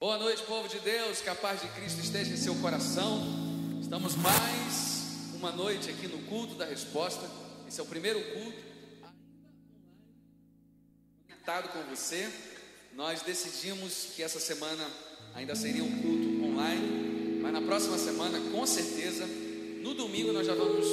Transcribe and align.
Boa 0.00 0.16
noite, 0.16 0.42
povo 0.44 0.66
de 0.66 0.78
Deus, 0.78 1.20
que 1.20 1.28
a 1.28 1.34
paz 1.34 1.60
de 1.60 1.68
Cristo 1.68 2.00
esteja 2.00 2.32
em 2.32 2.36
seu 2.38 2.54
coração. 2.54 3.20
Estamos 3.82 4.16
mais 4.16 5.34
uma 5.34 5.52
noite 5.52 5.90
aqui 5.90 6.08
no 6.08 6.16
culto 6.20 6.54
da 6.54 6.64
resposta. 6.64 7.20
Esse 7.68 7.80
é 7.80 7.82
o 7.82 7.86
primeiro 7.86 8.18
culto, 8.32 8.62
conectado 11.28 11.68
com 11.68 11.82
você. 11.94 12.30
Nós 12.96 13.20
decidimos 13.20 14.12
que 14.16 14.22
essa 14.22 14.40
semana 14.40 14.88
ainda 15.34 15.54
seria 15.54 15.84
um 15.84 16.00
culto 16.00 16.46
online, 16.46 17.40
mas 17.42 17.52
na 17.52 17.60
próxima 17.60 17.98
semana, 17.98 18.40
com 18.52 18.66
certeza, 18.66 19.26
no 19.82 19.92
domingo 19.92 20.32
nós 20.32 20.46
já 20.46 20.54
vamos 20.54 20.86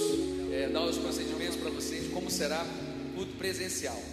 é, 0.52 0.68
dar 0.68 0.84
os 0.84 0.98
procedimentos 0.98 1.56
para 1.56 1.70
vocês 1.70 2.04
de 2.04 2.10
como 2.10 2.30
será 2.30 2.62
o 3.12 3.16
culto 3.16 3.38
presencial. 3.38 4.04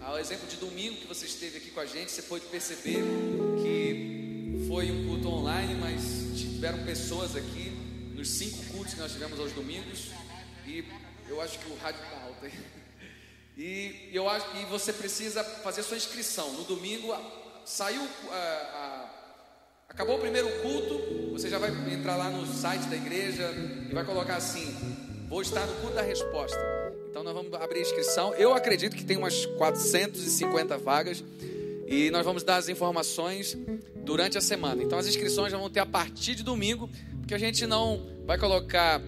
Ao 0.00 0.16
exemplo 0.20 0.46
de 0.46 0.54
domingo 0.54 0.98
que 1.00 1.06
você 1.08 1.26
esteve 1.26 1.56
aqui 1.56 1.72
com 1.72 1.80
a 1.80 1.86
gente, 1.86 2.12
você 2.12 2.22
pode 2.22 2.44
perceber 2.44 3.02
foi 4.66 4.90
um 4.90 5.06
culto 5.06 5.28
online, 5.28 5.74
mas 5.74 6.38
tiveram 6.38 6.84
pessoas 6.84 7.36
aqui 7.36 7.70
nos 8.14 8.28
cinco 8.30 8.64
cultos 8.72 8.94
que 8.94 9.00
nós 9.00 9.12
tivemos 9.12 9.38
aos 9.38 9.52
domingos. 9.52 10.10
E 10.66 10.84
eu 11.28 11.40
acho 11.40 11.58
que 11.58 11.70
o 11.70 11.76
rádio 11.76 12.02
está 12.02 12.22
alto 12.22 12.44
aí. 12.44 12.52
E 13.58 14.10
eu 14.12 14.28
acho 14.28 14.50
que 14.50 14.66
você 14.66 14.92
precisa 14.92 15.42
fazer 15.42 15.82
sua 15.82 15.96
inscrição. 15.96 16.52
No 16.52 16.64
domingo 16.64 17.16
saiu 17.64 18.06
a, 18.30 18.34
a, 18.34 19.10
acabou 19.88 20.16
o 20.16 20.20
primeiro 20.20 20.46
culto, 20.60 21.32
você 21.32 21.48
já 21.48 21.58
vai 21.58 21.70
entrar 21.90 22.16
lá 22.16 22.28
no 22.28 22.46
site 22.46 22.82
da 22.82 22.96
igreja 22.96 23.50
e 23.88 23.94
vai 23.94 24.04
colocar 24.04 24.36
assim: 24.36 24.76
vou 25.26 25.40
estar 25.40 25.66
no 25.66 25.72
culto 25.80 25.94
da 25.94 26.02
resposta. 26.02 26.58
Então 27.08 27.22
nós 27.22 27.32
vamos 27.32 27.50
abrir 27.54 27.78
a 27.78 27.82
inscrição. 27.82 28.34
Eu 28.34 28.52
acredito 28.52 28.94
que 28.94 29.02
tem 29.02 29.16
umas 29.16 29.46
450 29.46 30.76
vagas. 30.76 31.24
E 31.86 32.10
nós 32.10 32.24
vamos 32.24 32.42
dar 32.42 32.56
as 32.56 32.68
informações 32.68 33.56
durante 34.04 34.36
a 34.36 34.40
semana. 34.40 34.82
Então 34.82 34.98
as 34.98 35.06
inscrições 35.06 35.52
já 35.52 35.58
vão 35.58 35.70
ter 35.70 35.80
a 35.80 35.86
partir 35.86 36.34
de 36.34 36.42
domingo, 36.42 36.90
porque 37.18 37.34
a 37.34 37.38
gente 37.38 37.66
não 37.66 38.06
vai 38.26 38.38
colocar 38.38 39.00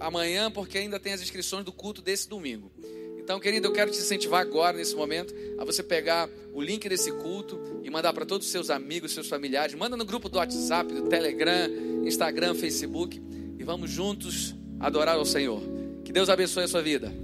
amanhã, 0.00 0.50
porque 0.50 0.78
ainda 0.78 0.98
tem 0.98 1.12
as 1.12 1.22
inscrições 1.22 1.64
do 1.64 1.72
culto 1.72 2.02
desse 2.02 2.28
domingo. 2.28 2.70
Então, 3.18 3.40
querido, 3.40 3.68
eu 3.68 3.72
quero 3.72 3.90
te 3.90 3.96
incentivar 3.96 4.42
agora, 4.42 4.76
nesse 4.76 4.94
momento, 4.94 5.34
a 5.58 5.64
você 5.64 5.82
pegar 5.82 6.28
o 6.52 6.60
link 6.60 6.86
desse 6.86 7.10
culto 7.10 7.58
e 7.82 7.88
mandar 7.88 8.12
para 8.12 8.26
todos 8.26 8.46
os 8.46 8.52
seus 8.52 8.68
amigos, 8.68 9.12
seus 9.12 9.28
familiares. 9.28 9.74
Manda 9.74 9.96
no 9.96 10.04
grupo 10.04 10.28
do 10.28 10.36
WhatsApp, 10.36 10.92
do 10.92 11.08
Telegram, 11.08 11.70
Instagram, 12.04 12.54
Facebook. 12.54 13.22
E 13.58 13.64
vamos 13.64 13.90
juntos 13.90 14.54
adorar 14.78 15.16
ao 15.16 15.24
Senhor. 15.24 15.62
Que 16.04 16.12
Deus 16.12 16.28
abençoe 16.28 16.64
a 16.64 16.68
sua 16.68 16.82
vida. 16.82 17.14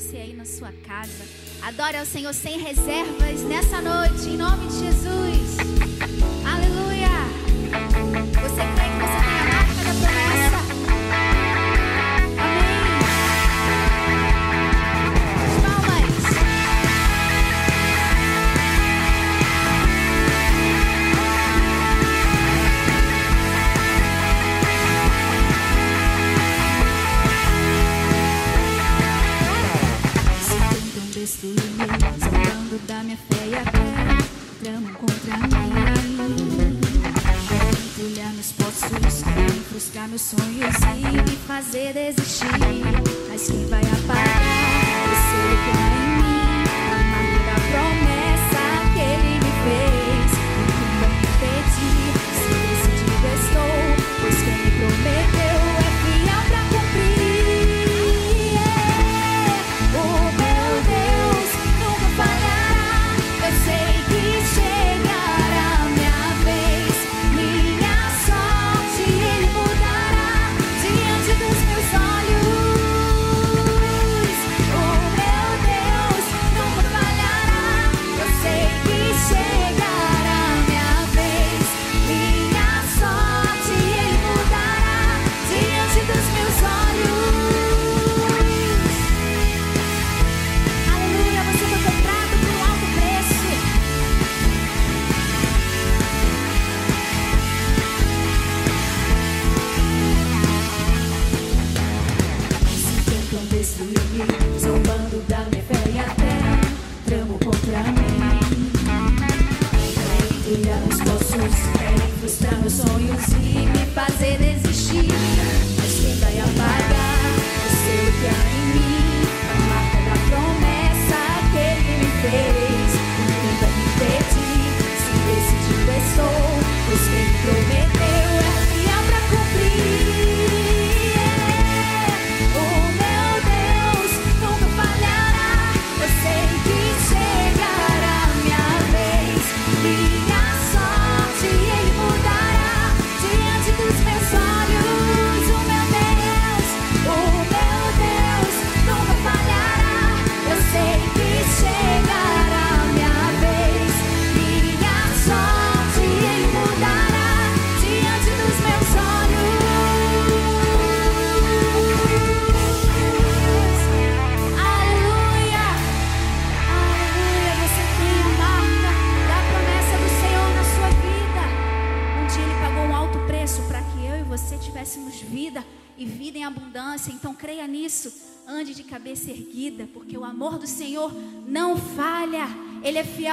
Você 0.00 0.16
aí 0.16 0.32
na 0.32 0.46
sua 0.46 0.72
casa. 0.86 1.24
Adore 1.60 1.98
ao 1.98 2.06
Senhor 2.06 2.32
sem 2.32 2.58
reservas 2.58 3.42
nessa 3.42 3.82
noite, 3.82 4.30
em 4.30 4.36
nome 4.38 4.66
de 4.68 4.78
Jesus. 4.78 5.58
Aleluia. 6.42 7.10
Você 8.40 8.62
crê 8.62 8.88
que 8.88 8.96
você 8.96 9.18
tem 9.26 9.38
a 9.38 9.44
marca 9.44 9.84
da 9.84 9.94
promessa? 10.00 10.29
Destruir, 31.30 31.54
da 32.88 33.02
minha 33.04 33.16
fé 33.16 33.46
e 33.46 33.54
até 33.54 34.62
tramam 34.62 34.92
contra 34.94 35.36
mim. 35.36 35.50
Querem 37.96 38.36
nos 38.36 38.52
poços, 38.52 39.22
frustrar 39.68 40.08
meus 40.08 40.22
sonhos 40.22 40.76
e 40.96 41.30
me 41.30 41.36
fazer 41.46 41.92
desistir. 41.92 42.46
Mas 43.28 43.46
quem 43.46 43.66
vai 43.66 43.80
apagar 43.80 45.12
esse 45.12 45.94
que 45.94 45.99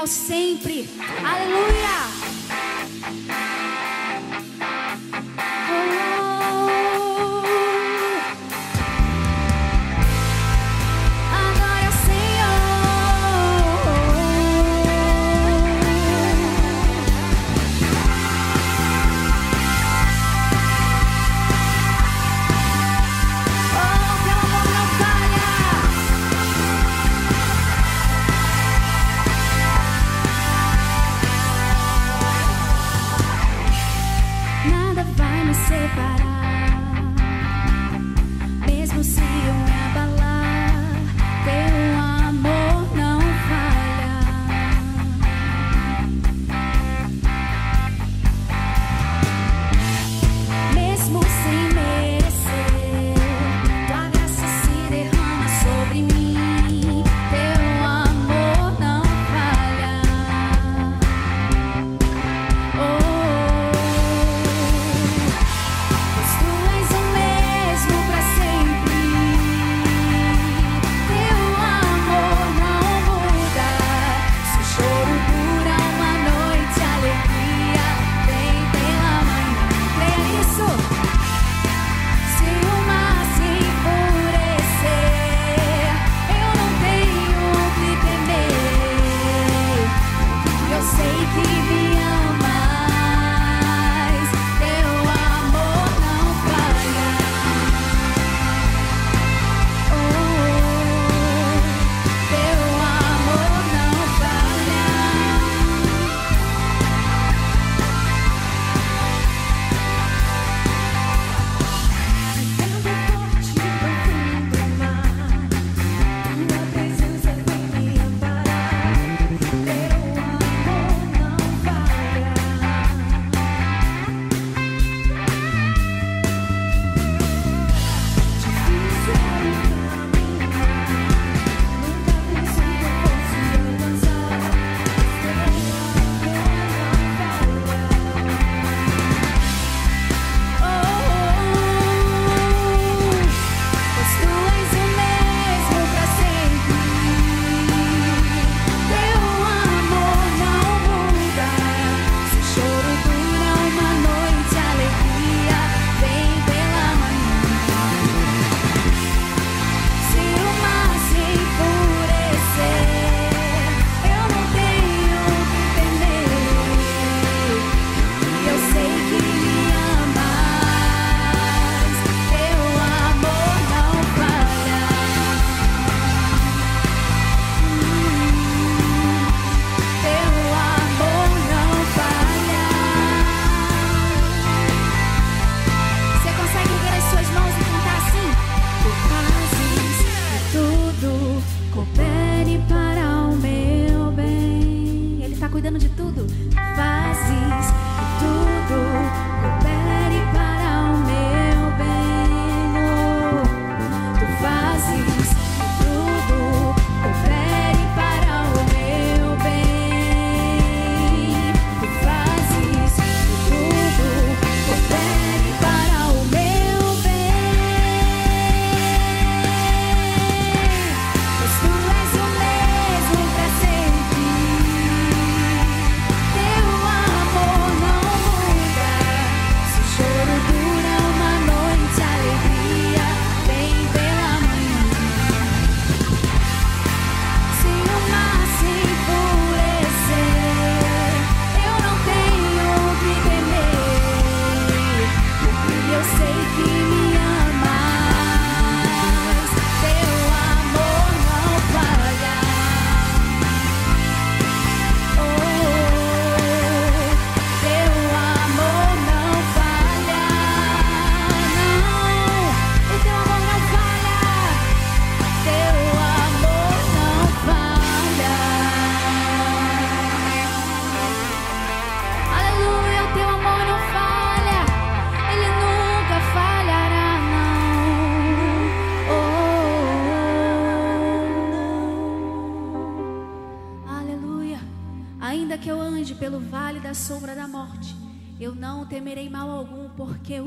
sempre. 0.08 0.88
Aleluia! 1.24 1.98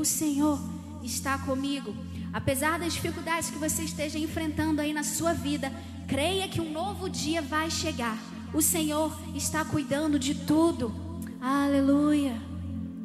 O 0.00 0.04
Senhor 0.04 0.58
está 1.02 1.38
comigo. 1.38 1.94
Apesar 2.32 2.78
das 2.78 2.94
dificuldades 2.94 3.50
que 3.50 3.58
você 3.58 3.82
esteja 3.82 4.18
enfrentando 4.18 4.80
aí 4.80 4.92
na 4.92 5.02
sua 5.02 5.32
vida, 5.32 5.70
creia 6.08 6.48
que 6.48 6.60
um 6.60 6.72
novo 6.72 7.08
dia 7.08 7.42
vai 7.42 7.70
chegar. 7.70 8.18
O 8.54 8.62
Senhor 8.62 9.16
está 9.34 9.64
cuidando 9.64 10.18
de 10.18 10.34
tudo. 10.34 10.92
Aleluia. 11.40 12.40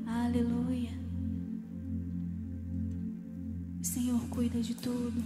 Aleluia. 0.08 0.92
O 3.82 3.84
Senhor 3.84 4.22
cuida 4.30 4.62
de 4.62 4.74
tudo. 4.74 5.24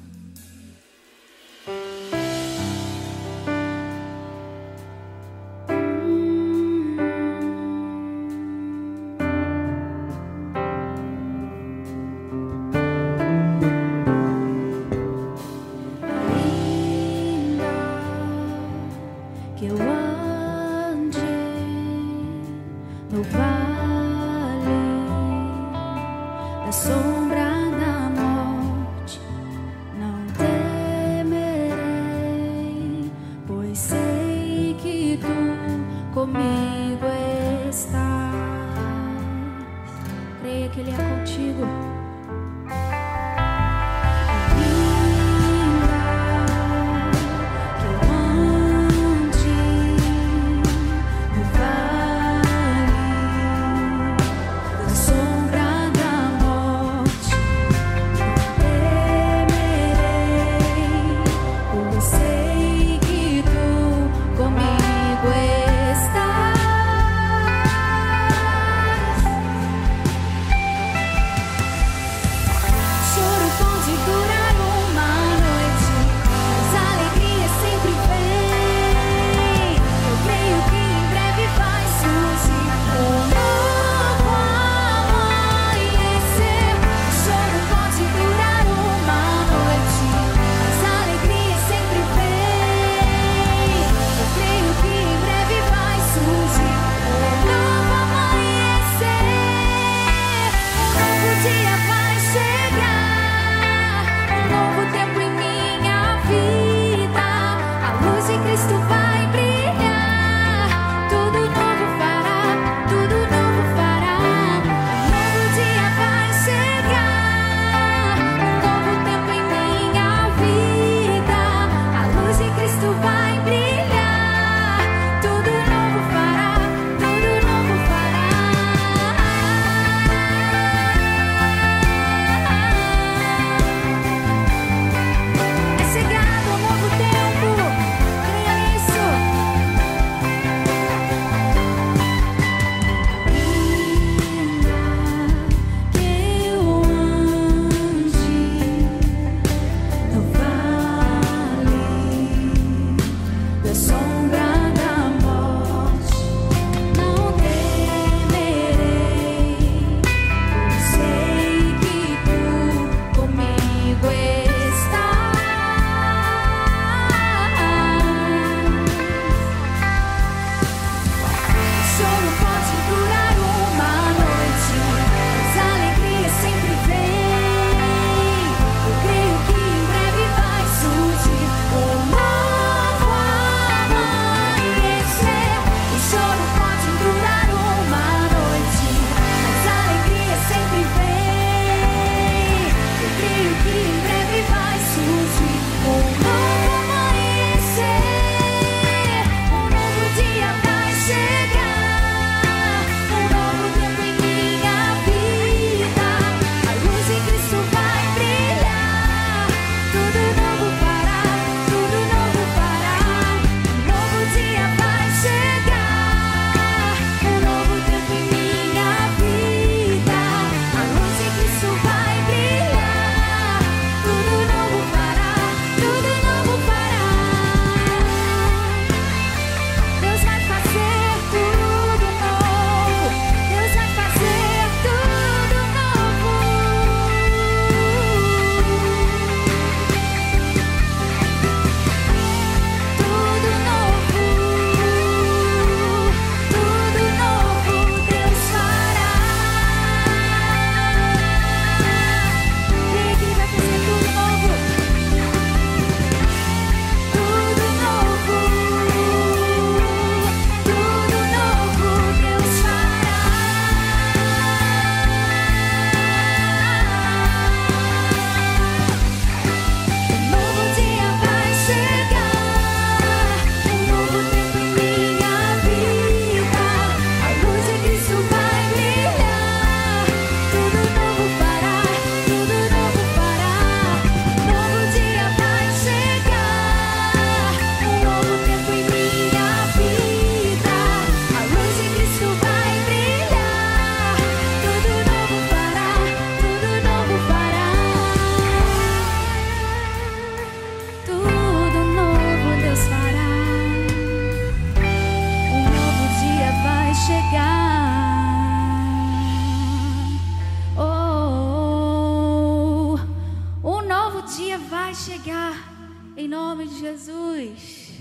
Jesus. 316.99 317.91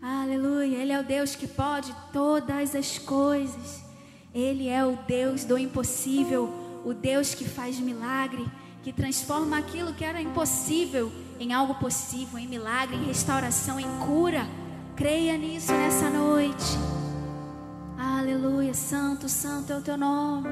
Aleluia. 0.00 0.78
Ele 0.78 0.92
é 0.92 1.00
o 1.00 1.02
Deus 1.02 1.34
que 1.34 1.48
pode 1.48 1.92
todas 2.12 2.74
as 2.74 2.96
coisas. 2.96 3.82
Ele 4.32 4.68
é 4.68 4.84
o 4.84 4.96
Deus 5.08 5.44
do 5.44 5.58
impossível, 5.58 6.48
o 6.84 6.94
Deus 6.94 7.34
que 7.34 7.44
faz 7.44 7.80
milagre, 7.80 8.46
que 8.82 8.92
transforma 8.92 9.58
aquilo 9.58 9.92
que 9.92 10.04
era 10.04 10.20
impossível 10.20 11.10
em 11.40 11.52
algo 11.52 11.74
possível, 11.74 12.38
em 12.38 12.46
milagre, 12.46 12.96
em 12.96 13.04
restauração, 13.04 13.80
em 13.80 13.88
cura. 14.06 14.46
Creia 14.94 15.36
nisso 15.36 15.72
nessa 15.72 16.08
noite. 16.08 16.78
Aleluia. 17.98 18.72
Santo, 18.72 19.28
santo 19.28 19.72
é 19.72 19.76
o 19.76 19.82
teu 19.82 19.96
nome. 19.96 20.48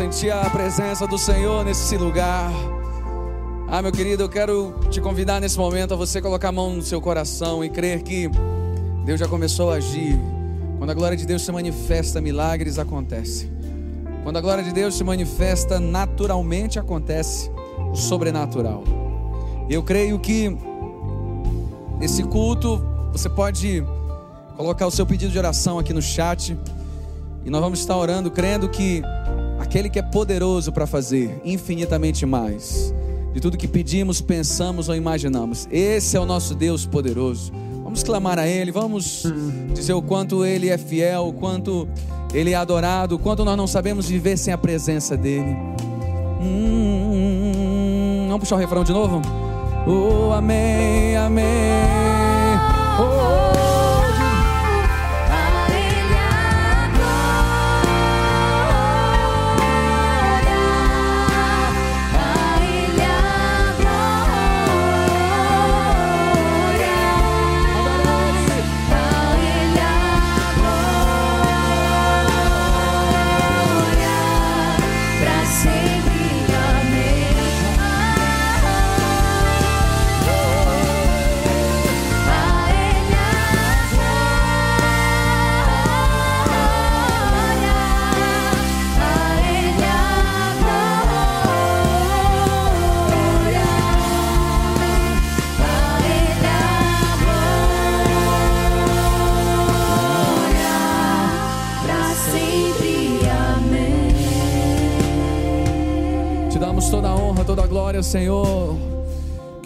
Sentir 0.00 0.30
a 0.30 0.48
presença 0.48 1.06
do 1.06 1.18
Senhor 1.18 1.62
nesse 1.62 1.94
lugar. 1.94 2.50
Ah, 3.68 3.82
meu 3.82 3.92
querido, 3.92 4.22
eu 4.22 4.30
quero 4.30 4.74
te 4.88 4.98
convidar 4.98 5.42
nesse 5.42 5.58
momento 5.58 5.92
a 5.92 5.96
você 5.96 6.22
colocar 6.22 6.48
a 6.48 6.52
mão 6.52 6.76
no 6.76 6.80
seu 6.80 7.02
coração 7.02 7.62
e 7.62 7.68
crer 7.68 8.02
que 8.02 8.26
Deus 9.04 9.20
já 9.20 9.28
começou 9.28 9.70
a 9.70 9.74
agir. 9.74 10.18
Quando 10.78 10.88
a 10.88 10.94
glória 10.94 11.18
de 11.18 11.26
Deus 11.26 11.42
se 11.42 11.52
manifesta, 11.52 12.18
milagres 12.18 12.78
acontecem. 12.78 13.52
Quando 14.24 14.38
a 14.38 14.40
glória 14.40 14.64
de 14.64 14.72
Deus 14.72 14.94
se 14.94 15.04
manifesta, 15.04 15.78
naturalmente 15.78 16.78
acontece 16.78 17.50
o 17.92 17.94
sobrenatural. 17.94 18.82
Eu 19.68 19.82
creio 19.82 20.18
que 20.18 20.56
nesse 21.98 22.22
culto 22.22 22.82
você 23.12 23.28
pode 23.28 23.84
colocar 24.56 24.86
o 24.86 24.90
seu 24.90 25.04
pedido 25.04 25.30
de 25.30 25.38
oração 25.38 25.78
aqui 25.78 25.92
no 25.92 26.00
chat 26.00 26.56
e 27.44 27.50
nós 27.50 27.60
vamos 27.60 27.80
estar 27.80 27.98
orando, 27.98 28.30
crendo 28.30 28.66
que 28.66 29.02
aquele 29.70 29.88
que 29.88 30.00
é 30.00 30.02
poderoso 30.02 30.72
para 30.72 30.84
fazer 30.84 31.40
infinitamente 31.44 32.26
mais 32.26 32.92
de 33.32 33.38
tudo 33.38 33.56
que 33.56 33.68
pedimos, 33.68 34.20
pensamos 34.20 34.88
ou 34.88 34.96
imaginamos. 34.96 35.68
Esse 35.70 36.16
é 36.16 36.20
o 36.20 36.26
nosso 36.26 36.56
Deus 36.56 36.84
poderoso. 36.84 37.52
Vamos 37.84 38.02
clamar 38.02 38.36
a 38.36 38.48
Ele, 38.48 38.72
vamos 38.72 39.22
dizer 39.72 39.92
o 39.92 40.02
quanto 40.02 40.44
Ele 40.44 40.68
é 40.68 40.76
fiel, 40.76 41.28
o 41.28 41.32
quanto 41.32 41.86
Ele 42.34 42.50
é 42.50 42.56
adorado, 42.56 43.14
o 43.14 43.18
quanto 43.20 43.44
nós 43.44 43.56
não 43.56 43.68
sabemos 43.68 44.08
viver 44.08 44.36
sem 44.36 44.52
a 44.52 44.58
presença 44.58 45.16
dEle. 45.16 45.56
Hum, 46.42 48.26
vamos 48.26 48.40
puxar 48.40 48.56
o 48.56 48.58
refrão 48.58 48.82
de 48.82 48.90
novo? 48.90 49.22
Oh, 49.86 50.32
amém, 50.32 51.16
amém. 51.16 51.44
Oh, 52.98 53.39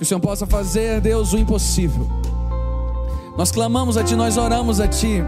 o 0.05 0.07
Senhor 0.07 0.21
possa 0.21 0.47
fazer, 0.47 1.01
Deus, 1.01 1.33
o 1.33 1.39
impossível. 1.39 2.07
Nós 3.37 3.51
clamamos 3.51 3.97
a 3.97 4.05
Ti, 4.05 4.15
nós 4.15 4.37
oramos 4.37 4.79
a 4.79 4.87
Ti. 4.87 5.23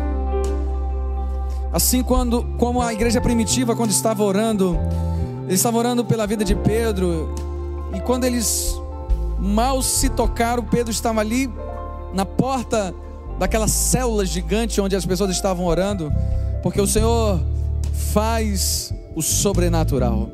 Assim 1.73 2.03
quando, 2.03 2.45
como 2.59 2.81
a 2.81 2.93
igreja 2.93 3.21
primitiva, 3.21 3.75
quando 3.75 3.91
estava 3.91 4.23
orando, 4.23 4.79
eles 5.47 5.61
estavam 5.61 5.81
orando 5.81 6.05
pela 6.05 6.27
vida 6.27 6.45
de 6.45 6.55
Pedro, 6.55 7.35
e 7.95 8.01
quando 8.01 8.25
eles 8.25 8.79
mal 9.39 9.83
se 9.83 10.09
tocaram, 10.11 10.63
Pedro 10.63 10.93
estava 10.93 11.21
ali 11.21 11.51
na 12.13 12.25
porta 12.25 12.95
daquela 13.39 13.69
célula 13.69 14.25
gigante 14.25 14.81
onde 14.81 14.95
as 14.95 15.05
pessoas 15.05 15.31
estavam 15.31 15.67
orando, 15.67 16.13
porque 16.63 16.81
o 16.81 16.87
Senhor 16.87 17.41
faz 18.13 18.93
o 19.15 19.23
sobrenatural. 19.23 20.31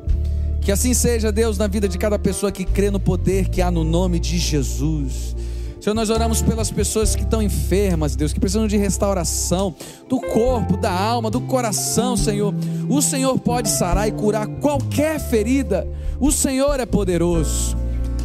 Que 0.63 0.71
assim 0.71 0.93
seja, 0.93 1.29
Deus, 1.29 1.57
na 1.57 1.67
vida 1.67 1.89
de 1.89 1.97
cada 1.97 2.17
pessoa 2.17 2.51
que 2.51 2.63
crê 2.63 2.89
no 2.89 2.99
poder 2.99 3.49
que 3.49 3.61
há 3.61 3.69
no 3.69 3.83
nome 3.83 4.17
de 4.17 4.37
Jesus. 4.37 5.35
Senhor, 5.81 5.93
nós 5.93 6.09
oramos 6.09 6.41
pelas 6.41 6.71
pessoas 6.71 7.13
que 7.13 7.23
estão 7.23 7.41
enfermas, 7.41 8.15
Deus, 8.15 8.31
que 8.31 8.39
precisam 8.39 8.65
de 8.65 8.77
restauração 8.77 9.75
do 10.07 10.21
corpo, 10.21 10.77
da 10.77 10.89
alma, 10.89 11.29
do 11.29 11.41
coração, 11.41 12.15
Senhor. 12.15 12.55
O 12.87 13.01
Senhor 13.01 13.37
pode 13.37 13.67
sarar 13.67 14.07
e 14.07 14.13
curar 14.13 14.47
qualquer 14.47 15.19
ferida. 15.19 15.85
O 16.21 16.31
Senhor 16.31 16.79
é 16.79 16.85
poderoso. 16.85 17.75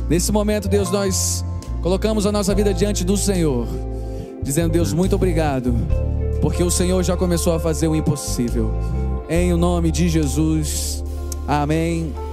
Nesse 0.09 0.31
momento, 0.31 0.69
Deus, 0.69 0.93
nós 0.93 1.45
colocamos 1.83 2.25
a 2.25 2.31
nossa 2.31 2.55
vida 2.55 2.73
diante 2.73 3.05
do 3.05 3.17
Senhor, 3.17 3.67
dizendo: 4.41 4.71
Deus, 4.71 4.93
muito 4.93 5.17
obrigado, 5.17 5.75
porque 6.41 6.63
o 6.63 6.71
Senhor 6.71 7.03
já 7.03 7.17
começou 7.17 7.53
a 7.53 7.59
fazer 7.59 7.89
o 7.89 7.97
impossível. 7.97 8.73
Em 9.29 9.53
o 9.53 9.57
nome 9.57 9.91
de 9.91 10.09
Jesus. 10.09 11.03
Amém. 11.49 12.28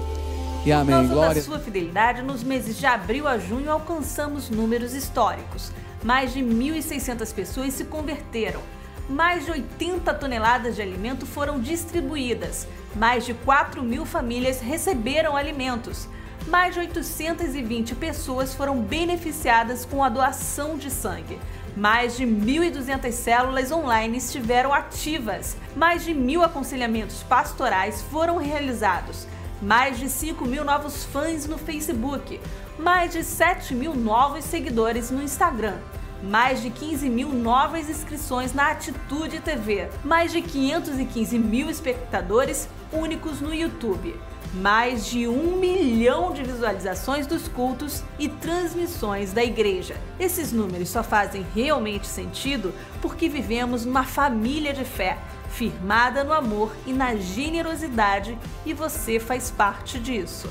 E 0.65 0.71
amém. 0.71 1.07
Por 1.07 1.15
causa 1.15 1.35
da 1.35 1.41
sua 1.41 1.59
fidelidade, 1.59 2.23
nos 2.23 2.43
meses 2.43 2.75
de 2.75 2.87
abril 2.87 3.27
a 3.27 3.37
junho 3.37 3.69
alcançamos 3.69 4.49
números 4.49 4.95
históricos. 4.95 5.71
Mais 6.03 6.33
de 6.33 6.39
1.600 6.41 7.31
pessoas 7.35 7.73
se 7.73 7.85
converteram. 7.85 8.61
Mais 9.07 9.45
de 9.45 9.51
80 9.51 10.11
toneladas 10.15 10.75
de 10.75 10.81
alimento 10.81 11.27
foram 11.27 11.59
distribuídas. 11.59 12.67
Mais 12.95 13.23
de 13.27 13.35
4 13.35 13.83
mil 13.83 14.07
famílias 14.07 14.59
receberam 14.59 15.37
alimentos. 15.37 16.07
Mais 16.47 16.73
de 16.73 16.79
820 16.79 17.93
pessoas 17.93 18.55
foram 18.55 18.81
beneficiadas 18.81 19.85
com 19.85 20.03
a 20.03 20.09
doação 20.09 20.77
de 20.77 20.89
sangue. 20.89 21.39
Mais 21.77 22.17
de 22.17 22.25
1.200 22.25 23.11
células 23.11 23.71
online 23.71 24.17
estiveram 24.17 24.73
ativas. 24.73 25.55
Mais 25.75 26.03
de 26.03 26.11
mil 26.11 26.41
aconselhamentos 26.41 27.21
pastorais 27.21 28.01
foram 28.01 28.37
realizados 28.37 29.27
mais 29.65 29.97
de 29.97 30.07
5 30.07 30.45
mil 30.45 30.63
novos 30.63 31.05
fãs 31.05 31.47
no 31.47 31.57
Facebook, 31.57 32.39
mais 32.77 33.11
de 33.13 33.23
7 33.23 33.73
mil 33.73 33.95
novos 33.95 34.45
seguidores 34.45 35.09
no 35.09 35.23
Instagram, 35.23 35.79
mais 36.21 36.61
de 36.61 36.69
15 36.69 37.09
mil 37.09 37.29
novas 37.29 37.89
inscrições 37.89 38.53
na 38.53 38.69
Atitude 38.69 39.39
TV, 39.39 39.89
mais 40.03 40.31
de 40.31 40.43
515 40.43 41.39
mil 41.39 41.67
espectadores 41.67 42.69
únicos 42.93 43.41
no 43.41 43.51
YouTube, 43.51 44.15
mais 44.53 45.07
de 45.07 45.27
um 45.27 45.57
milhão 45.57 46.31
de 46.31 46.43
visualizações 46.43 47.25
dos 47.25 47.47
cultos 47.47 48.03
e 48.19 48.29
transmissões 48.29 49.33
da 49.33 49.43
igreja. 49.43 49.95
Esses 50.19 50.51
números 50.51 50.89
só 50.89 51.03
fazem 51.03 51.43
realmente 51.55 52.05
sentido 52.05 52.71
porque 53.01 53.27
vivemos 53.27 53.83
numa 53.83 54.03
família 54.03 54.73
de 54.73 54.85
fé 54.85 55.17
firmada 55.55 56.21
no 56.23 56.33
amor 56.33 56.75
e 56.85 56.91
na 56.91 57.15
generosidade, 57.15 58.37
e 58.65 58.73
você 58.73 59.19
faz 59.19 59.49
parte 59.49 59.97
disso. 59.97 60.49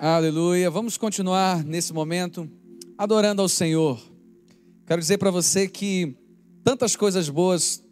Aleluia. 0.00 0.70
Vamos 0.70 0.96
continuar 0.96 1.64
nesse 1.64 1.92
momento 1.92 2.50
adorando 2.98 3.40
ao 3.40 3.48
Senhor. 3.48 4.13
Quero 4.86 5.00
dizer 5.00 5.16
para 5.16 5.30
você 5.30 5.66
que 5.66 6.14
tantas 6.62 6.94
coisas 6.94 7.30
boas, 7.30 7.82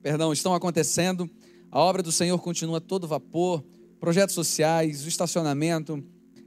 perdão, 0.00 0.32
estão 0.32 0.54
acontecendo. 0.54 1.28
A 1.72 1.80
obra 1.80 2.04
do 2.04 2.12
Senhor 2.12 2.38
continua 2.38 2.78
a 2.78 2.80
todo 2.80 3.08
vapor, 3.08 3.64
projetos 3.98 4.32
sociais, 4.32 5.04
o 5.04 5.08
estacionamento, 5.08 6.00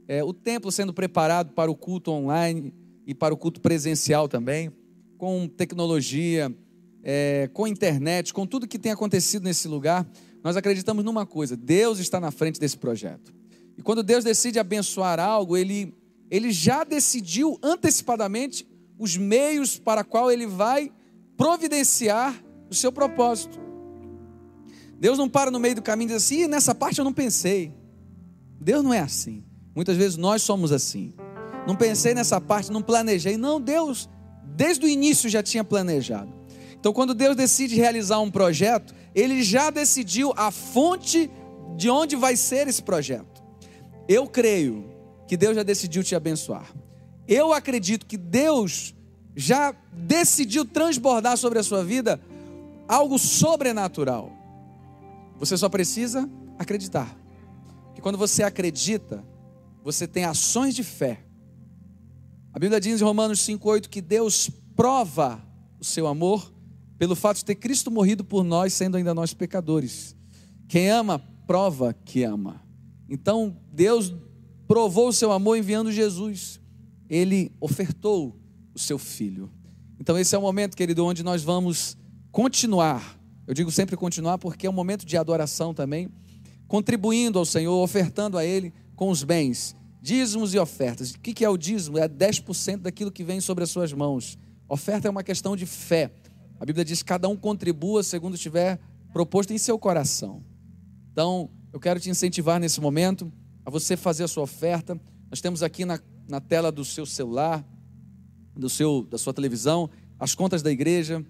é, 0.06 0.24
o 0.24 0.32
templo 0.32 0.72
sendo 0.72 0.94
preparado 0.94 1.52
para 1.52 1.70
o 1.70 1.74
culto 1.74 2.10
online 2.10 2.72
e 3.06 3.14
para 3.14 3.34
o 3.34 3.36
culto 3.36 3.60
presencial 3.60 4.26
também, 4.26 4.72
com 5.18 5.46
tecnologia, 5.46 6.50
é, 7.02 7.50
com 7.52 7.66
internet, 7.66 8.32
com 8.32 8.46
tudo 8.46 8.66
que 8.66 8.78
tem 8.78 8.92
acontecido 8.92 9.42
nesse 9.42 9.68
lugar. 9.68 10.10
Nós 10.42 10.56
acreditamos 10.56 11.04
numa 11.04 11.26
coisa: 11.26 11.54
Deus 11.54 11.98
está 11.98 12.18
na 12.18 12.30
frente 12.30 12.58
desse 12.58 12.78
projeto. 12.78 13.34
E 13.76 13.82
quando 13.82 14.02
Deus 14.02 14.24
decide 14.24 14.58
abençoar 14.58 15.20
algo, 15.20 15.58
Ele, 15.58 15.94
ele 16.30 16.52
já 16.52 16.84
decidiu 16.84 17.58
antecipadamente 17.62 18.66
os 18.98 19.16
meios 19.16 19.78
para 19.78 20.02
qual 20.02 20.30
ele 20.30 20.46
vai 20.46 20.92
providenciar 21.36 22.34
o 22.70 22.74
seu 22.74 22.90
propósito. 22.90 23.58
Deus 24.98 25.16
não 25.16 25.28
para 25.28 25.50
no 25.50 25.60
meio 25.60 25.76
do 25.76 25.82
caminho 25.82 26.08
e 26.10 26.14
diz 26.14 26.24
assim, 26.24 26.46
nessa 26.46 26.74
parte 26.74 26.98
eu 26.98 27.04
não 27.04 27.12
pensei. 27.12 27.72
Deus 28.60 28.82
não 28.82 28.92
é 28.92 28.98
assim. 28.98 29.44
Muitas 29.74 29.96
vezes 29.96 30.16
nós 30.16 30.42
somos 30.42 30.72
assim. 30.72 31.14
Não 31.66 31.76
pensei 31.76 32.14
nessa 32.14 32.40
parte, 32.40 32.72
não 32.72 32.82
planejei. 32.82 33.36
Não, 33.36 33.60
Deus, 33.60 34.08
desde 34.56 34.84
o 34.84 34.88
início 34.88 35.28
já 35.28 35.42
tinha 35.42 35.62
planejado. 35.62 36.32
Então, 36.80 36.92
quando 36.92 37.14
Deus 37.14 37.36
decide 37.36 37.76
realizar 37.76 38.20
um 38.20 38.30
projeto, 38.30 38.94
Ele 39.14 39.42
já 39.42 39.70
decidiu 39.70 40.32
a 40.36 40.50
fonte 40.50 41.30
de 41.76 41.88
onde 41.88 42.16
vai 42.16 42.36
ser 42.36 42.66
esse 42.66 42.82
projeto. 42.82 43.42
Eu 44.08 44.26
creio 44.26 44.88
que 45.26 45.36
Deus 45.36 45.54
já 45.54 45.62
decidiu 45.62 46.02
te 46.02 46.16
abençoar. 46.16 46.72
Eu 47.28 47.52
acredito 47.52 48.06
que 48.06 48.16
Deus 48.16 48.94
já 49.36 49.74
decidiu 49.92 50.64
transbordar 50.64 51.36
sobre 51.36 51.58
a 51.58 51.62
sua 51.62 51.84
vida 51.84 52.18
algo 52.88 53.18
sobrenatural. 53.18 54.32
Você 55.38 55.56
só 55.56 55.68
precisa 55.68 56.28
acreditar. 56.58 57.14
E 57.96 58.00
quando 58.00 58.16
você 58.16 58.42
acredita, 58.42 59.22
você 59.84 60.08
tem 60.08 60.24
ações 60.24 60.74
de 60.74 60.82
fé. 60.82 61.20
A 62.52 62.58
Bíblia 62.58 62.80
diz 62.80 63.00
em 63.00 63.04
Romanos 63.04 63.40
5,8 63.40 63.88
que 63.88 64.00
Deus 64.00 64.50
prova 64.74 65.40
o 65.78 65.84
seu 65.84 66.06
amor 66.06 66.52
pelo 66.96 67.14
fato 67.14 67.36
de 67.36 67.44
ter 67.44 67.54
Cristo 67.54 67.90
morrido 67.90 68.24
por 68.24 68.42
nós, 68.42 68.72
sendo 68.72 68.96
ainda 68.96 69.14
nós 69.14 69.34
pecadores. 69.34 70.16
Quem 70.66 70.90
ama, 70.90 71.18
prova 71.46 71.92
que 71.92 72.24
ama. 72.24 72.60
Então, 73.08 73.56
Deus 73.72 74.12
provou 74.66 75.08
o 75.08 75.12
seu 75.12 75.30
amor 75.30 75.56
enviando 75.56 75.92
Jesus. 75.92 76.57
Ele 77.08 77.50
ofertou 77.60 78.36
o 78.74 78.78
seu 78.78 78.98
filho. 78.98 79.50
Então, 80.00 80.18
esse 80.18 80.34
é 80.34 80.38
o 80.38 80.42
momento, 80.42 80.76
querido, 80.76 81.04
onde 81.04 81.22
nós 81.22 81.42
vamos 81.42 81.96
continuar. 82.30 83.18
Eu 83.46 83.54
digo 83.54 83.70
sempre 83.70 83.96
continuar 83.96 84.38
porque 84.38 84.66
é 84.66 84.70
um 84.70 84.74
momento 84.74 85.04
de 85.04 85.16
adoração 85.16 85.72
também, 85.72 86.08
contribuindo 86.66 87.38
ao 87.38 87.44
Senhor, 87.44 87.82
ofertando 87.82 88.36
a 88.36 88.44
Ele 88.44 88.72
com 88.94 89.10
os 89.10 89.24
bens, 89.24 89.74
dízimos 90.00 90.54
e 90.54 90.58
ofertas. 90.58 91.12
O 91.12 91.18
que 91.18 91.44
é 91.44 91.48
o 91.48 91.56
dízimo? 91.56 91.98
É 91.98 92.08
10% 92.08 92.78
daquilo 92.78 93.10
que 93.10 93.24
vem 93.24 93.40
sobre 93.40 93.64
as 93.64 93.70
suas 93.70 93.92
mãos. 93.92 94.38
Oferta 94.68 95.08
é 95.08 95.10
uma 95.10 95.22
questão 95.22 95.56
de 95.56 95.64
fé. 95.66 96.12
A 96.60 96.66
Bíblia 96.66 96.84
diz: 96.84 97.02
cada 97.02 97.28
um 97.28 97.36
contribua 97.36 98.02
segundo 98.02 98.34
estiver 98.34 98.78
proposto 99.12 99.52
em 99.52 99.58
seu 99.58 99.78
coração. 99.78 100.42
Então, 101.12 101.50
eu 101.72 101.80
quero 101.80 101.98
te 101.98 102.10
incentivar 102.10 102.60
nesse 102.60 102.80
momento 102.80 103.32
a 103.64 103.70
você 103.70 103.96
fazer 103.96 104.24
a 104.24 104.28
sua 104.28 104.42
oferta. 104.42 105.00
Nós 105.30 105.40
temos 105.40 105.62
aqui 105.62 105.84
na, 105.84 105.98
na 106.28 106.40
tela 106.40 106.70
do 106.70 106.84
seu 106.84 107.06
celular, 107.06 107.64
do 108.54 108.68
seu, 108.68 109.02
da 109.02 109.16
sua 109.16 109.32
televisão, 109.32 109.88
as 110.18 110.34
contas 110.34 110.62
da 110.62 110.70
igreja. 110.70 111.24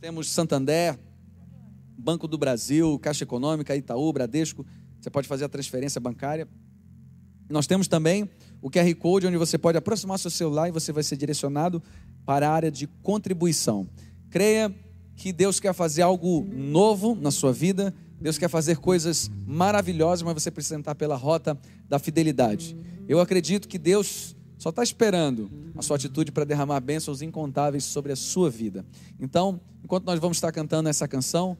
Temos 0.00 0.28
Santander, 0.28 0.98
Banco 1.96 2.28
do 2.28 2.36
Brasil, 2.36 2.98
Caixa 2.98 3.24
Econômica, 3.24 3.74
Itaú, 3.74 4.12
Bradesco. 4.12 4.66
Você 5.00 5.08
pode 5.08 5.26
fazer 5.26 5.44
a 5.44 5.48
transferência 5.48 6.00
bancária. 6.00 6.46
Nós 7.48 7.66
temos 7.66 7.88
também 7.88 8.28
o 8.60 8.70
QR 8.70 8.94
Code, 8.96 9.26
onde 9.26 9.36
você 9.36 9.56
pode 9.56 9.78
aproximar 9.78 10.18
seu 10.18 10.30
celular 10.30 10.68
e 10.68 10.72
você 10.72 10.92
vai 10.92 11.02
ser 11.02 11.16
direcionado 11.16 11.82
para 12.26 12.48
a 12.48 12.52
área 12.52 12.70
de 12.70 12.86
contribuição. 12.86 13.88
Creia 14.30 14.74
que 15.16 15.32
Deus 15.32 15.60
quer 15.60 15.72
fazer 15.72 16.02
algo 16.02 16.44
novo 16.52 17.14
na 17.14 17.30
sua 17.30 17.52
vida, 17.52 17.94
Deus 18.24 18.38
quer 18.38 18.48
fazer 18.48 18.78
coisas 18.78 19.30
maravilhosas, 19.46 20.22
mas 20.22 20.32
você 20.32 20.50
precisa 20.50 20.76
entrar 20.76 20.94
pela 20.94 21.14
rota 21.14 21.58
da 21.86 21.98
fidelidade. 21.98 22.74
Eu 23.06 23.20
acredito 23.20 23.68
que 23.68 23.78
Deus 23.78 24.34
só 24.56 24.70
está 24.70 24.82
esperando 24.82 25.50
a 25.76 25.82
sua 25.82 25.96
atitude 25.96 26.32
para 26.32 26.46
derramar 26.46 26.80
bênçãos 26.80 27.20
incontáveis 27.20 27.84
sobre 27.84 28.12
a 28.12 28.16
sua 28.16 28.48
vida. 28.48 28.82
Então, 29.20 29.60
enquanto 29.84 30.06
nós 30.06 30.18
vamos 30.18 30.38
estar 30.38 30.50
cantando 30.52 30.88
essa 30.88 31.06
canção, 31.06 31.54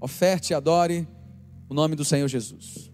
oferte 0.00 0.54
e 0.54 0.56
adore 0.56 1.06
o 1.68 1.74
nome 1.74 1.94
do 1.94 2.06
Senhor 2.06 2.26
Jesus. 2.26 2.90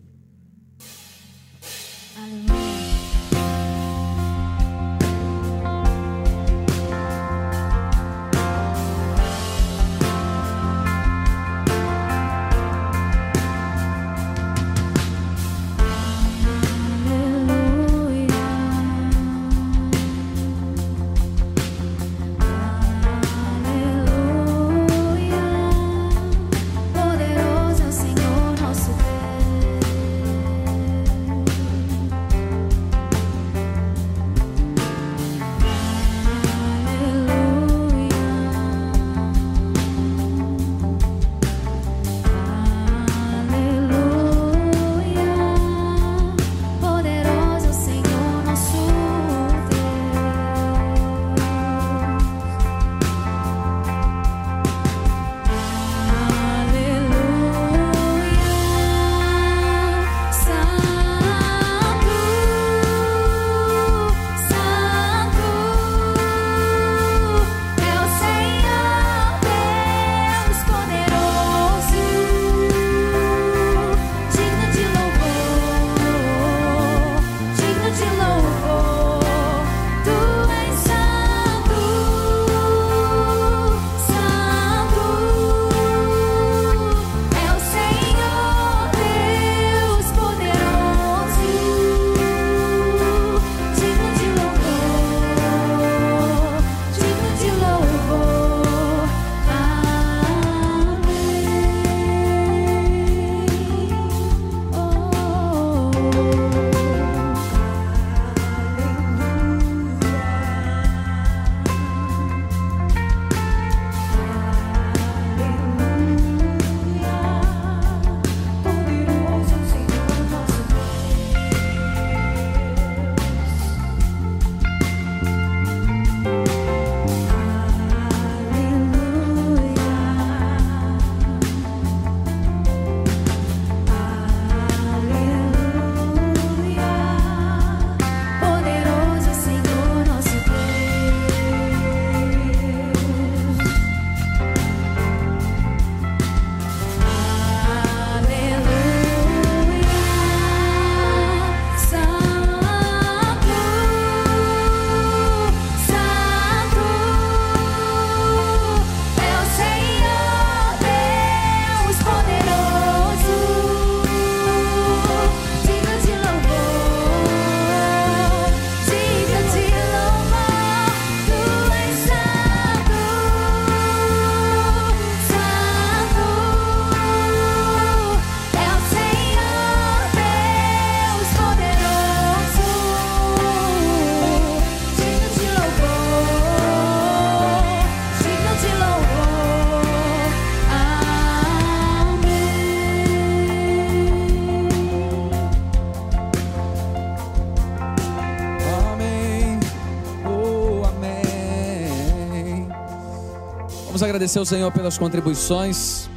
Agradecer 204.04 204.38
ao 204.38 204.44
Senhor 204.44 204.70
pelas 204.70 204.98
contribuições. 204.98 206.08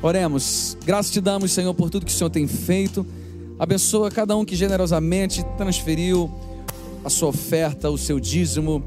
Oremos. 0.00 0.76
Graças 0.84 1.12
te 1.12 1.20
damos, 1.20 1.52
Senhor, 1.52 1.74
por 1.74 1.90
tudo 1.90 2.06
que 2.06 2.12
o 2.12 2.14
Senhor 2.14 2.30
tem 2.30 2.46
feito. 2.46 3.06
Abençoa 3.58 4.10
cada 4.10 4.36
um 4.36 4.44
que 4.44 4.56
generosamente 4.56 5.44
transferiu 5.56 6.30
a 7.04 7.10
sua 7.10 7.28
oferta, 7.28 7.90
o 7.90 7.98
seu 7.98 8.18
dízimo. 8.18 8.82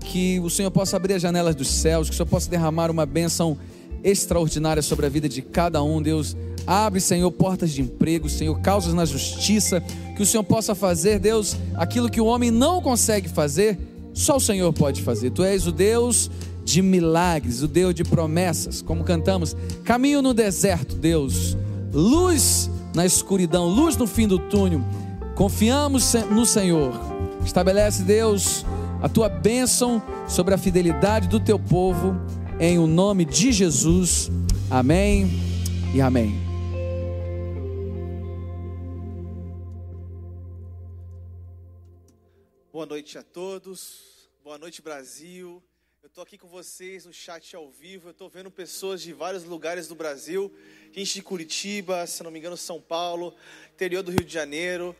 Que 0.00 0.40
o 0.40 0.50
Senhor 0.50 0.70
possa 0.70 0.96
abrir 0.96 1.14
as 1.14 1.22
janelas 1.22 1.54
dos 1.54 1.68
céus, 1.68 2.08
que 2.08 2.14
o 2.14 2.16
Senhor 2.16 2.26
possa 2.26 2.50
derramar 2.50 2.90
uma 2.90 3.06
bênção 3.06 3.56
extraordinária 4.02 4.82
sobre 4.82 5.06
a 5.06 5.08
vida 5.08 5.28
de 5.28 5.40
cada 5.40 5.80
um, 5.82 6.02
Deus. 6.02 6.36
Abre, 6.66 7.00
Senhor, 7.00 7.30
portas 7.30 7.70
de 7.70 7.82
emprego, 7.82 8.28
Senhor, 8.28 8.58
causas 8.60 8.94
na 8.94 9.04
justiça, 9.04 9.80
que 10.16 10.22
o 10.22 10.26
Senhor 10.26 10.42
possa 10.42 10.74
fazer, 10.74 11.20
Deus, 11.20 11.56
aquilo 11.76 12.10
que 12.10 12.20
o 12.20 12.26
homem 12.26 12.50
não 12.50 12.82
consegue 12.82 13.28
fazer, 13.28 13.78
só 14.12 14.36
o 14.36 14.40
Senhor 14.40 14.72
pode 14.72 15.02
fazer. 15.02 15.30
Tu 15.30 15.44
és 15.44 15.66
o 15.66 15.72
Deus 15.72 16.30
de 16.64 16.80
milagres, 16.82 17.62
o 17.62 17.68
Deus 17.68 17.94
de 17.94 18.04
promessas, 18.04 18.82
como 18.82 19.04
cantamos, 19.04 19.56
caminho 19.84 20.22
no 20.22 20.32
deserto, 20.32 20.94
Deus, 20.94 21.56
luz 21.92 22.70
na 22.94 23.04
escuridão, 23.04 23.66
luz 23.66 23.96
no 23.96 24.06
fim 24.06 24.26
do 24.26 24.38
túnel. 24.38 24.82
Confiamos 25.34 26.14
no 26.30 26.44
Senhor. 26.44 26.92
Estabelece, 27.44 28.02
Deus, 28.02 28.64
a 29.02 29.08
tua 29.08 29.28
bênção 29.28 30.02
sobre 30.28 30.54
a 30.54 30.58
fidelidade 30.58 31.28
do 31.28 31.40
teu 31.40 31.58
povo, 31.58 32.14
em 32.60 32.78
o 32.78 32.86
nome 32.86 33.24
de 33.24 33.50
Jesus. 33.50 34.30
Amém 34.70 35.28
e 35.94 36.00
amém. 36.00 36.40
Boa 42.72 42.86
noite 42.86 43.18
a 43.18 43.22
todos. 43.22 44.30
Boa 44.42 44.58
noite, 44.58 44.80
Brasil. 44.80 45.62
Eu 46.02 46.08
estou 46.08 46.24
aqui 46.24 46.36
com 46.36 46.48
vocês 46.48 47.06
no 47.06 47.12
chat 47.12 47.54
ao 47.54 47.70
vivo. 47.70 48.08
Eu 48.08 48.10
estou 48.10 48.28
vendo 48.28 48.50
pessoas 48.50 49.00
de 49.00 49.12
vários 49.12 49.44
lugares 49.44 49.86
do 49.86 49.94
Brasil, 49.94 50.52
gente 50.90 51.14
de 51.14 51.22
Curitiba, 51.22 52.04
se 52.08 52.24
não 52.24 52.30
me 52.32 52.40
engano, 52.40 52.56
São 52.56 52.80
Paulo, 52.80 53.32
interior 53.72 54.02
do 54.02 54.10
Rio 54.10 54.24
de 54.24 54.32
Janeiro. 54.32 54.96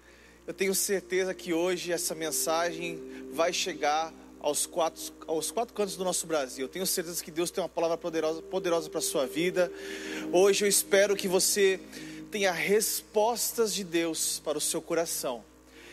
Eu 0.47 0.55
tenho 0.55 0.73
certeza 0.73 1.35
que 1.35 1.53
hoje 1.53 1.91
essa 1.91 2.15
mensagem 2.15 3.03
vai 3.33 3.53
chegar 3.53 4.15
aos 4.39 4.65
quatro, 4.65 5.13
aos 5.27 5.51
quatro 5.51 5.75
cantos 5.75 5.97
do 5.97 6.05
nosso 6.05 6.25
Brasil. 6.25 6.67
Eu 6.67 6.69
tenho 6.69 6.87
certeza 6.87 7.23
que 7.23 7.33
Deus 7.33 7.51
tem 7.51 7.61
uma 7.61 7.69
palavra 7.69 7.99
poderosa, 7.99 8.41
poderosa 8.41 8.89
para 8.89 9.01
a 9.01 9.03
sua 9.03 9.27
vida. 9.27 9.73
Hoje 10.33 10.65
eu 10.65 10.69
espero 10.69 11.17
que 11.17 11.27
você 11.27 11.81
tenha 12.31 12.53
respostas 12.53 13.75
de 13.75 13.83
Deus 13.83 14.39
para 14.39 14.57
o 14.57 14.61
seu 14.61 14.81
coração. 14.81 15.45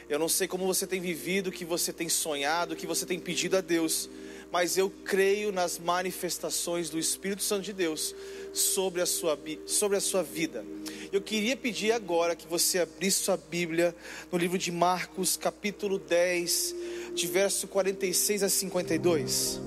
Eu 0.08 0.19
não 0.19 0.30
sei 0.30 0.48
como 0.48 0.67
você 0.67 0.86
tem 0.86 1.02
vivido, 1.02 1.48
o 1.48 1.52
que 1.52 1.65
você 1.65 1.91
tem 1.91 2.08
sonhado, 2.08 2.76
o 2.76 2.78
que 2.78 2.86
você 2.86 3.08
tem 3.08 3.19
pedido 3.19 3.58
a 3.58 3.62
Deus 3.62 4.08
mas 4.52 4.78
eu 4.78 4.90
creio 4.90 5.52
nas 5.52 5.78
manifestações 5.78 6.90
do 6.90 6.98
Espírito 6.98 7.44
Santo 7.44 7.64
de 7.64 7.74
Deus 7.74 8.16
sobre 8.52 9.02
a 9.02 9.06
sua, 9.06 9.38
sobre 9.66 9.98
a 9.98 10.02
sua 10.02 10.24
vida. 10.24 10.66
Eu 11.12 11.22
queria 11.22 11.56
pedir 11.56 11.92
agora 11.92 12.36
que 12.36 12.48
você 12.48 12.80
abrisse 12.80 13.24
sua 13.24 13.38
Bíblia 13.38 13.96
no 14.32 14.38
livro 14.38 14.58
de 14.58 14.72
Marcos, 14.72 15.38
capítulo 15.38 16.00
10, 16.00 16.76
de 17.14 17.28
verso 17.28 17.68
46 17.68 18.44
a 18.44 18.50
52. 18.50 19.62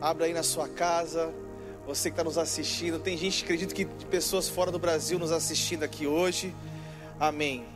Abra 0.00 0.26
aí 0.26 0.32
na 0.32 0.44
sua 0.44 0.68
casa, 0.68 1.34
você 1.84 2.10
que 2.10 2.14
está 2.14 2.22
nos 2.22 2.38
assistindo. 2.38 3.00
Tem 3.00 3.16
gente, 3.16 3.42
acredito 3.42 3.74
que 3.74 3.84
de 3.84 4.06
pessoas 4.06 4.48
fora 4.48 4.70
do 4.70 4.78
Brasil 4.78 5.18
nos 5.18 5.32
assistindo 5.32 5.82
aqui 5.82 6.06
hoje. 6.06 6.54
Amém. 7.18 7.66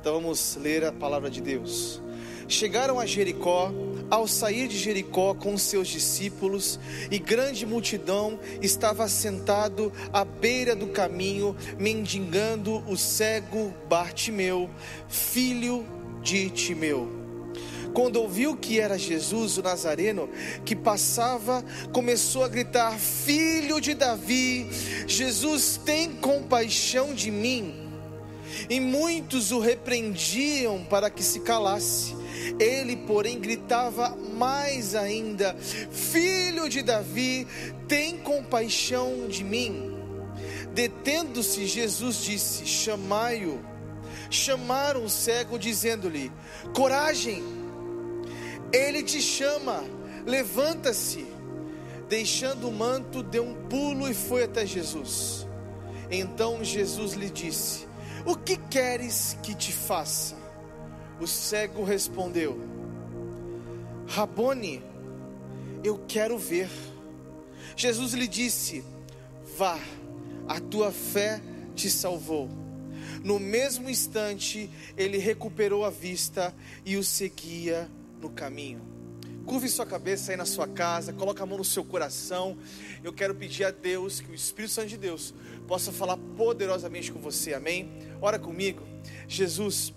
Então 0.00 0.14
vamos 0.14 0.56
ler 0.56 0.84
a 0.84 0.92
palavra 0.92 1.30
de 1.30 1.40
Deus. 1.40 2.00
Chegaram 2.48 3.00
a 3.00 3.06
Jericó, 3.06 3.72
ao 4.08 4.28
sair 4.28 4.68
de 4.68 4.78
Jericó 4.78 5.34
com 5.34 5.58
seus 5.58 5.88
discípulos, 5.88 6.78
e 7.10 7.18
grande 7.18 7.66
multidão 7.66 8.38
estava 8.62 9.08
sentado 9.08 9.92
à 10.12 10.24
beira 10.24 10.76
do 10.76 10.86
caminho, 10.88 11.56
mendigando 11.78 12.84
o 12.86 12.96
cego 12.96 13.74
Bartimeu, 13.88 14.70
filho 15.08 15.84
de 16.22 16.50
Timeu. 16.50 17.26
Quando 17.92 18.16
ouviu 18.16 18.54
que 18.54 18.78
era 18.78 18.98
Jesus 18.98 19.56
o 19.56 19.62
Nazareno 19.62 20.28
que 20.66 20.76
passava, 20.76 21.64
começou 21.92 22.44
a 22.44 22.48
gritar: 22.48 22.98
Filho 22.98 23.80
de 23.80 23.94
Davi, 23.94 24.68
Jesus 25.06 25.80
tem 25.82 26.12
compaixão 26.12 27.14
de 27.14 27.30
mim. 27.30 27.74
E 28.68 28.80
muitos 28.80 29.50
o 29.50 29.60
repreendiam 29.60 30.84
para 30.84 31.08
que 31.08 31.22
se 31.22 31.40
calasse. 31.40 32.14
Ele, 32.58 32.96
porém, 32.96 33.40
gritava 33.40 34.16
mais 34.34 34.94
ainda: 34.94 35.54
Filho 35.56 36.68
de 36.68 36.82
Davi, 36.82 37.46
tem 37.88 38.18
compaixão 38.18 39.26
de 39.28 39.44
mim. 39.44 39.96
Detendo-se, 40.72 41.66
Jesus 41.66 42.22
disse: 42.22 42.66
Chamai-o. 42.66 43.60
Chamaram 44.28 45.04
o 45.04 45.10
cego, 45.10 45.58
dizendo-lhe: 45.58 46.32
Coragem, 46.74 47.42
ele 48.72 49.02
te 49.02 49.20
chama, 49.20 49.84
levanta-se. 50.26 51.26
Deixando 52.08 52.68
o 52.68 52.72
manto, 52.72 53.20
deu 53.20 53.44
um 53.44 53.54
pulo 53.68 54.08
e 54.08 54.14
foi 54.14 54.44
até 54.44 54.64
Jesus. 54.64 55.46
Então 56.10 56.62
Jesus 56.62 57.14
lhe 57.14 57.30
disse: 57.30 57.86
O 58.24 58.36
que 58.36 58.56
queres 58.56 59.36
que 59.42 59.54
te 59.54 59.72
faça? 59.72 60.45
O 61.20 61.26
cego 61.26 61.82
respondeu: 61.82 62.58
Rabone, 64.06 64.82
eu 65.82 65.98
quero 66.06 66.38
ver. 66.38 66.70
Jesus 67.76 68.12
lhe 68.12 68.28
disse: 68.28 68.84
Vá, 69.56 69.78
a 70.48 70.60
tua 70.60 70.92
fé 70.92 71.40
te 71.74 71.90
salvou. 71.90 72.48
No 73.22 73.40
mesmo 73.40 73.90
instante, 73.90 74.70
ele 74.96 75.18
recuperou 75.18 75.84
a 75.84 75.90
vista 75.90 76.54
e 76.84 76.96
o 76.96 77.02
seguia 77.02 77.90
no 78.20 78.30
caminho. 78.30 78.80
Curve 79.44 79.68
sua 79.68 79.86
cabeça 79.86 80.32
aí 80.32 80.36
na 80.36 80.44
sua 80.44 80.66
casa, 80.66 81.12
coloque 81.12 81.40
a 81.40 81.46
mão 81.46 81.58
no 81.58 81.64
seu 81.64 81.84
coração. 81.84 82.58
Eu 83.02 83.12
quero 83.12 83.34
pedir 83.34 83.64
a 83.64 83.70
Deus 83.70 84.20
que 84.20 84.30
o 84.30 84.34
Espírito 84.34 84.74
Santo 84.74 84.88
de 84.88 84.96
Deus 84.96 85.32
possa 85.68 85.92
falar 85.92 86.16
poderosamente 86.36 87.12
com 87.12 87.20
você. 87.20 87.54
Amém? 87.54 87.90
Ora 88.20 88.38
comigo. 88.38 88.82
Jesus, 89.28 89.94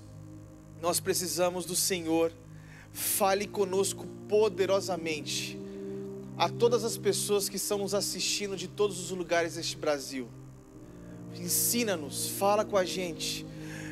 nós 0.82 1.00
precisamos 1.00 1.66
do 1.66 1.76
Senhor. 1.76 2.32
Fale 2.92 3.48
conosco 3.48 4.06
poderosamente. 4.28 5.60
A 6.38 6.50
todas 6.50 6.84
as 6.84 6.98
pessoas 6.98 7.50
que 7.50 7.58
estão 7.58 7.80
nos 7.80 7.94
assistindo 7.94 8.56
de 8.56 8.68
todos 8.68 9.00
os 9.00 9.12
lugares 9.12 9.56
deste 9.56 9.76
Brasil. 9.76 10.28
Ensina-nos, 11.36 12.30
fala 12.30 12.64
com 12.64 12.78
a 12.78 12.86
gente. 12.86 13.46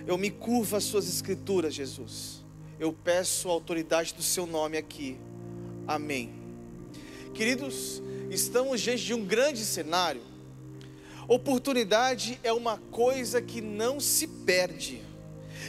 Eu 0.06 0.18
me 0.18 0.32
curvo 0.32 0.78
às 0.78 0.86
suas 0.86 1.08
escrituras, 1.08 1.74
Jesus. 1.74 2.44
Eu 2.80 2.94
peço 2.94 3.50
a 3.50 3.52
autoridade 3.52 4.14
do 4.14 4.24
seu 4.24 4.46
nome 4.46 4.78
aqui. 4.78 5.18
Amém. 5.86 6.34
Queridos, 7.34 8.02
estamos 8.30 8.80
diante 8.82 9.04
de 9.04 9.14
um 9.14 9.26
grande 9.26 9.66
cenário. 9.66 10.22
Oportunidade 11.28 12.40
é 12.42 12.54
uma 12.54 12.78
coisa 12.90 13.42
que 13.42 13.60
não 13.60 14.00
se 14.00 14.26
perde 14.26 15.07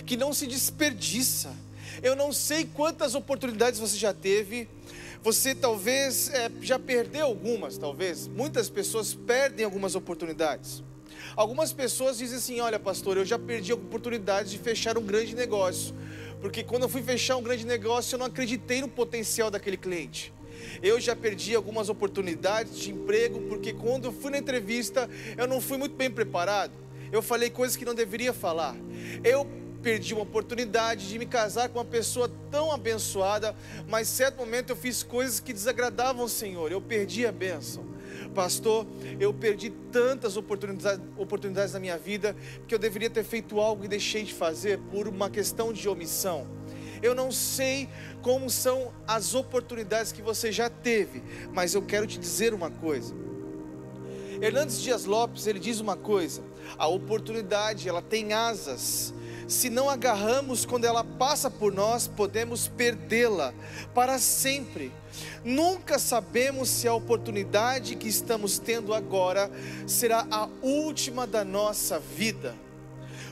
que 0.08 0.16
não 0.16 0.32
se 0.32 0.46
desperdiça. 0.46 1.54
Eu 2.02 2.16
não 2.16 2.32
sei 2.32 2.64
quantas 2.64 3.14
oportunidades 3.14 3.78
você 3.78 3.98
já 3.98 4.14
teve. 4.14 4.66
Você 5.22 5.54
talvez 5.54 6.30
é, 6.30 6.50
já 6.62 6.78
perdeu 6.78 7.26
algumas, 7.26 7.76
talvez. 7.76 8.26
Muitas 8.26 8.70
pessoas 8.70 9.12
perdem 9.12 9.66
algumas 9.66 9.94
oportunidades. 9.94 10.82
Algumas 11.36 11.74
pessoas 11.74 12.16
dizem 12.16 12.38
assim: 12.38 12.60
Olha, 12.60 12.78
pastor, 12.78 13.18
eu 13.18 13.24
já 13.24 13.38
perdi 13.38 13.70
a 13.70 13.74
oportunidade 13.74 14.50
de 14.50 14.58
fechar 14.58 14.96
um 14.96 15.02
grande 15.02 15.36
negócio, 15.36 15.94
porque 16.40 16.64
quando 16.64 16.84
eu 16.84 16.88
fui 16.88 17.02
fechar 17.02 17.36
um 17.36 17.42
grande 17.42 17.66
negócio, 17.66 18.14
eu 18.14 18.18
não 18.18 18.26
acreditei 18.26 18.80
no 18.80 18.88
potencial 18.88 19.50
daquele 19.50 19.76
cliente. 19.76 20.32
Eu 20.82 20.98
já 20.98 21.14
perdi 21.14 21.54
algumas 21.54 21.90
oportunidades 21.90 22.78
de 22.78 22.92
emprego, 22.92 23.40
porque 23.42 23.74
quando 23.74 24.06
eu 24.06 24.12
fui 24.12 24.30
na 24.30 24.38
entrevista, 24.38 25.08
eu 25.36 25.46
não 25.46 25.60
fui 25.60 25.76
muito 25.76 25.96
bem 25.96 26.10
preparado. 26.10 26.72
Eu 27.12 27.20
falei 27.20 27.50
coisas 27.50 27.76
que 27.76 27.84
não 27.84 27.94
deveria 27.94 28.32
falar. 28.32 28.74
Eu 29.22 29.46
perdi 29.88 30.12
uma 30.12 30.22
oportunidade 30.22 31.08
de 31.08 31.18
me 31.18 31.24
casar 31.24 31.70
com 31.70 31.78
uma 31.78 31.84
pessoa 31.84 32.30
tão 32.50 32.70
abençoada, 32.70 33.56
mas 33.88 34.06
certo 34.06 34.36
momento 34.36 34.68
eu 34.68 34.76
fiz 34.76 35.02
coisas 35.02 35.40
que 35.40 35.50
desagradavam 35.50 36.26
o 36.26 36.28
Senhor, 36.28 36.70
eu 36.70 36.78
perdi 36.78 37.26
a 37.26 37.32
bênção. 37.32 37.86
Pastor, 38.34 38.86
eu 39.18 39.32
perdi 39.32 39.70
tantas 39.90 40.36
oportunidades, 40.36 41.00
oportunidades 41.16 41.72
na 41.72 41.80
minha 41.80 41.96
vida 41.96 42.36
que 42.66 42.74
eu 42.74 42.78
deveria 42.78 43.08
ter 43.08 43.24
feito 43.24 43.58
algo 43.58 43.82
e 43.82 43.88
deixei 43.88 44.24
de 44.24 44.34
fazer 44.34 44.78
por 44.90 45.08
uma 45.08 45.30
questão 45.30 45.72
de 45.72 45.88
omissão. 45.88 46.46
Eu 47.02 47.14
não 47.14 47.32
sei 47.32 47.88
como 48.20 48.50
são 48.50 48.92
as 49.06 49.34
oportunidades 49.34 50.12
que 50.12 50.20
você 50.20 50.52
já 50.52 50.68
teve, 50.68 51.22
mas 51.50 51.72
eu 51.72 51.80
quero 51.80 52.06
te 52.06 52.18
dizer 52.18 52.52
uma 52.52 52.70
coisa. 52.70 53.14
Hernandes 54.42 54.82
Dias 54.82 55.06
Lopes, 55.06 55.46
ele 55.46 55.58
diz 55.58 55.80
uma 55.80 55.96
coisa: 55.96 56.42
a 56.76 56.86
oportunidade, 56.86 57.88
ela 57.88 58.02
tem 58.02 58.34
asas, 58.34 59.14
se 59.48 59.70
não 59.70 59.88
agarramos 59.88 60.66
quando 60.66 60.84
ela 60.84 61.02
passa 61.02 61.50
por 61.50 61.72
nós, 61.72 62.06
podemos 62.06 62.68
perdê-la 62.68 63.54
para 63.94 64.18
sempre. 64.18 64.92
Nunca 65.42 65.98
sabemos 65.98 66.68
se 66.68 66.86
a 66.86 66.94
oportunidade 66.94 67.96
que 67.96 68.06
estamos 68.06 68.58
tendo 68.58 68.92
agora 68.92 69.50
será 69.86 70.26
a 70.30 70.48
última 70.62 71.26
da 71.26 71.44
nossa 71.44 71.98
vida. 71.98 72.54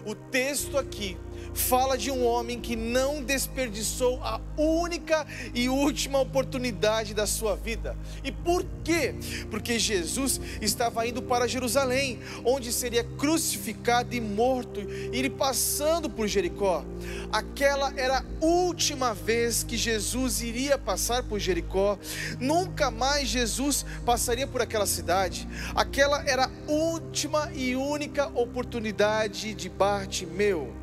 O 0.07 0.14
texto 0.14 0.78
aqui 0.78 1.16
fala 1.57 1.96
de 1.96 2.11
um 2.11 2.24
homem 2.24 2.61
que 2.61 2.76
não 2.76 3.22
desperdiçou 3.22 4.22
a 4.22 4.40
única 4.57 5.26
e 5.54 5.68
última 5.68 6.20
oportunidade 6.20 7.14
da 7.14 7.26
sua 7.26 7.57
vida. 7.57 7.96
E 8.22 8.30
por 8.30 8.64
quê? 8.84 9.14
Porque 9.50 9.78
Jesus 9.78 10.40
estava 10.61 11.07
indo 11.07 11.22
para 11.22 11.48
Jerusalém, 11.48 12.20
onde 12.44 12.72
seria 12.72 13.02
crucificado 13.02 14.14
e 14.14 14.20
morto, 14.20 14.80
e 14.80 15.18
ele 15.18 15.30
passando 15.30 16.11
por 16.11 16.28
Jericó. 16.28 16.84
Aquela 17.32 17.92
era 17.96 18.18
a 18.18 18.44
última 18.44 19.14
vez 19.14 19.64
que 19.64 19.76
Jesus 19.76 20.42
iria 20.42 20.78
passar 20.78 21.22
por 21.22 21.38
Jericó. 21.38 21.98
Nunca 22.38 22.90
mais 22.90 23.28
Jesus 23.28 23.84
passaria 24.04 24.46
por 24.46 24.61
aquela 24.61 24.86
cidade. 24.86 25.48
Aquela 25.74 26.22
era 26.28 26.46
a 26.46 26.70
última 26.70 27.50
e 27.54 27.74
única 27.74 28.28
oportunidade 28.28 29.54
de 29.54 29.68
Bartimeu. 29.97 30.74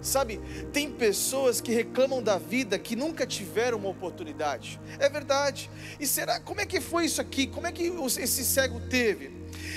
Sabe, 0.00 0.40
tem 0.72 0.90
pessoas 0.90 1.60
que 1.60 1.72
reclamam 1.72 2.22
da 2.22 2.36
vida 2.38 2.78
que 2.78 2.96
nunca 2.96 3.26
tiveram 3.26 3.78
uma 3.78 3.88
oportunidade. 3.88 4.80
É 4.98 5.08
verdade. 5.08 5.70
E 5.98 6.06
será, 6.06 6.40
como 6.40 6.60
é 6.60 6.66
que 6.66 6.80
foi 6.80 7.04
isso 7.04 7.20
aqui? 7.20 7.46
Como 7.46 7.66
é 7.66 7.72
que 7.72 7.84
esse 8.20 8.44
cego 8.44 8.80
teve? 8.88 9.32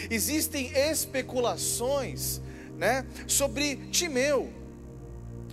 Existem 0.10 0.72
especulações, 0.76 2.42
né, 2.78 3.06
sobre 3.28 3.76
Timeu 3.92 4.52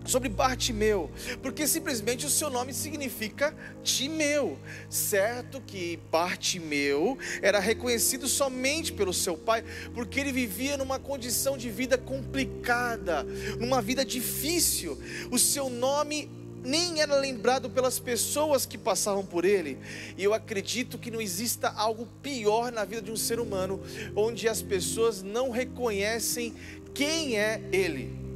sobre 0.04 0.28
Bartimeu, 0.28 1.10
porque 1.42 1.66
simplesmente 1.66 2.26
o 2.26 2.30
seu 2.30 2.50
nome 2.50 2.72
significa 2.72 3.54
Timeu, 3.82 4.58
certo 4.88 5.60
que 5.60 5.98
Bartimeu 6.10 7.18
era 7.40 7.58
reconhecido 7.58 8.28
somente 8.28 8.92
pelo 8.92 9.12
seu 9.12 9.36
pai, 9.36 9.64
porque 9.94 10.20
ele 10.20 10.32
vivia 10.32 10.76
numa 10.76 10.98
condição 10.98 11.56
de 11.56 11.70
vida 11.70 11.96
complicada, 11.96 13.24
numa 13.58 13.80
vida 13.80 14.04
difícil. 14.04 14.98
O 15.30 15.38
seu 15.38 15.68
nome 15.68 16.28
nem 16.64 17.00
era 17.00 17.16
lembrado 17.16 17.68
pelas 17.68 17.98
pessoas 17.98 18.64
que 18.64 18.78
passavam 18.78 19.24
por 19.24 19.44
ele. 19.44 19.78
E 20.16 20.22
eu 20.22 20.32
acredito 20.32 20.98
que 20.98 21.10
não 21.10 21.20
exista 21.20 21.68
algo 21.68 22.06
pior 22.22 22.70
na 22.70 22.84
vida 22.84 23.02
de 23.02 23.10
um 23.10 23.16
ser 23.16 23.40
humano, 23.40 23.80
onde 24.14 24.48
as 24.48 24.62
pessoas 24.62 25.22
não 25.22 25.50
reconhecem 25.50 26.54
quem 26.94 27.38
é 27.38 27.60
ele. 27.72 28.31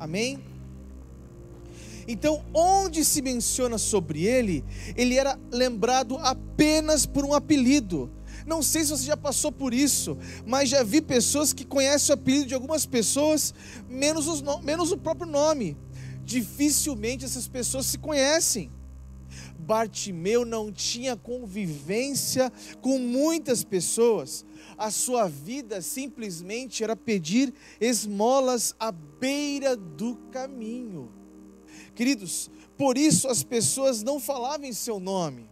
Amém? 0.00 0.42
Então, 2.08 2.42
onde 2.54 3.04
se 3.04 3.20
menciona 3.20 3.76
sobre 3.76 4.24
ele, 4.24 4.64
ele 4.96 5.16
era 5.16 5.38
lembrado 5.52 6.16
apenas 6.18 7.04
por 7.04 7.24
um 7.24 7.34
apelido. 7.34 8.10
Não 8.46 8.62
sei 8.62 8.82
se 8.82 8.90
você 8.90 9.04
já 9.04 9.16
passou 9.16 9.52
por 9.52 9.74
isso, 9.74 10.16
mas 10.46 10.70
já 10.70 10.82
vi 10.82 11.02
pessoas 11.02 11.52
que 11.52 11.64
conhecem 11.64 12.12
o 12.12 12.18
apelido 12.18 12.46
de 12.46 12.54
algumas 12.54 12.86
pessoas, 12.86 13.54
menos, 13.88 14.26
os, 14.26 14.42
menos 14.62 14.90
o 14.90 14.96
próprio 14.96 15.30
nome. 15.30 15.76
Dificilmente 16.24 17.24
essas 17.24 17.46
pessoas 17.46 17.86
se 17.86 17.98
conhecem. 17.98 18.70
Bartimeu 19.58 20.44
não 20.44 20.72
tinha 20.72 21.16
convivência 21.16 22.50
com 22.80 22.98
muitas 22.98 23.62
pessoas. 23.62 24.44
A 24.80 24.90
sua 24.90 25.28
vida 25.28 25.82
simplesmente 25.82 26.82
era 26.82 26.96
pedir 26.96 27.52
esmolas 27.78 28.74
à 28.80 28.90
beira 28.90 29.76
do 29.76 30.16
caminho. 30.32 31.12
Queridos, 31.94 32.50
por 32.78 32.96
isso 32.96 33.28
as 33.28 33.42
pessoas 33.42 34.02
não 34.02 34.18
falavam 34.18 34.64
em 34.64 34.72
seu 34.72 34.98
nome, 34.98 35.50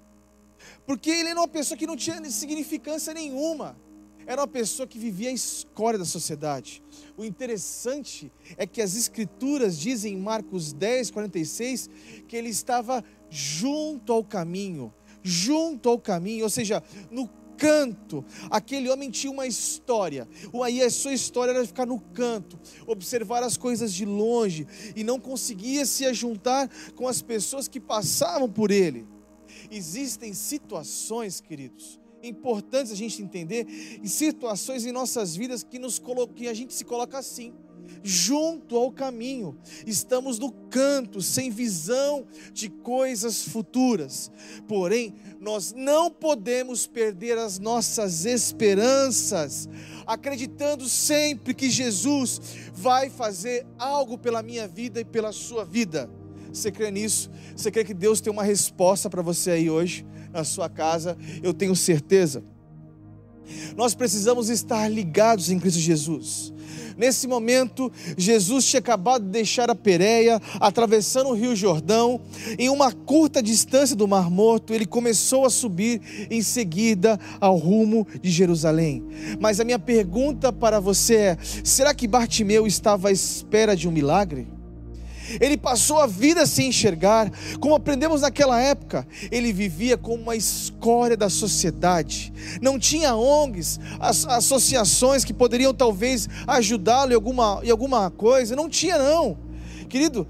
porque 0.86 1.10
ele 1.10 1.28
era 1.28 1.38
uma 1.38 1.46
pessoa 1.46 1.76
que 1.76 1.86
não 1.86 1.94
tinha 1.94 2.24
significância 2.30 3.12
nenhuma, 3.12 3.76
era 4.24 4.40
uma 4.40 4.48
pessoa 4.48 4.86
que 4.86 4.98
vivia 4.98 5.28
a 5.28 5.32
escória 5.32 5.98
da 5.98 6.06
sociedade. 6.06 6.82
O 7.14 7.22
interessante 7.22 8.32
é 8.56 8.66
que 8.66 8.80
as 8.80 8.96
Escrituras 8.96 9.78
dizem 9.78 10.14
em 10.14 10.18
Marcos 10.18 10.72
10, 10.72 11.10
46, 11.10 11.90
que 12.26 12.34
ele 12.34 12.48
estava 12.48 13.04
junto 13.28 14.10
ao 14.10 14.24
caminho, 14.24 14.90
junto 15.22 15.90
ao 15.90 15.98
caminho, 15.98 16.44
ou 16.44 16.50
seja, 16.50 16.82
no 17.10 17.28
canto. 17.59 18.24
Aquele 18.50 18.88
homem 18.88 19.11
tinha 19.11 19.32
uma 19.32 19.46
história. 19.46 20.26
Aí 20.64 20.80
a 20.80 20.90
sua 20.90 21.12
história 21.12 21.52
era 21.52 21.66
ficar 21.66 21.84
no 21.84 22.00
canto, 22.00 22.59
observar 22.86 23.42
as 23.42 23.56
coisas 23.56 23.92
de 23.92 24.04
longe 24.04 24.66
e 24.96 25.04
não 25.04 25.18
conseguia 25.18 25.84
se 25.84 26.06
ajuntar 26.06 26.70
com 26.94 27.09
as 27.09 27.20
pessoas 27.20 27.68
que 27.68 27.80
passavam 27.80 28.48
por 28.48 28.70
ele. 28.70 29.06
Existem 29.70 30.32
situações, 30.32 31.40
queridos, 31.40 32.00
importantes 32.22 32.92
a 32.92 32.96
gente 32.96 33.22
entender, 33.22 33.66
e 34.02 34.09
situações 34.09 34.86
em 34.86 34.92
nossas 34.92 35.36
vidas 35.36 35.62
que 35.62 35.78
nos 35.78 36.00
que 36.34 36.48
a 36.48 36.54
gente 36.54 36.72
se 36.72 36.84
coloca 36.84 37.18
assim 37.18 37.52
junto 38.03 38.76
ao 38.76 38.91
caminho, 38.91 39.57
estamos 39.86 40.39
no 40.39 40.51
canto, 40.51 41.20
sem 41.20 41.51
visão 41.51 42.26
de 42.53 42.68
coisas 42.68 43.43
futuras. 43.43 44.30
Porém, 44.66 45.14
nós 45.41 45.72
não 45.76 46.11
podemos 46.11 46.86
perder 46.86 47.39
as 47.39 47.59
nossas 47.59 48.24
esperanças, 48.24 49.68
acreditando 50.07 50.89
sempre 50.89 51.55
que 51.55 51.70
Jesus 51.70 52.41
vai 52.72 53.11
fazer 53.11 53.66
algo 53.78 54.16
pela 54.16 54.43
minha 54.43 54.66
vida 54.66 55.01
e 55.01 55.05
pela 55.05 55.32
sua 55.32 55.64
vida. 55.64 56.11
Você 56.53 56.72
crê 56.72 56.91
nisso? 56.91 57.30
Você 57.55 57.70
crê 57.70 57.84
que 57.84 57.95
Deus 57.95 58.20
tem 58.20 58.32
uma 58.32 58.43
resposta 58.43 59.11
para 59.11 59.22
você 59.22 59.51
aí 59.53 59.70
hoje, 59.70 60.07
na 60.32 60.45
sua 60.45 60.68
casa? 60.68 61.16
Eu 61.43 61.53
tenho 61.53 61.76
certeza. 61.76 62.43
Nós 63.76 63.95
precisamos 63.95 64.49
estar 64.49 64.89
ligados 64.89 65.51
em 65.51 65.59
Cristo 65.59 65.80
Jesus. 65.80 66.53
Nesse 66.99 67.28
momento, 67.28 67.92
Jesus 68.16 68.66
tinha 68.66 68.80
acabado 68.80 69.24
de 69.24 69.30
deixar 69.30 69.70
a 69.70 69.74
Pérea, 69.74 70.42
atravessando 70.59 71.30
o 71.30 71.34
Rio 71.34 71.55
Jordão, 71.55 72.20
em 72.59 72.68
uma 72.68 72.90
curta 72.90 73.40
distância 73.40 73.94
do 73.94 74.09
Mar 74.09 74.28
Morto, 74.28 74.74
ele 74.74 74.84
começou 74.84 75.46
a 75.46 75.51
subir 75.51 76.28
em 76.28 76.42
seguida 76.42 77.18
ao 77.40 77.57
rumo 77.57 78.05
de 78.20 78.30
Jerusalém. 78.30 79.05
Mas 79.38 79.61
a 79.61 79.64
minha 79.64 79.78
pergunta 79.78 80.53
para 80.53 80.80
você 80.80 81.14
é: 81.14 81.38
será 81.62 81.94
que 81.94 82.09
Bartimeu 82.09 82.66
estava 82.66 83.09
à 83.09 83.12
espera 83.12 83.76
de 83.76 83.86
um 83.88 83.92
milagre? 83.92 84.57
Ele 85.40 85.56
passou 85.56 86.00
a 86.00 86.06
vida 86.06 86.46
sem 86.46 86.68
enxergar, 86.68 87.30
como 87.60 87.74
aprendemos 87.74 88.22
naquela 88.22 88.60
época. 88.60 89.06
Ele 89.30 89.52
vivia 89.52 89.96
como 89.98 90.22
uma 90.22 90.36
escória 90.36 91.16
da 91.16 91.28
sociedade. 91.28 92.32
Não 92.60 92.78
tinha 92.78 93.14
ONGs, 93.14 93.78
as, 94.00 94.26
associações 94.26 95.24
que 95.24 95.34
poderiam 95.34 95.74
talvez 95.74 96.28
ajudá-lo 96.46 97.12
em 97.12 97.14
alguma, 97.14 97.60
em 97.62 97.70
alguma 97.70 98.10
coisa. 98.10 98.56
Não 98.56 98.68
tinha, 98.68 98.98
não. 98.98 99.36
Querido, 99.88 100.26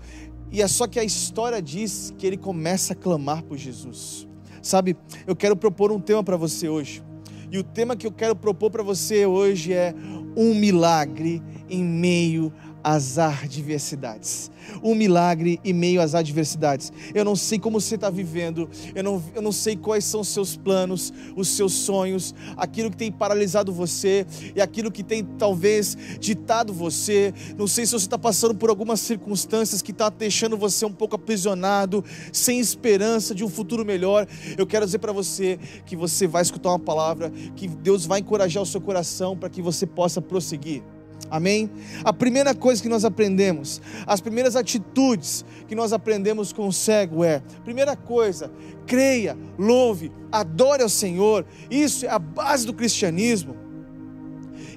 e 0.51 0.63
é 0.63 0.69
só 0.69 0.87
que 0.87 0.99
a 0.99 1.05
história 1.05 1.61
diz 1.61 2.13
que 2.17 2.27
ele 2.27 2.37
começa 2.37 2.93
a 2.93 2.97
clamar 2.97 3.43
por 3.43 3.57
Jesus. 3.57 4.27
Sabe, 4.63 4.97
eu 5.27 5.37
quero 5.37 5.57
propor 5.57 5.93
um 5.93 6.01
tema 6.01 6.23
para 6.23 6.37
você 6.37 6.69
hoje. 6.69 7.03
E 7.51 7.59
o 7.59 7.65
tema 7.65 7.97
que 7.97 8.07
eu 8.07 8.13
quero 8.13 8.37
propor 8.37 8.71
para 8.71 8.83
você 8.83 9.25
hoje 9.25 9.73
é 9.73 9.95
um 10.37 10.55
milagre 10.55 11.43
em 11.69 11.83
meio 11.83 12.53
às 12.83 13.19
adversidades 13.19 14.51
um 14.83 14.95
milagre 14.95 15.61
em 15.65 15.73
meio 15.73 16.01
às 16.01 16.15
adversidades. 16.15 16.93
Eu 17.15 17.25
não 17.25 17.37
sei 17.37 17.59
como 17.59 17.81
você 17.81 17.95
está 17.95 18.11
vivendo, 18.11 18.69
eu 18.95 19.03
não, 19.03 19.23
eu 19.35 19.43
não 19.43 19.53
sei 19.53 19.77
quais 19.77 20.05
são 20.05 20.21
os 20.21 20.29
seus 20.29 20.57
planos, 20.57 21.13
os 21.37 21.49
seus 21.49 21.73
sonhos, 21.73 22.35
aquilo 22.57 22.91
que 22.91 22.97
tem 22.97 23.11
paralisado 23.11 23.73
você 23.73 24.27
e 24.55 24.61
aquilo 24.61 24.91
que 24.91 25.03
tem 25.03 25.25
talvez 25.25 25.97
ditado 26.19 26.73
você. 26.73 27.33
Não 27.57 27.67
sei 27.67 27.87
se 27.87 27.93
você 27.93 28.07
está 28.07 28.19
passando 28.19 28.55
por 28.55 28.71
algumas 28.71 29.01
circunstâncias 29.01 29.83
que 29.83 29.93
está 29.93 30.09
deixando 30.09 30.57
você 30.57 30.85
um 30.85 30.93
pouco 30.93 31.17
aprisionado, 31.17 32.05
sem 32.33 32.59
esperança 32.61 33.35
de 33.35 33.45
um 33.45 33.49
futuro 33.49 33.85
melhor. 33.85 34.27
Eu 34.57 34.67
quero 34.67 34.85
dizer 34.85 34.99
para 34.99 35.13
você 35.13 35.59
que 35.87 35.97
você 35.97 36.27
vai 36.27 36.43
escutar 36.43 36.71
uma 36.71 36.79
palavra, 36.79 37.31
que 37.57 37.69
Deus 37.69 38.07
vai 38.07 38.21
encorajar 38.21 38.63
o 38.63 38.67
seu 38.67 38.81
coração 38.81 39.37
para 39.37 39.49
que 39.49 39.63
você 39.63 39.87
possa 39.87 40.21
prosseguir. 40.21 40.83
Amém? 41.31 41.71
A 42.05 42.13
primeira 42.13 42.55
coisa 42.55 42.83
que 42.83 42.89
nós 42.89 43.05
aprendemos, 43.05 43.81
as 44.07 44.21
primeiras 44.21 44.57
atitudes 44.57 45.45
que 45.67 45.75
nós 45.75 45.93
aprendemos 45.93 46.53
com 46.53 46.67
o 46.67 46.73
cego 46.73 47.23
é: 47.23 47.43
primeira 47.65 47.97
coisa, 47.97 48.51
creia, 48.87 49.37
louve, 49.59 50.11
adore 50.33 50.83
ao 50.83 50.89
Senhor. 50.89 51.45
Isso 51.71 52.07
é 52.07 52.09
a 52.09 52.19
base 52.19 52.67
do 52.67 52.73
cristianismo. 52.73 53.57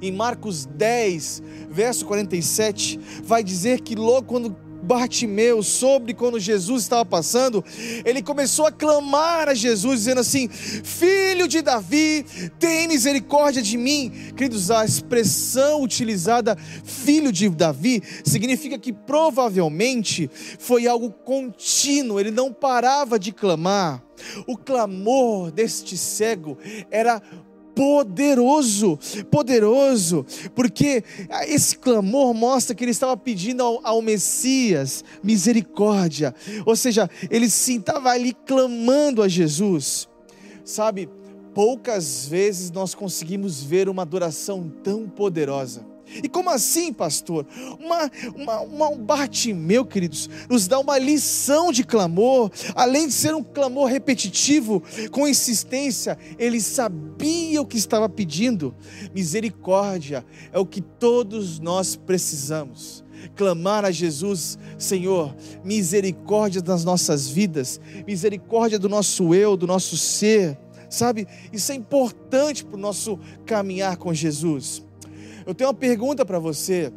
Em 0.02 0.12
Marcos 0.12 0.66
10, 0.66 1.43
verso 1.70 2.06
47, 2.06 2.99
vai 3.24 3.43
dizer 3.43 3.82
que 3.82 3.95
logo 3.95 4.28
quando 4.28 4.56
Bartimeu 4.82 5.62
soube 5.62 6.14
quando 6.14 6.40
Jesus 6.40 6.84
estava 6.84 7.06
passando, 7.06 7.64
ele 8.04 8.22
começou 8.22 8.66
a 8.66 8.72
clamar 8.72 9.50
a 9.50 9.54
Jesus, 9.54 10.00
dizendo 10.00 10.22
assim: 10.22 10.48
Filho 10.50 11.48
de 11.48 11.62
Davi, 11.62 12.26
tem 12.60 12.88
misericórdia 12.88 13.62
de 13.62 13.78
mim. 13.78 14.12
Queridos, 14.36 14.72
a 14.72 14.84
expressão 14.84 15.82
utilizada, 15.82 16.58
filho 16.84 17.32
de 17.32 17.50
Davi, 17.50 18.02
significa 18.24 18.78
que 18.78 18.92
provavelmente 18.92 20.30
foi 20.60 20.88
algo 20.88 21.12
contínuo, 21.12 22.20
ele 22.20 22.32
não 22.32 22.52
parava 22.52 23.20
de 23.20 23.32
clamar. 23.32 24.04
O 24.46 24.56
clamor 24.56 25.52
deste 25.52 25.98
cego 25.98 26.58
era 26.92 27.22
poderoso, 27.76 28.97
poderoso, 29.30 30.26
porque 30.55 31.03
esse 31.47 31.78
clamor 31.78 32.34
mostra 32.34 32.76
que 32.76 32.84
ele 32.84 32.91
estava 32.91 33.15
pedindo 33.17 33.63
ao, 33.63 33.80
ao 33.84 34.01
Messias 34.01 35.03
misericórdia, 35.24 36.34
ou 36.65 36.76
seja, 36.76 37.09
ele 37.30 37.49
sim 37.49 37.78
estava 37.78 38.09
ali 38.09 38.34
clamando 38.45 39.22
a 39.22 39.28
Jesus, 39.28 40.07
sabe? 40.63 41.09
Poucas 41.53 42.28
vezes 42.28 42.72
nós 42.72 42.95
conseguimos 42.95 43.61
ver 43.61 43.89
uma 43.89 44.03
adoração 44.03 44.72
tão 44.84 45.07
poderosa. 45.07 45.91
E 46.24 46.28
como 46.28 46.49
assim, 46.49 46.91
pastor? 46.91 47.45
Uma, 47.80 48.12
uma, 48.36 48.62
uma, 48.62 48.89
um 48.89 48.97
Bartimeu, 48.97 49.86
queridos, 49.86 50.30
nos 50.49 50.68
dá 50.68 50.80
uma 50.80 50.97
lição 50.97 51.72
de 51.72 51.84
clamor. 51.84 52.51
Além 52.76 53.07
de 53.07 53.14
ser 53.14 53.34
um 53.34 53.43
clamor 53.43 53.88
repetitivo, 53.88 54.84
com 55.12 55.28
insistência, 55.28 56.18
ele 56.38 56.59
sabia 56.59 57.62
o 57.62 57.66
que 57.66 57.78
estava 57.78 58.09
pedindo. 58.09 58.76
Misericórdia 59.14 60.26
é 60.51 60.59
o 60.59 60.66
que 60.66 60.82
todos 60.82 61.59
nós 61.59 61.95
precisamos. 61.95 63.03
Clamar 63.36 63.86
a 63.86 63.91
Jesus, 63.91 64.57
Senhor, 64.78 65.36
misericórdia 65.64 66.62
das 66.62 66.84
nossas 66.84 67.28
vidas, 67.28 67.80
misericórdia 68.07 68.80
do 68.80 68.89
nosso 68.89 69.34
eu, 69.36 69.55
do 69.55 69.68
nosso 69.68 69.95
ser, 69.95 70.57
sabe? 70.89 71.28
Isso 71.53 71.72
é 71.72 71.76
importante 71.76 72.66
para 72.66 72.76
o 72.76 72.80
nosso 72.80 73.20
caminhar 73.45 73.97
com 73.97 74.14
Jesus. 74.14 74.84
Eu 75.46 75.54
tenho 75.54 75.70
uma 75.70 75.76
pergunta 75.76 76.26
para 76.26 76.39
você. 76.39 76.92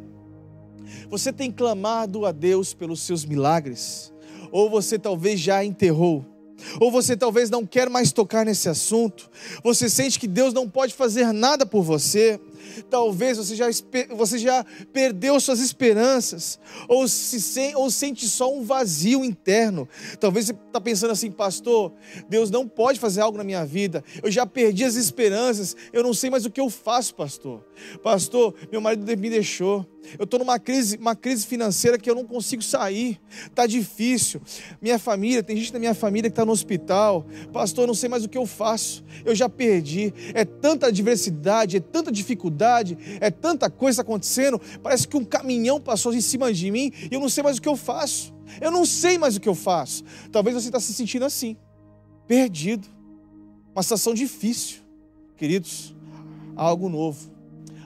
Você 1.09 1.33
tem 1.33 1.51
clamado 1.51 2.25
a 2.25 2.31
Deus 2.31 2.73
pelos 2.73 3.01
seus 3.01 3.25
milagres? 3.25 4.13
Ou 4.51 4.69
você 4.69 4.99
talvez 4.99 5.39
já 5.39 5.63
enterrou? 5.63 6.25
Ou 6.79 6.91
você 6.91 7.17
talvez 7.17 7.49
não 7.49 7.65
quer 7.65 7.89
mais 7.89 8.11
tocar 8.11 8.45
nesse 8.45 8.69
assunto? 8.69 9.29
Você 9.63 9.89
sente 9.89 10.19
que 10.19 10.27
Deus 10.27 10.53
não 10.53 10.69
pode 10.69 10.93
fazer 10.93 11.31
nada 11.33 11.65
por 11.65 11.83
você? 11.83 12.39
Talvez 12.89 13.37
você 13.37 13.55
já, 13.55 13.67
você 14.15 14.37
já 14.37 14.65
perdeu 14.91 15.39
suas 15.39 15.59
esperanças, 15.59 16.59
ou, 16.87 17.07
se, 17.07 17.73
ou 17.75 17.89
sente 17.89 18.27
só 18.27 18.53
um 18.53 18.63
vazio 18.63 19.23
interno. 19.23 19.87
Talvez 20.19 20.47
você 20.47 20.53
está 20.53 20.81
pensando 20.81 21.11
assim, 21.11 21.31
pastor, 21.31 21.93
Deus 22.29 22.49
não 22.49 22.67
pode 22.67 22.99
fazer 22.99 23.21
algo 23.21 23.37
na 23.37 23.43
minha 23.43 23.65
vida. 23.65 24.03
Eu 24.21 24.31
já 24.31 24.45
perdi 24.45 24.83
as 24.83 24.95
esperanças, 24.95 25.75
eu 25.91 26.03
não 26.03 26.13
sei 26.13 26.29
mais 26.29 26.45
o 26.45 26.51
que 26.51 26.61
eu 26.61 26.69
faço, 26.69 27.15
pastor. 27.15 27.63
Pastor, 28.03 28.53
meu 28.71 28.81
marido 28.81 29.05
me 29.17 29.29
deixou. 29.29 29.85
Eu 30.19 30.25
estou 30.25 30.39
numa 30.39 30.59
crise, 30.59 30.97
uma 30.97 31.15
crise 31.15 31.45
financeira 31.45 31.97
que 31.97 32.09
eu 32.09 32.15
não 32.15 32.25
consigo 32.25 32.61
sair. 32.61 33.19
Está 33.45 33.65
difícil. 33.65 34.41
Minha 34.81 34.99
família, 34.99 35.41
tem 35.41 35.57
gente 35.57 35.73
da 35.73 35.79
minha 35.79 35.95
família 35.95 36.29
que 36.29 36.33
está 36.33 36.45
no 36.45 36.51
hospital. 36.51 37.25
Pastor, 37.51 37.83
eu 37.83 37.87
não 37.87 37.93
sei 37.93 38.07
mais 38.07 38.23
o 38.23 38.29
que 38.29 38.37
eu 38.37 38.45
faço. 38.45 39.03
Eu 39.23 39.33
já 39.33 39.49
perdi. 39.49 40.13
É 40.33 40.45
tanta 40.45 40.87
adversidade, 40.87 41.77
é 41.77 41.79
tanta 41.79 42.11
dificuldade, 42.11 42.54
é 43.19 43.29
tanta 43.29 43.69
coisa 43.69 44.01
acontecendo. 44.01 44.59
Parece 44.81 45.07
que 45.07 45.17
um 45.17 45.25
caminhão 45.25 45.79
passou 45.79 46.13
em 46.13 46.21
cima 46.21 46.53
de 46.53 46.71
mim 46.71 46.91
e 47.11 47.13
eu 47.13 47.19
não 47.19 47.29
sei 47.29 47.43
mais 47.43 47.57
o 47.57 47.61
que 47.61 47.69
eu 47.69 47.75
faço. 47.75 48.33
Eu 48.61 48.71
não 48.71 48.85
sei 48.85 49.17
mais 49.17 49.35
o 49.35 49.39
que 49.39 49.49
eu 49.49 49.55
faço. 49.55 50.03
Talvez 50.31 50.55
você 50.55 50.67
está 50.67 50.79
se 50.79 50.93
sentindo 50.93 51.25
assim, 51.25 51.57
perdido. 52.27 52.87
Uma 53.73 53.83
situação 53.83 54.13
difícil. 54.13 54.79
Queridos, 55.35 55.95
algo 56.55 56.89
novo. 56.89 57.29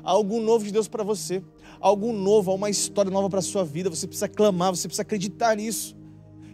Algo 0.04 0.40
novo 0.40 0.66
de 0.66 0.72
Deus 0.72 0.88
para 0.88 1.04
você 1.04 1.44
algo 1.80 2.12
novo, 2.12 2.54
uma 2.54 2.70
história 2.70 3.10
nova 3.10 3.30
para 3.30 3.40
a 3.40 3.44
sua 3.44 3.64
vida. 3.64 3.90
Você 3.90 4.06
precisa 4.06 4.28
clamar, 4.28 4.76
você 4.76 4.88
precisa 4.88 5.02
acreditar 5.02 5.56
nisso. 5.56 5.96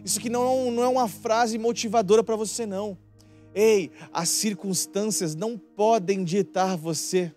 Isso 0.04 0.18
aqui 0.18 0.30
não, 0.30 0.70
não 0.70 0.82
é 0.84 0.88
uma 0.88 1.08
frase 1.08 1.58
motivadora 1.58 2.22
para 2.22 2.36
você, 2.36 2.64
não. 2.64 2.96
Ei, 3.54 3.90
as 4.12 4.28
circunstâncias 4.28 5.34
não 5.34 5.58
podem 5.58 6.22
ditar 6.22 6.76
você. 6.76 7.32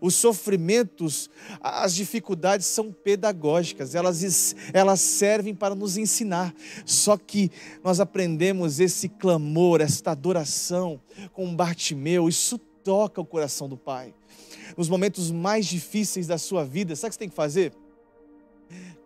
Os 0.00 0.14
sofrimentos, 0.14 1.30
as 1.60 1.94
dificuldades 1.94 2.66
são 2.66 2.92
pedagógicas, 2.92 3.94
elas, 3.94 4.54
elas 4.72 5.00
servem 5.00 5.54
para 5.54 5.74
nos 5.74 5.96
ensinar. 5.96 6.54
Só 6.84 7.16
que 7.16 7.50
nós 7.84 8.00
aprendemos 8.00 8.80
esse 8.80 9.08
clamor, 9.08 9.80
esta 9.80 10.10
adoração 10.10 11.00
com 11.32 11.54
Bartimeu, 11.54 12.28
isso 12.28 12.58
toca 12.58 13.20
o 13.20 13.26
coração 13.26 13.68
do 13.68 13.76
Pai 13.76 14.14
nos 14.76 14.88
momentos 14.88 15.30
mais 15.30 15.66
difíceis 15.66 16.26
da 16.26 16.38
sua 16.38 16.64
vida, 16.64 16.94
sabe 16.94 17.08
o 17.08 17.10
que 17.10 17.14
você 17.14 17.18
tem 17.18 17.28
que 17.28 17.34
fazer? 17.34 17.72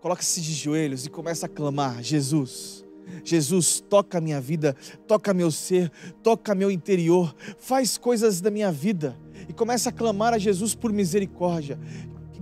Coloque-se 0.00 0.40
de 0.40 0.52
joelhos 0.52 1.06
e 1.06 1.10
comece 1.10 1.44
a 1.44 1.48
clamar: 1.48 2.02
Jesus, 2.02 2.84
Jesus, 3.24 3.80
toca 3.80 4.18
a 4.18 4.20
minha 4.20 4.40
vida, 4.40 4.76
toca 5.06 5.34
meu 5.34 5.50
ser, 5.50 5.90
toca 6.22 6.54
meu 6.54 6.70
interior, 6.70 7.34
faz 7.58 7.98
coisas 7.98 8.40
da 8.40 8.50
minha 8.50 8.72
vida 8.72 9.16
e 9.48 9.52
comece 9.52 9.88
a 9.88 9.92
clamar 9.92 10.34
a 10.34 10.38
Jesus 10.38 10.74
por 10.74 10.92
misericórdia. 10.92 11.78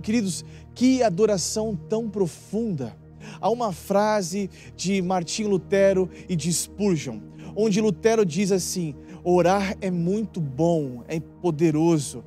Queridos, 0.01 0.45
que 0.73 1.03
adoração 1.03 1.75
tão 1.75 2.09
profunda. 2.09 2.95
Há 3.41 3.49
uma 3.49 3.73
frase 3.73 4.49
de 4.75 5.01
Martim 5.01 5.43
Lutero 5.43 6.09
e 6.27 6.35
de 6.35 6.51
Spurgeon, 6.51 7.19
onde 7.55 7.81
Lutero 7.81 8.25
diz 8.25 8.51
assim: 8.51 8.95
orar 9.23 9.75
é 9.81 9.91
muito 9.91 10.39
bom, 10.39 11.03
é 11.07 11.19
poderoso, 11.19 12.23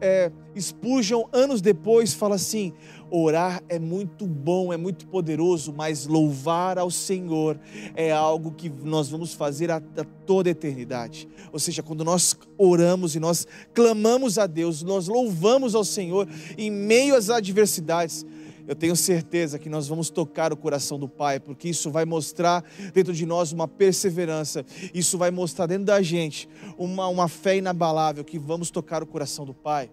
é, 0.00 0.30
Spurgeon, 0.58 1.24
anos 1.32 1.60
depois, 1.60 2.14
fala 2.14 2.34
assim: 2.34 2.72
orar 3.10 3.62
é 3.68 3.78
muito 3.78 4.26
bom, 4.26 4.72
é 4.72 4.76
muito 4.76 5.06
poderoso, 5.06 5.72
mas 5.72 6.06
louvar 6.06 6.78
ao 6.78 6.90
Senhor 6.90 7.58
é 7.94 8.10
algo 8.12 8.52
que 8.52 8.68
nós 8.68 9.08
vamos 9.08 9.32
fazer 9.32 9.70
a, 9.70 9.76
a 9.76 10.04
toda 10.26 10.48
a 10.48 10.52
eternidade. 10.52 11.28
Ou 11.52 11.58
seja, 11.58 11.82
quando 11.82 12.04
nós 12.04 12.36
oramos 12.58 13.14
e 13.14 13.20
nós 13.20 13.46
clamamos 13.74 14.38
a 14.38 14.46
Deus, 14.46 14.82
nós 14.82 15.08
louvamos 15.08 15.74
ao 15.74 15.84
Senhor 15.84 16.28
em 16.56 16.70
meio 16.70 17.14
às 17.14 17.30
adversidades, 17.30 18.24
eu 18.66 18.74
tenho 18.74 18.96
certeza 18.96 19.58
que 19.58 19.68
nós 19.68 19.88
vamos 19.88 20.10
tocar 20.10 20.52
o 20.52 20.56
coração 20.56 20.98
do 20.98 21.08
Pai, 21.08 21.38
porque 21.38 21.68
isso 21.68 21.90
vai 21.90 22.04
mostrar 22.04 22.64
dentro 22.92 23.12
de 23.12 23.24
nós 23.24 23.52
uma 23.52 23.68
perseverança, 23.68 24.64
isso 24.92 25.16
vai 25.16 25.30
mostrar 25.30 25.66
dentro 25.66 25.84
da 25.84 26.02
gente 26.02 26.48
uma, 26.76 27.06
uma 27.08 27.28
fé 27.28 27.56
inabalável 27.56 28.24
que 28.24 28.38
vamos 28.38 28.70
tocar 28.70 29.02
o 29.02 29.06
coração 29.06 29.44
do 29.44 29.54
Pai. 29.54 29.90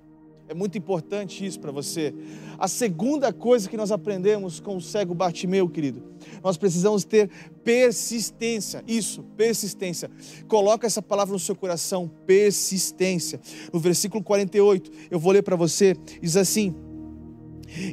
É 0.50 0.54
muito 0.54 0.78
importante 0.78 1.46
isso 1.46 1.60
para 1.60 1.72
você. 1.72 2.14
A 2.60 2.68
segunda 2.68 3.32
coisa 3.32 3.70
que 3.70 3.78
nós 3.78 3.92
aprendemos 3.92 4.60
com 4.60 4.76
o 4.76 4.82
cego 4.82 5.16
Bartimeu, 5.16 5.70
querido, 5.70 6.04
nós 6.44 6.58
precisamos 6.58 7.06
ter 7.06 7.30
persistência. 7.64 8.84
Isso, 8.86 9.24
persistência. 9.38 10.12
Coloca 10.48 10.86
essa 10.86 11.02
palavra 11.02 11.32
no 11.32 11.40
seu 11.40 11.56
coração, 11.56 12.12
persistência. 12.26 13.40
No 13.72 13.80
versículo 13.80 14.22
48, 14.22 14.92
eu 15.10 15.18
vou 15.18 15.32
ler 15.32 15.44
para 15.44 15.56
você, 15.56 15.96
diz 16.22 16.36
assim: 16.36 16.76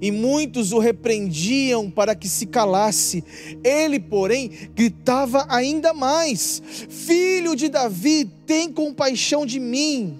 e 0.00 0.10
muitos 0.10 0.72
o 0.72 0.78
repreendiam 0.78 1.90
para 1.90 2.14
que 2.14 2.28
se 2.28 2.46
calasse. 2.46 3.24
Ele, 3.64 3.98
porém, 3.98 4.50
gritava 4.74 5.46
ainda 5.48 5.92
mais: 5.92 6.62
Filho 6.88 7.54
de 7.54 7.68
Davi, 7.68 8.28
tem 8.46 8.72
compaixão 8.72 9.44
de 9.46 9.58
mim. 9.60 10.18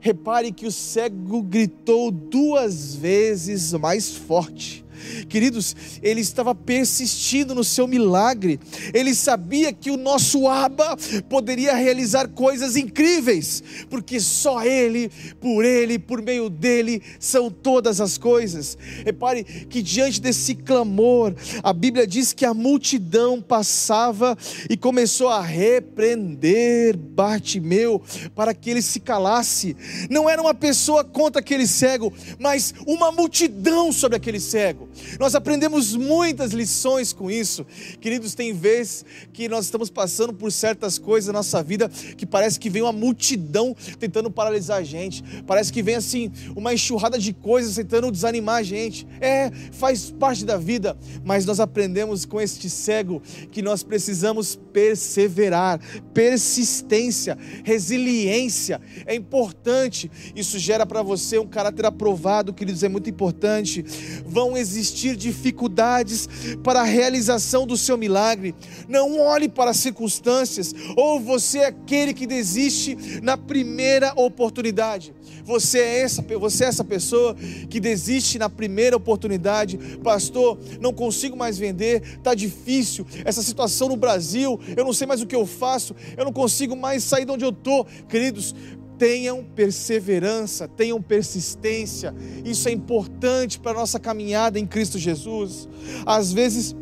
Repare 0.00 0.52
que 0.52 0.66
o 0.66 0.72
cego 0.72 1.42
gritou 1.42 2.10
duas 2.10 2.94
vezes 2.94 3.72
mais 3.72 4.14
forte. 4.14 4.84
Queridos, 5.28 5.74
ele 6.02 6.20
estava 6.20 6.54
persistindo 6.54 7.54
no 7.54 7.64
seu 7.64 7.86
milagre. 7.86 8.60
Ele 8.92 9.14
sabia 9.14 9.72
que 9.72 9.90
o 9.90 9.96
nosso 9.96 10.46
Abba 10.48 10.96
poderia 11.28 11.74
realizar 11.74 12.28
coisas 12.28 12.76
incríveis, 12.76 13.62
porque 13.88 14.20
só 14.20 14.64
ele, 14.64 15.10
por 15.40 15.64
ele, 15.64 15.98
por 15.98 16.22
meio 16.22 16.48
dele 16.48 17.02
são 17.18 17.50
todas 17.50 18.00
as 18.00 18.18
coisas. 18.18 18.76
Repare 19.04 19.44
que 19.44 19.82
diante 19.82 20.20
desse 20.20 20.54
clamor, 20.54 21.34
a 21.62 21.72
Bíblia 21.72 22.06
diz 22.06 22.32
que 22.32 22.44
a 22.44 22.54
multidão 22.54 23.40
passava 23.40 24.36
e 24.68 24.76
começou 24.76 25.28
a 25.28 25.40
repreender 25.40 26.96
Bartimeu 26.96 28.02
para 28.34 28.54
que 28.54 28.70
ele 28.70 28.82
se 28.82 29.00
calasse. 29.00 29.76
Não 30.10 30.28
era 30.28 30.40
uma 30.40 30.54
pessoa 30.54 31.04
contra 31.04 31.40
aquele 31.40 31.66
cego, 31.66 32.12
mas 32.38 32.74
uma 32.86 33.10
multidão 33.12 33.92
sobre 33.92 34.16
aquele 34.16 34.40
cego. 34.40 34.87
Nós 35.18 35.34
aprendemos 35.34 35.94
muitas 35.94 36.52
lições 36.52 37.12
com 37.12 37.30
isso. 37.30 37.64
Queridos, 38.00 38.34
tem 38.34 38.52
vezes 38.52 39.04
que 39.32 39.48
nós 39.48 39.64
estamos 39.66 39.90
passando 39.90 40.32
por 40.32 40.50
certas 40.50 40.98
coisas 40.98 41.28
na 41.28 41.34
nossa 41.34 41.62
vida 41.62 41.88
que 42.16 42.26
parece 42.26 42.58
que 42.58 42.70
vem 42.70 42.82
uma 42.82 42.92
multidão 42.92 43.74
tentando 43.98 44.30
paralisar 44.30 44.78
a 44.78 44.82
gente. 44.82 45.22
Parece 45.46 45.72
que 45.72 45.82
vem 45.82 45.94
assim 45.94 46.30
uma 46.56 46.74
enxurrada 46.74 47.18
de 47.18 47.32
coisas 47.32 47.76
tentando 47.76 48.10
desanimar 48.10 48.56
a 48.56 48.62
gente. 48.62 49.06
É, 49.20 49.50
faz 49.72 50.10
parte 50.10 50.44
da 50.44 50.56
vida, 50.56 50.96
mas 51.24 51.44
nós 51.44 51.60
aprendemos 51.60 52.24
com 52.24 52.40
este 52.40 52.68
cego 52.68 53.22
que 53.50 53.62
nós 53.62 53.82
precisamos 53.82 54.58
perseverar, 54.72 55.80
persistência, 56.12 57.36
resiliência. 57.64 58.80
É 59.06 59.14
importante. 59.14 60.10
Isso 60.34 60.58
gera 60.58 60.84
para 60.84 61.02
você 61.02 61.38
um 61.38 61.46
caráter 61.46 61.86
aprovado, 61.86 62.52
queridos, 62.52 62.82
é 62.82 62.88
muito 62.88 63.08
importante. 63.08 63.84
Vão 64.26 64.56
existir 64.56 64.77
dificuldades 65.16 66.28
para 66.62 66.80
a 66.80 66.84
realização 66.84 67.66
do 67.66 67.76
seu 67.76 67.96
milagre. 67.96 68.54
Não 68.88 69.20
olhe 69.20 69.48
para 69.48 69.70
as 69.70 69.78
circunstâncias, 69.78 70.74
ou 70.96 71.20
você 71.20 71.58
é 71.58 71.66
aquele 71.66 72.14
que 72.14 72.26
desiste 72.26 72.96
na 73.22 73.36
primeira 73.36 74.12
oportunidade. 74.16 75.14
Você 75.44 75.78
é 75.78 76.00
essa, 76.00 76.22
você 76.38 76.64
é 76.64 76.68
essa 76.68 76.84
pessoa 76.84 77.34
que 77.70 77.80
desiste 77.80 78.38
na 78.38 78.50
primeira 78.50 78.96
oportunidade. 78.96 79.78
Pastor, 80.02 80.58
não 80.80 80.92
consigo 80.92 81.36
mais 81.36 81.56
vender, 81.56 82.18
tá 82.22 82.34
difícil. 82.34 83.06
Essa 83.24 83.42
situação 83.42 83.88
no 83.88 83.96
Brasil, 83.96 84.60
eu 84.76 84.84
não 84.84 84.92
sei 84.92 85.06
mais 85.06 85.22
o 85.22 85.26
que 85.26 85.34
eu 85.34 85.46
faço, 85.46 85.94
eu 86.16 86.24
não 86.24 86.32
consigo 86.32 86.76
mais 86.76 87.02
sair 87.02 87.24
de 87.24 87.32
onde 87.32 87.44
eu 87.44 87.52
tô. 87.52 87.84
Queridos, 88.08 88.54
tenham 88.98 89.44
perseverança, 89.44 90.66
tenham 90.66 91.00
persistência. 91.00 92.14
Isso 92.44 92.68
é 92.68 92.72
importante 92.72 93.58
para 93.58 93.70
a 93.70 93.80
nossa 93.80 94.00
caminhada 94.00 94.58
em 94.58 94.66
Cristo 94.66 94.98
Jesus. 94.98 95.68
Às 96.04 96.32
vezes, 96.32 96.74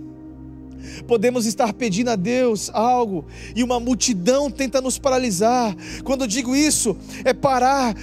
podemos 1.07 1.47
estar 1.47 1.73
pedindo 1.75 2.11
a 2.11 2.17
Deus 2.17 2.71
algo 2.73 3.27
e 3.55 3.63
uma 3.63 3.79
multidão 3.79 4.51
tenta 4.51 4.81
nos 4.81 4.99
paralisar. 4.99 5.77
Quando 6.05 6.23
eu 6.23 6.27
digo 6.27 6.57
isso, 6.57 6.97
é 7.25 7.35
parar. 7.35 7.95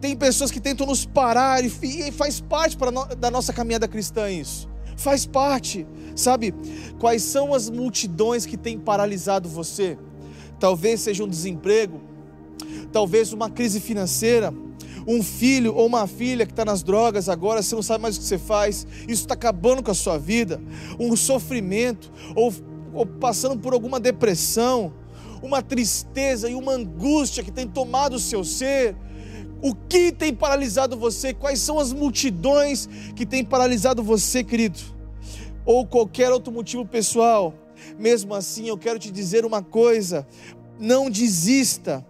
Tem 0.00 0.14
pessoas 0.14 0.50
que 0.50 0.60
tentam 0.60 0.86
nos 0.86 1.06
parar 1.06 1.64
e 1.64 2.12
faz 2.12 2.40
parte 2.40 2.76
da 3.18 3.30
nossa 3.30 3.52
caminhada 3.52 3.88
cristã 3.88 4.30
isso. 4.30 4.68
Faz 4.96 5.24
parte, 5.24 5.86
sabe? 6.14 6.54
Quais 7.00 7.22
são 7.22 7.54
as 7.54 7.70
multidões 7.70 8.44
que 8.44 8.56
têm 8.56 8.78
paralisado 8.78 9.48
você? 9.48 9.98
Talvez 10.60 11.00
seja 11.00 11.24
um 11.24 11.28
desemprego, 11.28 12.00
talvez 12.92 13.32
uma 13.32 13.50
crise 13.50 13.80
financeira, 13.80 14.52
um 15.06 15.22
filho 15.22 15.74
ou 15.74 15.86
uma 15.86 16.06
filha 16.06 16.46
que 16.46 16.52
está 16.52 16.64
nas 16.64 16.82
drogas 16.82 17.28
agora, 17.28 17.62
você 17.62 17.74
não 17.74 17.82
sabe 17.82 18.02
mais 18.02 18.16
o 18.16 18.20
que 18.20 18.26
você 18.26 18.38
faz, 18.38 18.86
isso 19.08 19.22
está 19.22 19.34
acabando 19.34 19.82
com 19.82 19.90
a 19.90 19.94
sua 19.94 20.18
vida, 20.18 20.60
um 20.98 21.14
sofrimento, 21.16 22.10
ou, 22.34 22.52
ou 22.92 23.06
passando 23.06 23.58
por 23.58 23.72
alguma 23.72 23.98
depressão, 23.98 24.92
uma 25.42 25.60
tristeza 25.60 26.48
e 26.48 26.54
uma 26.54 26.72
angústia 26.72 27.42
que 27.42 27.50
tem 27.50 27.66
tomado 27.66 28.14
o 28.14 28.20
seu 28.20 28.44
ser. 28.44 28.96
O 29.60 29.74
que 29.74 30.10
tem 30.10 30.34
paralisado 30.34 30.96
você? 30.96 31.32
Quais 31.32 31.60
são 31.60 31.78
as 31.78 31.92
multidões 31.92 32.88
que 33.14 33.24
têm 33.24 33.44
paralisado 33.44 34.02
você, 34.02 34.42
querido? 34.42 34.78
Ou 35.64 35.86
qualquer 35.86 36.32
outro 36.32 36.52
motivo 36.52 36.84
pessoal? 36.84 37.54
Mesmo 37.98 38.34
assim, 38.34 38.68
eu 38.68 38.76
quero 38.76 38.98
te 38.98 39.10
dizer 39.10 39.44
uma 39.44 39.62
coisa: 39.62 40.26
não 40.80 41.08
desista 41.08 42.04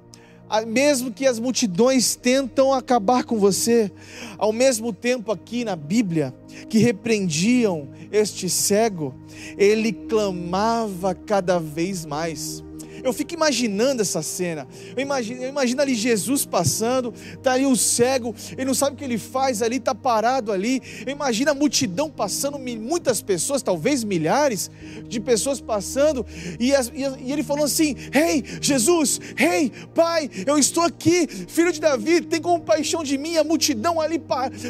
mesmo 0.66 1.10
que 1.10 1.26
as 1.26 1.38
multidões 1.38 2.14
tentam 2.14 2.72
acabar 2.72 3.24
com 3.24 3.38
você, 3.38 3.90
ao 4.36 4.52
mesmo 4.52 4.92
tempo 4.92 5.32
aqui 5.32 5.64
na 5.64 5.74
Bíblia, 5.74 6.34
que 6.68 6.78
repreendiam 6.78 7.88
este 8.10 8.48
cego, 8.48 9.14
ele 9.56 9.92
clamava 9.92 11.14
cada 11.14 11.58
vez 11.58 12.04
mais. 12.04 12.62
Eu 13.02 13.12
fico 13.12 13.34
imaginando 13.34 14.02
essa 14.02 14.22
cena. 14.22 14.66
Eu 14.96 15.02
imagino, 15.02 15.42
eu 15.42 15.48
imagino 15.48 15.82
ali 15.82 15.94
Jesus 15.94 16.44
passando, 16.44 17.12
tá 17.42 17.52
ali 17.52 17.66
o 17.66 17.76
cego, 17.76 18.34
ele 18.52 18.64
não 18.64 18.74
sabe 18.74 18.94
o 18.94 18.96
que 18.96 19.04
ele 19.04 19.18
faz 19.18 19.62
ali, 19.62 19.80
tá 19.80 19.94
parado 19.94 20.52
ali. 20.52 20.80
Eu 21.04 21.12
imagino 21.12 21.50
a 21.50 21.54
multidão 21.54 22.10
passando, 22.10 22.58
muitas 22.58 23.20
pessoas, 23.20 23.62
talvez 23.62 24.04
milhares 24.04 24.70
de 25.08 25.20
pessoas 25.20 25.60
passando, 25.60 26.24
e, 26.58 26.74
as, 26.74 26.92
e 26.94 27.32
ele 27.32 27.42
falou 27.42 27.64
assim: 27.64 27.94
Rei, 28.12 28.38
hey, 28.38 28.44
Jesus, 28.60 29.20
Rei, 29.36 29.64
hey, 29.64 29.72
Pai, 29.94 30.30
eu 30.46 30.58
estou 30.58 30.84
aqui, 30.84 31.26
filho 31.26 31.72
de 31.72 31.80
Davi, 31.80 32.20
tem 32.20 32.40
compaixão 32.40 33.02
de 33.02 33.18
mim. 33.18 33.36
A 33.36 33.44
multidão 33.44 34.00
ali 34.00 34.22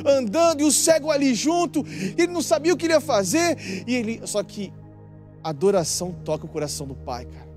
andando 0.07 0.61
e 0.61 0.65
o 0.65 0.73
cego 0.73 1.11
ali 1.11 1.35
junto. 1.35 1.85
Ele 2.17 2.29
não 2.29 2.43
sabia 2.43 2.73
o 2.73 2.77
que 2.77 2.87
ele 2.87 2.95
ia 2.95 3.01
fazer, 3.01 3.57
e 3.87 3.95
ele, 3.95 4.21
só 4.25 4.43
que 4.43 4.73
a 5.43 5.51
adoração 5.51 6.15
toca 6.25 6.47
o 6.47 6.49
coração 6.49 6.87
do 6.87 6.95
Pai, 6.95 7.27
cara. 7.27 7.52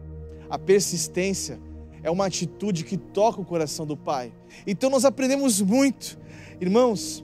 A 0.49 0.57
persistência 0.57 1.59
é 2.03 2.11
uma 2.11 2.27
atitude 2.27 2.83
que 2.83 2.97
toca 2.97 3.41
o 3.41 3.45
coração 3.45 3.85
do 3.85 3.97
Pai. 3.97 4.31
Então 4.65 4.89
nós 4.89 5.05
aprendemos 5.05 5.61
muito. 5.61 6.19
Irmãos, 6.61 7.23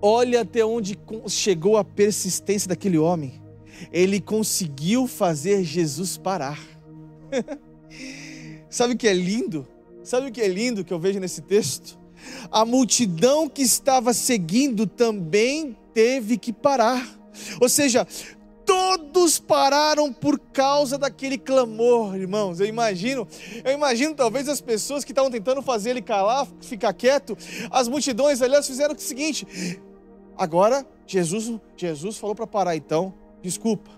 olha 0.00 0.42
até 0.42 0.64
onde 0.64 0.98
chegou 1.28 1.76
a 1.76 1.84
persistência 1.84 2.68
daquele 2.68 2.98
homem. 2.98 3.42
Ele 3.92 4.20
conseguiu 4.20 5.06
fazer 5.06 5.64
Jesus 5.64 6.16
parar. 6.16 6.60
Sabe 8.70 8.94
o 8.94 8.96
que 8.96 9.08
é 9.08 9.12
lindo? 9.12 9.66
Sabe 10.02 10.28
o 10.28 10.32
que 10.32 10.40
é 10.40 10.48
lindo 10.48 10.84
que 10.84 10.92
eu 10.92 10.98
vejo 10.98 11.18
nesse 11.18 11.42
texto? 11.42 11.98
A 12.50 12.64
multidão 12.64 13.48
que 13.48 13.62
estava 13.62 14.12
seguindo 14.14 14.86
também 14.86 15.76
teve 15.92 16.36
que 16.36 16.52
parar. 16.52 17.06
Ou 17.60 17.68
seja, 17.68 18.06
todos 18.64 19.38
pararam 19.38 20.12
por 20.12 20.38
causa 20.38 20.98
daquele 20.98 21.38
clamor, 21.38 22.16
irmãos. 22.16 22.60
Eu 22.60 22.66
imagino, 22.66 23.26
eu 23.64 23.72
imagino 23.72 24.14
talvez 24.14 24.48
as 24.48 24.60
pessoas 24.60 25.04
que 25.04 25.12
estavam 25.12 25.30
tentando 25.30 25.62
fazer 25.62 25.90
ele 25.90 26.02
calar, 26.02 26.46
ficar 26.60 26.92
quieto, 26.92 27.36
as 27.70 27.88
multidões 27.88 28.42
ali 28.42 28.54
elas 28.54 28.66
fizeram 28.66 28.94
o 28.94 28.98
seguinte: 28.98 29.80
agora 30.36 30.86
Jesus, 31.06 31.60
Jesus 31.76 32.16
falou 32.16 32.34
para 32.34 32.46
parar, 32.46 32.76
então, 32.76 33.12
desculpa. 33.42 33.90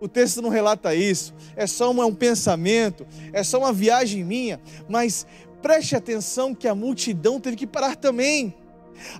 O 0.00 0.06
texto 0.06 0.40
não 0.40 0.48
relata 0.48 0.94
isso, 0.94 1.34
é 1.56 1.66
só 1.66 1.90
um, 1.90 2.00
é 2.00 2.06
um 2.06 2.14
pensamento, 2.14 3.04
é 3.32 3.42
só 3.42 3.58
uma 3.58 3.72
viagem 3.72 4.22
minha, 4.22 4.60
mas 4.88 5.26
preste 5.60 5.96
atenção 5.96 6.54
que 6.54 6.68
a 6.68 6.74
multidão 6.74 7.40
teve 7.40 7.56
que 7.56 7.66
parar 7.66 7.96
também. 7.96 8.54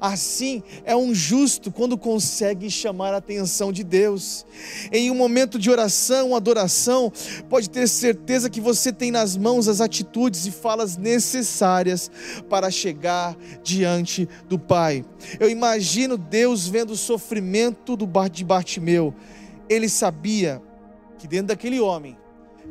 Assim 0.00 0.62
é 0.84 0.96
um 0.96 1.14
justo 1.14 1.70
quando 1.70 1.96
consegue 1.96 2.70
chamar 2.70 3.14
a 3.14 3.18
atenção 3.18 3.72
de 3.72 3.82
Deus. 3.84 4.46
Em 4.92 5.10
um 5.10 5.14
momento 5.14 5.58
de 5.58 5.70
oração, 5.70 6.34
adoração, 6.34 7.12
pode 7.48 7.70
ter 7.70 7.88
certeza 7.88 8.50
que 8.50 8.60
você 8.60 8.92
tem 8.92 9.10
nas 9.10 9.36
mãos 9.36 9.68
as 9.68 9.80
atitudes 9.80 10.46
e 10.46 10.50
falas 10.50 10.96
necessárias 10.96 12.10
para 12.48 12.70
chegar 12.70 13.36
diante 13.62 14.28
do 14.48 14.58
Pai. 14.58 15.04
Eu 15.38 15.48
imagino 15.48 16.16
Deus 16.16 16.66
vendo 16.66 16.90
o 16.90 16.96
sofrimento 16.96 17.96
do 17.96 18.08
de 18.28 18.44
Bartimeu. 18.44 19.14
Ele 19.68 19.88
sabia 19.88 20.60
que 21.18 21.26
dentro 21.26 21.48
daquele 21.48 21.80
homem 21.80 22.16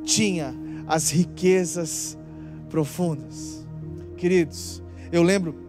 tinha 0.04 0.54
as 0.88 1.10
riquezas 1.10 2.18
profundas. 2.70 3.66
Queridos, 4.18 4.82
eu 5.12 5.22
lembro 5.22 5.67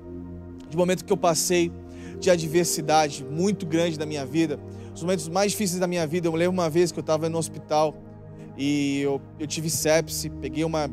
de 0.69 0.77
momentos 0.77 1.03
que 1.03 1.13
eu 1.13 1.17
passei 1.17 1.73
de 2.19 2.31
adversidade 2.31 3.25
muito 3.25 3.67
grande 3.67 3.99
na 3.99 4.07
minha 4.07 4.27
vida, 4.27 4.59
os 4.95 5.03
momentos 5.03 5.29
mais 5.29 5.53
difíceis 5.53 5.79
da 5.79 5.87
minha 5.87 6.07
vida. 6.07 6.27
Eu 6.27 6.35
lembro 6.35 6.53
uma 6.53 6.69
vez 6.69 6.91
que 6.91 6.99
eu 6.99 7.03
estava 7.03 7.29
no 7.29 7.39
hospital 7.39 7.95
e 8.57 9.01
eu, 9.01 9.21
eu 9.39 9.47
tive 9.47 9.71
sepse, 9.71 10.29
peguei 10.29 10.65
uma, 10.65 10.91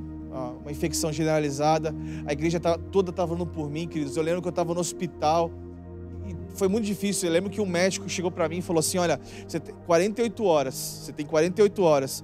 uma 0.62 0.72
infecção 0.72 1.12
generalizada, 1.12 1.94
a 2.26 2.32
igreja 2.32 2.60
tava, 2.60 2.78
toda 2.78 3.10
estava 3.10 3.34
falando 3.34 3.50
por 3.50 3.70
mim, 3.70 3.88
queridos. 3.88 4.16
Eu 4.16 4.24
lembro 4.24 4.42
que 4.42 4.48
eu 4.48 4.52
estava 4.52 4.74
no 4.74 4.80
hospital 4.80 5.52
e 6.28 6.36
foi 6.56 6.68
muito 6.68 6.86
difícil. 6.86 7.28
Eu 7.28 7.34
lembro 7.34 7.50
que 7.50 7.60
um 7.60 7.66
médico 7.66 8.08
chegou 8.08 8.30
para 8.30 8.48
mim 8.48 8.60
e 8.60 8.62
falou 8.62 8.80
assim: 8.80 9.00
Olha, 9.00 9.20
você 9.48 9.60
tem 9.60 9.74
48 9.86 10.44
horas, 10.44 10.76
você 10.76 11.12
tem 11.12 11.26
48 11.26 11.82
horas. 11.82 12.24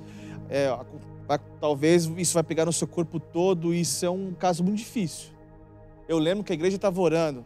É, 0.49 0.77
talvez 1.59 2.05
isso 2.17 2.33
vai 2.33 2.43
pegar 2.43 2.65
no 2.65 2.73
seu 2.73 2.87
corpo 2.87 3.19
todo, 3.19 3.73
isso 3.73 4.05
é 4.05 4.09
um 4.09 4.33
caso 4.33 4.63
muito 4.63 4.77
difícil. 4.77 5.29
Eu 6.11 6.19
lembro 6.19 6.43
que 6.43 6.51
a 6.51 6.55
igreja 6.55 6.75
estava 6.75 6.99
orando. 6.99 7.45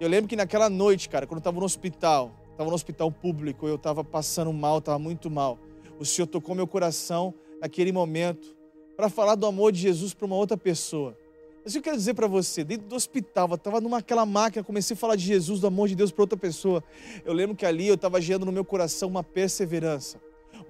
Eu 0.00 0.08
lembro 0.08 0.28
que 0.28 0.34
naquela 0.34 0.68
noite, 0.68 1.08
cara, 1.08 1.28
quando 1.28 1.36
eu 1.36 1.42
estava 1.42 1.60
no 1.60 1.64
hospital, 1.64 2.32
estava 2.50 2.68
no 2.68 2.74
hospital 2.74 3.12
público, 3.12 3.68
eu 3.68 3.76
estava 3.76 4.02
passando 4.02 4.52
mal, 4.52 4.78
estava 4.78 4.98
muito 4.98 5.30
mal. 5.30 5.60
O 5.96 6.04
Senhor 6.04 6.26
tocou 6.26 6.52
meu 6.56 6.66
coração 6.66 7.32
naquele 7.60 7.92
momento 7.92 8.56
para 8.96 9.08
falar 9.08 9.36
do 9.36 9.46
amor 9.46 9.70
de 9.70 9.78
Jesus 9.78 10.12
para 10.12 10.26
uma 10.26 10.34
outra 10.34 10.56
pessoa. 10.56 11.16
Mas 11.64 11.72
eu 11.76 11.80
quero 11.80 11.96
dizer 11.96 12.14
para 12.14 12.26
você, 12.26 12.64
dentro 12.64 12.88
do 12.88 12.96
hospital, 12.96 13.48
eu 13.48 13.54
estava 13.54 13.80
numa 13.80 14.02
máquina, 14.26 14.64
comecei 14.64 14.94
a 14.94 14.98
falar 14.98 15.14
de 15.14 15.24
Jesus, 15.24 15.60
do 15.60 15.68
amor 15.68 15.86
de 15.86 15.94
Deus 15.94 16.10
para 16.10 16.24
outra 16.24 16.36
pessoa. 16.36 16.82
Eu 17.24 17.32
lembro 17.32 17.54
que 17.54 17.64
ali 17.64 17.86
eu 17.86 17.94
estava 17.94 18.20
gerando 18.20 18.44
no 18.44 18.50
meu 18.50 18.64
coração 18.64 19.08
uma 19.08 19.22
perseverança, 19.22 20.20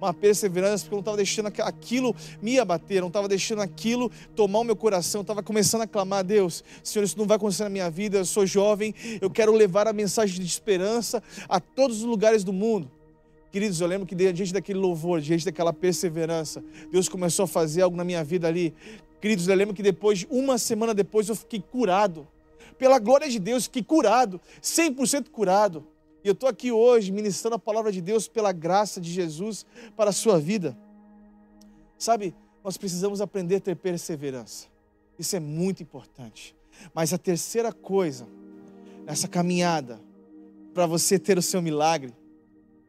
uma 0.05 0.13
perseverança, 0.13 0.83
porque 0.83 0.93
eu 0.93 0.97
não 0.97 1.01
estava 1.01 1.17
deixando 1.17 1.47
aquilo 1.47 2.15
me 2.41 2.59
abater, 2.59 3.01
não 3.01 3.07
estava 3.07 3.27
deixando 3.27 3.61
aquilo 3.61 4.11
tomar 4.35 4.59
o 4.59 4.63
meu 4.63 4.75
coração, 4.75 5.21
estava 5.21 5.43
começando 5.43 5.81
a 5.81 5.87
clamar 5.87 6.19
a 6.19 6.23
Deus, 6.23 6.63
Senhor, 6.83 7.05
isso 7.05 7.17
não 7.17 7.25
vai 7.25 7.37
acontecer 7.37 7.63
na 7.63 7.69
minha 7.69 7.89
vida, 7.89 8.17
eu 8.17 8.25
sou 8.25 8.45
jovem, 8.45 8.93
eu 9.21 9.29
quero 9.29 9.53
levar 9.53 9.87
a 9.87 9.93
mensagem 9.93 10.39
de 10.39 10.45
esperança 10.45 11.21
a 11.47 11.59
todos 11.59 11.99
os 11.99 12.03
lugares 12.03 12.43
do 12.43 12.51
mundo. 12.51 12.89
Queridos, 13.51 13.81
eu 13.81 13.87
lembro 13.87 14.07
que 14.07 14.15
diante 14.15 14.53
daquele 14.53 14.79
louvor, 14.79 15.19
diante 15.19 15.43
daquela 15.43 15.73
perseverança, 15.73 16.63
Deus 16.89 17.09
começou 17.09 17.43
a 17.43 17.47
fazer 17.47 17.81
algo 17.81 17.97
na 17.97 18.03
minha 18.03 18.23
vida 18.23 18.47
ali. 18.47 18.73
Queridos, 19.19 19.47
eu 19.47 19.55
lembro 19.55 19.75
que 19.75 19.83
depois, 19.83 20.25
uma 20.29 20.57
semana 20.57 20.93
depois, 20.93 21.27
eu 21.27 21.35
fiquei 21.35 21.59
curado. 21.61 22.25
Pela 22.77 22.97
glória 22.97 23.29
de 23.29 23.37
Deus, 23.37 23.65
fiquei 23.65 23.83
curado, 23.83 24.39
100% 24.63 25.29
curado. 25.29 25.85
E 26.23 26.27
eu 26.27 26.33
estou 26.33 26.47
aqui 26.47 26.71
hoje 26.71 27.11
ministrando 27.11 27.55
a 27.55 27.59
palavra 27.59 27.91
de 27.91 28.01
Deus 28.01 28.27
pela 28.27 28.51
graça 28.51 29.01
de 29.01 29.11
Jesus 29.11 29.65
para 29.95 30.11
a 30.11 30.13
sua 30.13 30.39
vida. 30.39 30.77
Sabe, 31.97 32.35
nós 32.63 32.77
precisamos 32.77 33.21
aprender 33.21 33.55
a 33.55 33.59
ter 33.59 33.75
perseverança. 33.75 34.67
Isso 35.17 35.35
é 35.35 35.39
muito 35.39 35.81
importante. 35.81 36.55
Mas 36.93 37.13
a 37.13 37.17
terceira 37.17 37.71
coisa 37.71 38.27
nessa 39.05 39.27
caminhada 39.27 39.99
para 40.73 40.85
você 40.85 41.19
ter 41.19 41.37
o 41.37 41.41
seu 41.41 41.61
milagre, 41.61 42.13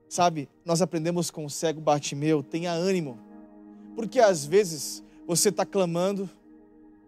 sabe, 0.09 0.49
nós 0.65 0.81
aprendemos 0.81 1.31
com 1.31 1.45
o 1.45 1.51
cego 1.51 1.81
Bartimeu, 1.81 2.43
tenha 2.43 2.73
ânimo. 2.73 3.19
Porque 3.97 4.21
às 4.21 4.45
vezes 4.45 5.03
você 5.27 5.49
está 5.49 5.65
clamando, 5.65 6.29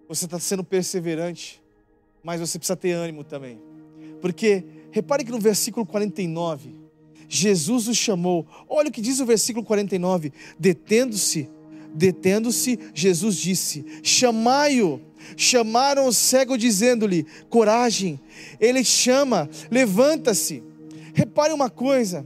você 0.09 0.25
está 0.25 0.39
sendo 0.39 0.65
perseverante, 0.65 1.63
mas 2.23 2.41
você 2.41 2.59
precisa 2.59 2.77
ter 2.77 2.93
ânimo 2.93 3.25
também. 3.25 3.61
Porque 4.21 4.65
Repare 4.95 5.25
que 5.25 5.33
no 5.33 5.41
versículo 5.41 5.85
49, 5.85 6.73
Jesus 7.29 7.89
o 7.89 7.95
chamou. 7.95 8.47
Olha 8.69 8.91
o 8.91 8.93
que 8.93 9.01
diz 9.01 9.19
o 9.19 9.27
versículo 9.27 9.67
49. 9.67 10.33
Detendo-se, 10.57 11.51
detendo-se, 11.93 12.79
Jesus 12.95 13.37
disse: 13.37 13.85
Chamai-o. 14.05 15.01
Chamaram 15.37 16.07
o 16.07 16.13
cego, 16.13 16.57
dizendo-lhe: 16.57 17.27
Coragem, 17.51 18.21
ele 18.61 18.85
chama, 18.85 19.51
levanta-se. 19.69 20.63
Repare 21.13 21.53
uma 21.53 21.69
coisa. 21.69 22.25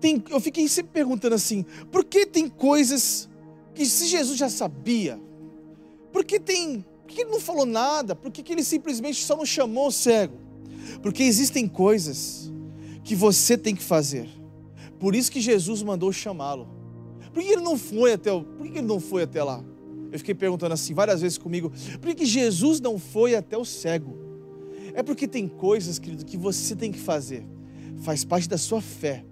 Tem, 0.00 0.22
eu 0.30 0.38
fiquei 0.38 0.68
sempre 0.68 0.92
perguntando 0.92 1.34
assim: 1.34 1.66
por 1.90 2.04
que 2.04 2.24
tem 2.24 2.48
coisas 2.48 3.28
que 3.74 3.84
se 3.84 4.06
Jesus 4.06 4.38
já 4.38 4.48
sabia? 4.48 5.18
Por 6.12 6.24
que 6.24 6.38
tem. 6.38 6.86
Por 7.04 7.12
que 7.16 7.22
ele 7.22 7.30
não 7.32 7.40
falou 7.40 7.66
nada? 7.66 8.14
Por 8.14 8.30
que, 8.30 8.44
que 8.44 8.52
ele 8.52 8.62
simplesmente 8.62 9.24
só 9.24 9.36
não 9.36 9.44
chamou 9.44 9.88
o 9.88 9.92
cego? 9.92 10.46
Porque 11.02 11.22
existem 11.22 11.66
coisas 11.66 12.52
que 13.04 13.14
você 13.14 13.56
tem 13.56 13.74
que 13.74 13.82
fazer. 13.82 14.28
Por 14.98 15.14
isso 15.14 15.30
que 15.30 15.40
Jesus 15.40 15.82
mandou 15.82 16.12
chamá-lo. 16.12 16.68
Por 17.32 17.42
que 17.42 17.50
ele 17.50 17.62
não 17.62 17.78
foi 17.78 18.12
até 18.12 18.32
o, 18.32 18.42
por 18.42 18.66
que 18.66 18.78
ele 18.78 18.86
não 18.86 19.00
foi 19.00 19.22
até 19.22 19.42
lá? 19.42 19.64
Eu 20.10 20.18
fiquei 20.18 20.34
perguntando 20.34 20.74
assim 20.74 20.94
várias 20.94 21.20
vezes 21.20 21.38
comigo, 21.38 21.70
por 22.00 22.14
que 22.14 22.24
Jesus 22.24 22.80
não 22.80 22.98
foi 22.98 23.34
até 23.34 23.56
o 23.56 23.64
cego? 23.64 24.16
É 24.94 25.02
porque 25.02 25.28
tem 25.28 25.46
coisas, 25.46 25.98
querido, 25.98 26.24
que 26.24 26.36
você 26.36 26.74
tem 26.74 26.90
que 26.90 26.98
fazer. 26.98 27.46
Faz 28.02 28.24
parte 28.24 28.48
da 28.48 28.58
sua 28.58 28.80
fé. 28.80 29.24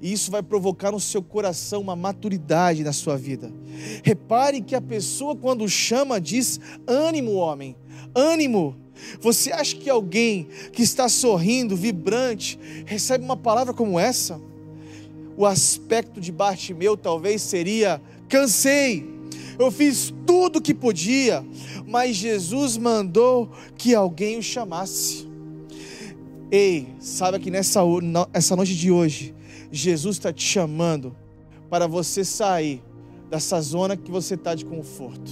E 0.00 0.12
isso 0.12 0.30
vai 0.30 0.42
provocar 0.42 0.92
no 0.92 1.00
seu 1.00 1.22
coração 1.22 1.80
uma 1.80 1.96
maturidade 1.96 2.84
na 2.84 2.92
sua 2.92 3.16
vida. 3.16 3.52
Repare 4.02 4.60
que 4.60 4.74
a 4.74 4.80
pessoa, 4.80 5.36
quando 5.36 5.68
chama, 5.68 6.20
diz: 6.20 6.58
ânimo, 6.86 7.34
homem, 7.34 7.76
ânimo. 8.14 8.76
Você 9.20 9.52
acha 9.52 9.76
que 9.76 9.90
alguém 9.90 10.48
que 10.72 10.82
está 10.82 11.08
sorrindo, 11.08 11.76
vibrante, 11.76 12.58
recebe 12.84 13.24
uma 13.24 13.36
palavra 13.36 13.72
como 13.72 13.98
essa? 13.98 14.40
O 15.36 15.46
aspecto 15.46 16.20
de 16.20 16.32
Bartimeu 16.32 16.96
talvez 16.96 17.42
seria: 17.42 18.00
cansei, 18.28 19.06
eu 19.58 19.70
fiz 19.70 20.12
tudo 20.26 20.58
o 20.58 20.62
que 20.62 20.74
podia, 20.74 21.44
mas 21.86 22.16
Jesus 22.16 22.76
mandou 22.76 23.50
que 23.76 23.94
alguém 23.94 24.38
o 24.38 24.42
chamasse. 24.42 25.26
Ei, 26.50 26.88
saiba 26.98 27.38
que 27.38 27.50
nessa 27.50 27.80
essa 28.32 28.56
noite 28.56 28.74
de 28.74 28.90
hoje, 28.90 29.34
Jesus 29.70 30.16
está 30.16 30.32
te 30.32 30.42
chamando 30.42 31.14
para 31.68 31.86
você 31.86 32.24
sair 32.24 32.82
dessa 33.28 33.60
zona 33.60 33.96
que 33.96 34.10
você 34.10 34.34
está 34.34 34.54
de 34.54 34.64
conforto, 34.64 35.30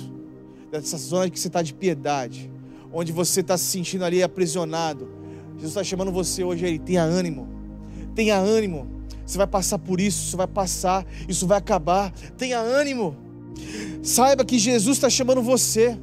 dessa 0.70 0.98
zona 0.98 1.30
que 1.30 1.40
você 1.40 1.48
está 1.48 1.62
de 1.62 1.72
piedade 1.72 2.50
onde 2.96 3.12
você 3.12 3.40
está 3.40 3.58
se 3.58 3.64
sentindo 3.64 4.06
ali 4.06 4.22
aprisionado. 4.22 5.06
Jesus 5.56 5.72
está 5.72 5.84
chamando 5.84 6.10
você 6.10 6.42
hoje 6.42 6.64
aí, 6.64 6.78
tenha 6.78 7.02
ânimo, 7.02 7.46
tenha 8.14 8.38
ânimo. 8.38 8.88
Você 9.24 9.36
vai 9.36 9.46
passar 9.46 9.78
por 9.78 10.00
isso, 10.00 10.28
isso 10.28 10.36
vai 10.36 10.46
passar, 10.46 11.04
isso 11.28 11.46
vai 11.46 11.58
acabar. 11.58 12.10
Tenha 12.38 12.58
ânimo. 12.58 13.14
Saiba 14.02 14.46
que 14.46 14.58
Jesus 14.58 14.96
está 14.96 15.10
chamando 15.10 15.42
você. 15.42 15.98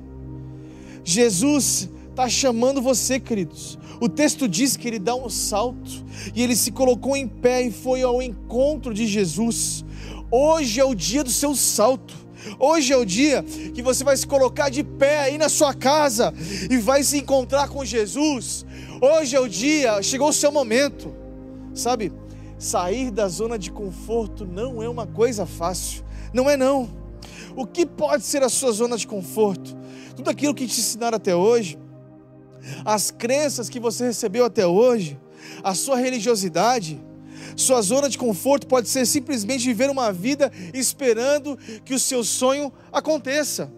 Jesus 1.03 1.89
está 2.11 2.29
chamando 2.29 2.79
você, 2.79 3.19
queridos. 3.19 3.79
O 3.99 4.07
texto 4.07 4.47
diz 4.47 4.77
que 4.77 4.87
ele 4.87 4.99
dá 4.99 5.15
um 5.15 5.29
salto 5.29 6.05
e 6.35 6.43
ele 6.43 6.55
se 6.55 6.71
colocou 6.71 7.15
em 7.15 7.27
pé 7.27 7.63
e 7.63 7.71
foi 7.71 8.03
ao 8.03 8.21
encontro 8.21 8.93
de 8.93 9.07
Jesus. 9.07 9.83
Hoje 10.29 10.79
é 10.79 10.85
o 10.85 10.93
dia 10.93 11.23
do 11.23 11.31
seu 11.31 11.55
salto. 11.55 12.22
Hoje 12.59 12.93
é 12.93 12.97
o 12.97 13.05
dia 13.05 13.43
que 13.73 13.81
você 13.81 14.03
vai 14.03 14.15
se 14.17 14.25
colocar 14.27 14.69
de 14.69 14.83
pé 14.83 15.19
aí 15.21 15.37
na 15.37 15.49
sua 15.49 15.73
casa 15.73 16.33
e 16.69 16.77
vai 16.77 17.03
se 17.03 17.17
encontrar 17.17 17.69
com 17.69 17.83
Jesus. 17.85 18.65
Hoje 19.01 19.35
é 19.35 19.39
o 19.39 19.47
dia, 19.47 20.01
chegou 20.01 20.29
o 20.29 20.33
seu 20.33 20.51
momento. 20.51 21.13
Sabe, 21.73 22.11
sair 22.57 23.11
da 23.11 23.27
zona 23.27 23.57
de 23.57 23.71
conforto 23.71 24.45
não 24.45 24.81
é 24.81 24.89
uma 24.89 25.07
coisa 25.07 25.45
fácil. 25.45 26.03
Não 26.33 26.49
é 26.49 26.57
não. 26.57 26.89
O 27.55 27.65
que 27.65 27.85
pode 27.85 28.23
ser 28.23 28.43
a 28.43 28.49
sua 28.49 28.71
zona 28.71 28.97
de 28.97 29.05
conforto? 29.05 29.75
Tudo 30.15 30.29
aquilo 30.29 30.53
que 30.53 30.67
te 30.67 30.79
ensinaram 30.79 31.17
até 31.17 31.35
hoje, 31.35 31.77
as 32.85 33.11
crenças 33.11 33.69
que 33.69 33.79
você 33.79 34.05
recebeu 34.05 34.45
até 34.45 34.65
hoje, 34.65 35.19
a 35.63 35.73
sua 35.73 35.97
religiosidade, 35.97 37.03
sua 37.55 37.81
zona 37.81 38.09
de 38.09 38.17
conforto 38.17 38.67
pode 38.67 38.89
ser 38.89 39.05
simplesmente 39.05 39.65
viver 39.65 39.89
uma 39.89 40.11
vida 40.11 40.51
esperando 40.73 41.57
que 41.83 41.93
o 41.93 41.99
seu 41.99 42.23
sonho 42.23 42.71
aconteça. 42.91 43.71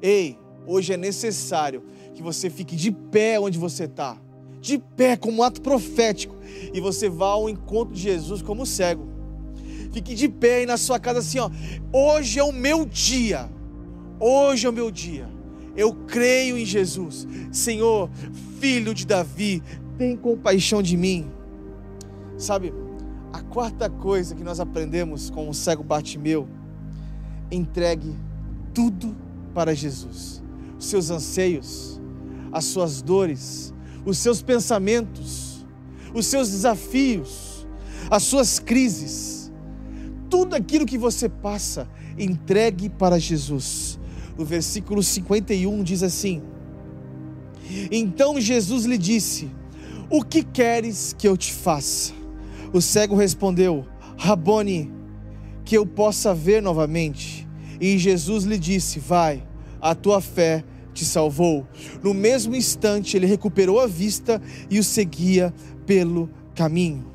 Ei, 0.00 0.38
hoje 0.66 0.92
é 0.92 0.96
necessário 0.96 1.82
que 2.14 2.22
você 2.22 2.48
fique 2.50 2.76
de 2.76 2.92
pé 2.92 3.38
onde 3.40 3.58
você 3.58 3.84
está, 3.84 4.16
de 4.60 4.78
pé 4.78 5.16
como 5.16 5.38
um 5.38 5.42
ato 5.42 5.60
profético, 5.60 6.36
e 6.72 6.80
você 6.80 7.08
vá 7.08 7.28
ao 7.28 7.48
encontro 7.48 7.94
de 7.94 8.02
Jesus 8.02 8.42
como 8.42 8.66
cego. 8.66 9.08
Fique 9.92 10.14
de 10.14 10.28
pé 10.28 10.56
aí 10.56 10.66
na 10.66 10.76
sua 10.76 10.98
casa 10.98 11.20
assim, 11.20 11.38
ó. 11.38 11.50
Hoje 11.92 12.38
é 12.38 12.44
o 12.44 12.52
meu 12.52 12.84
dia. 12.84 13.48
Hoje 14.18 14.66
é 14.66 14.70
o 14.70 14.72
meu 14.72 14.90
dia. 14.90 15.28
Eu 15.76 15.94
creio 15.94 16.58
em 16.58 16.64
Jesus. 16.64 17.26
Senhor, 17.52 18.10
filho 18.58 18.92
de 18.92 19.06
Davi, 19.06 19.62
tem 19.96 20.16
compaixão 20.16 20.82
de 20.82 20.96
mim. 20.96 21.30
Sabe, 22.36 22.72
a 23.34 23.40
quarta 23.40 23.90
coisa 23.90 24.32
que 24.32 24.44
nós 24.44 24.60
aprendemos 24.60 25.28
com 25.28 25.48
o 25.48 25.54
cego 25.54 25.82
Bartimeu, 25.82 26.48
entregue 27.50 28.14
tudo 28.72 29.12
para 29.52 29.74
Jesus. 29.74 30.40
Os 30.78 30.86
seus 30.86 31.10
anseios, 31.10 32.00
as 32.52 32.64
suas 32.66 33.02
dores, 33.02 33.74
os 34.06 34.18
seus 34.18 34.40
pensamentos, 34.40 35.66
os 36.14 36.26
seus 36.26 36.48
desafios, 36.48 37.66
as 38.08 38.22
suas 38.22 38.60
crises, 38.60 39.52
tudo 40.30 40.54
aquilo 40.54 40.86
que 40.86 40.96
você 40.96 41.28
passa, 41.28 41.88
entregue 42.16 42.88
para 42.88 43.18
Jesus. 43.18 43.98
No 44.38 44.44
versículo 44.44 45.02
51 45.02 45.82
diz 45.82 46.04
assim: 46.04 46.40
Então 47.90 48.40
Jesus 48.40 48.84
lhe 48.84 48.96
disse: 48.96 49.50
O 50.08 50.22
que 50.22 50.44
queres 50.44 51.12
que 51.18 51.26
eu 51.26 51.36
te 51.36 51.52
faça? 51.52 52.23
O 52.74 52.80
cego 52.80 53.14
respondeu: 53.14 53.86
Rabone, 54.18 54.92
que 55.64 55.78
eu 55.78 55.86
possa 55.86 56.34
ver 56.34 56.60
novamente. 56.60 57.46
E 57.80 57.96
Jesus 57.96 58.42
lhe 58.42 58.58
disse: 58.58 58.98
Vai, 58.98 59.46
a 59.80 59.94
tua 59.94 60.20
fé 60.20 60.64
te 60.92 61.04
salvou. 61.04 61.64
No 62.02 62.12
mesmo 62.12 62.56
instante, 62.56 63.16
ele 63.16 63.26
recuperou 63.26 63.78
a 63.78 63.86
vista 63.86 64.42
e 64.68 64.80
o 64.80 64.82
seguia 64.82 65.54
pelo 65.86 66.28
caminho. 66.52 67.06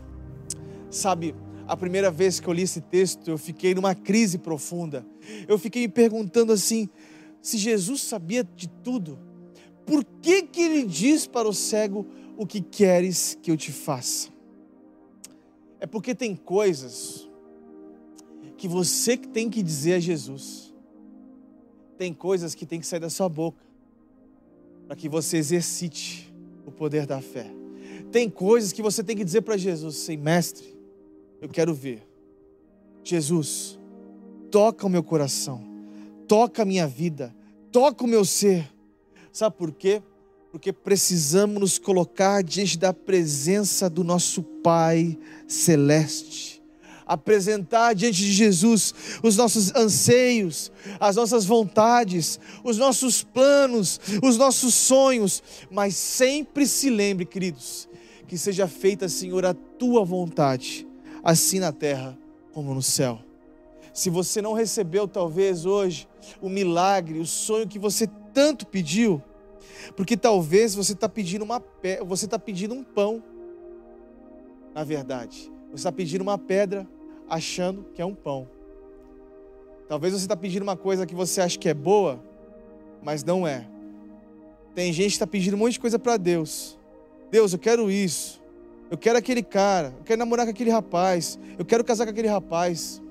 Sabe, 0.89 1.35
a 1.67 1.75
primeira 1.75 2.09
vez 2.09 2.39
que 2.39 2.47
eu 2.47 2.53
li 2.53 2.61
esse 2.61 2.79
texto, 2.79 3.29
eu 3.29 3.37
fiquei 3.37 3.75
numa 3.75 3.93
crise 3.93 4.37
profunda. 4.37 5.05
Eu 5.45 5.59
fiquei 5.59 5.81
me 5.81 5.89
perguntando 5.89 6.53
assim: 6.53 6.87
se 7.41 7.57
Jesus 7.57 7.99
sabia 8.03 8.47
de 8.55 8.69
tudo, 8.69 9.19
por 9.85 10.05
que, 10.21 10.41
que 10.41 10.61
ele 10.61 10.85
diz 10.85 11.27
para 11.27 11.49
o 11.49 11.53
cego: 11.53 12.07
O 12.37 12.47
que 12.47 12.61
queres 12.61 13.37
que 13.41 13.51
eu 13.51 13.57
te 13.57 13.73
faça? 13.73 14.38
É 15.79 15.87
porque 15.87 16.13
tem 16.13 16.35
coisas 16.35 17.27
que 18.57 18.67
você 18.67 19.15
tem 19.15 19.49
que 19.49 19.63
dizer 19.63 19.93
a 19.93 19.99
Jesus. 19.99 20.73
Tem 21.97 22.13
coisas 22.13 22.53
que 22.53 22.65
tem 22.65 22.79
que 22.79 22.87
sair 22.87 22.99
da 22.99 23.09
sua 23.09 23.29
boca 23.29 23.63
para 24.87 24.95
que 24.95 25.07
você 25.07 25.37
exercite 25.37 26.33
o 26.65 26.71
poder 26.71 27.05
da 27.05 27.21
fé. 27.21 27.49
Tem 28.11 28.29
coisas 28.29 28.73
que 28.73 28.81
você 28.81 29.03
tem 29.03 29.15
que 29.15 29.23
dizer 29.23 29.41
para 29.41 29.55
Jesus, 29.55 29.97
sem 29.97 30.17
mestre, 30.17 30.75
eu 31.39 31.47
quero 31.47 31.73
ver. 31.73 32.07
Jesus, 33.03 33.79
toca 34.49 34.85
o 34.85 34.89
meu 34.89 35.03
coração, 35.03 35.63
toca 36.27 36.63
a 36.63 36.65
minha 36.65 36.87
vida, 36.87 37.35
toca 37.71 38.03
o 38.03 38.07
meu 38.07 38.25
ser. 38.25 38.67
Sabe 39.31 39.55
por 39.55 39.71
quê? 39.71 40.01
Porque 40.51 40.73
precisamos 40.73 41.59
nos 41.59 41.77
colocar 41.77 42.43
diante 42.43 42.77
da 42.77 42.93
presença 42.93 43.89
do 43.89 44.03
nosso 44.03 44.41
Pai 44.41 45.17
Celeste. 45.47 46.61
Apresentar 47.05 47.93
diante 47.93 48.17
de 48.17 48.31
Jesus 48.31 48.93
os 49.23 49.35
nossos 49.35 49.73
anseios, 49.75 50.71
as 50.99 51.15
nossas 51.15 51.45
vontades, 51.45 52.39
os 52.63 52.77
nossos 52.77 53.23
planos, 53.23 53.99
os 54.23 54.37
nossos 54.37 54.73
sonhos, 54.75 55.41
mas 55.71 55.95
sempre 55.95 56.67
se 56.67 56.89
lembre, 56.89 57.25
queridos, 57.25 57.89
que 58.27 58.37
seja 58.37 58.67
feita, 58.67 59.09
Senhor, 59.09 59.43
a 59.45 59.53
tua 59.55 60.05
vontade, 60.05 60.87
assim 61.23 61.59
na 61.59 61.71
terra 61.71 62.17
como 62.53 62.73
no 62.73 62.81
céu. 62.81 63.19
Se 63.93 64.09
você 64.09 64.41
não 64.41 64.53
recebeu, 64.53 65.07
talvez 65.07 65.65
hoje, 65.65 66.07
o 66.39 66.47
milagre, 66.47 67.19
o 67.19 67.25
sonho 67.25 67.67
que 67.67 67.79
você 67.79 68.07
tanto 68.33 68.65
pediu, 68.67 69.21
porque 69.95 70.15
talvez 70.17 70.75
você 70.75 70.93
está 70.93 71.07
pedindo 71.07 71.43
uma 71.43 71.63
você 72.05 72.25
está 72.25 72.37
pedindo 72.39 72.73
um 72.73 72.83
pão, 72.83 73.23
na 74.73 74.83
verdade, 74.83 75.51
você 75.71 75.79
está 75.79 75.91
pedindo 75.91 76.21
uma 76.21 76.37
pedra, 76.37 76.87
achando 77.29 77.85
que 77.93 78.01
é 78.01 78.05
um 78.05 78.15
pão. 78.15 78.47
Talvez 79.87 80.13
você 80.13 80.25
está 80.25 80.35
pedindo 80.35 80.63
uma 80.63 80.77
coisa 80.77 81.05
que 81.05 81.15
você 81.15 81.41
acha 81.41 81.57
que 81.57 81.67
é 81.67 81.73
boa, 81.73 82.23
mas 83.01 83.23
não 83.23 83.47
é. 83.47 83.67
Tem 84.75 84.93
gente 84.93 85.07
que 85.07 85.13
está 85.13 85.27
pedindo 85.27 85.55
um 85.55 85.59
monte 85.59 85.73
de 85.73 85.79
coisa 85.79 85.97
para 85.97 86.15
Deus, 86.15 86.79
Deus, 87.31 87.53
eu 87.53 87.59
quero 87.59 87.91
isso. 87.91 88.41
Eu 88.89 88.97
quero 88.97 89.17
aquele 89.17 89.43
cara. 89.43 89.93
Eu 89.97 90.03
quero 90.03 90.19
namorar 90.19 90.45
com 90.45 90.51
aquele 90.51 90.71
rapaz. 90.71 91.39
Eu 91.57 91.65
quero 91.65 91.83
casar 91.83 92.05
com 92.05 92.11
aquele 92.11 92.27
rapaz. 92.27 93.01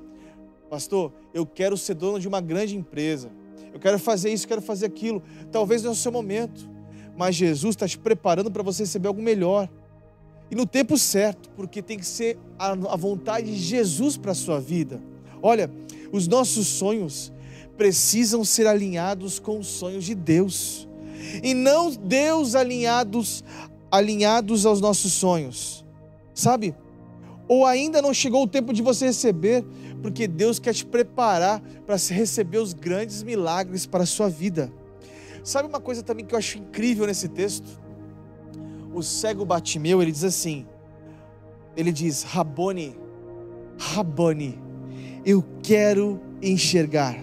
Pastor, 0.68 1.12
eu 1.32 1.46
quero 1.46 1.76
ser 1.76 1.94
dono 1.94 2.18
de 2.18 2.26
uma 2.26 2.40
grande 2.40 2.76
empresa. 2.76 3.30
Eu 3.72 3.80
quero 3.80 3.98
fazer 3.98 4.32
isso, 4.32 4.46
quero 4.46 4.62
fazer 4.62 4.86
aquilo. 4.86 5.22
Talvez 5.50 5.82
não 5.82 5.90
é 5.90 5.92
o 5.92 5.96
seu 5.96 6.12
momento. 6.12 6.68
Mas 7.16 7.34
Jesus 7.34 7.74
está 7.74 7.86
te 7.86 7.98
preparando 7.98 8.50
para 8.50 8.62
você 8.62 8.82
receber 8.84 9.08
algo 9.08 9.22
melhor. 9.22 9.68
E 10.50 10.54
no 10.54 10.66
tempo 10.66 10.96
certo, 10.96 11.50
porque 11.50 11.82
tem 11.82 11.98
que 11.98 12.06
ser 12.06 12.38
a, 12.58 12.70
a 12.70 12.96
vontade 12.96 13.46
de 13.46 13.58
Jesus 13.58 14.16
para 14.16 14.32
a 14.32 14.34
sua 14.34 14.60
vida. 14.60 15.00
Olha, 15.42 15.70
os 16.12 16.26
nossos 16.26 16.66
sonhos 16.66 17.32
precisam 17.76 18.44
ser 18.44 18.66
alinhados 18.66 19.38
com 19.38 19.58
os 19.58 19.66
sonhos 19.66 20.04
de 20.04 20.14
Deus. 20.14 20.88
E 21.42 21.54
não 21.54 21.90
Deus 21.90 22.54
alinhados 22.54 23.44
alinhados 23.90 24.66
aos 24.66 24.80
nossos 24.80 25.12
sonhos, 25.12 25.84
sabe? 26.34 26.74
Ou 27.46 27.64
ainda 27.64 28.02
não 28.02 28.12
chegou 28.12 28.42
o 28.42 28.46
tempo 28.46 28.72
de 28.72 28.82
você 28.82 29.06
receber, 29.06 29.64
porque 30.02 30.26
Deus 30.26 30.58
quer 30.58 30.74
te 30.74 30.84
preparar 30.84 31.60
para 31.86 31.96
receber 31.96 32.58
os 32.58 32.72
grandes 32.72 33.22
milagres 33.22 33.86
para 33.86 34.04
a 34.04 34.06
sua 34.06 34.28
vida. 34.28 34.72
Sabe 35.42 35.68
uma 35.68 35.80
coisa 35.80 36.02
também 36.02 36.24
que 36.24 36.34
eu 36.34 36.38
acho 36.38 36.58
incrível 36.58 37.06
nesse 37.06 37.28
texto? 37.28 37.80
O 38.92 39.02
cego 39.02 39.44
Batimeu, 39.44 40.02
ele 40.02 40.12
diz 40.12 40.24
assim: 40.24 40.66
ele 41.76 41.92
diz, 41.92 42.22
Rabone, 42.22 42.98
Rabone, 43.78 44.58
eu 45.24 45.44
quero 45.62 46.20
enxergar. 46.42 47.16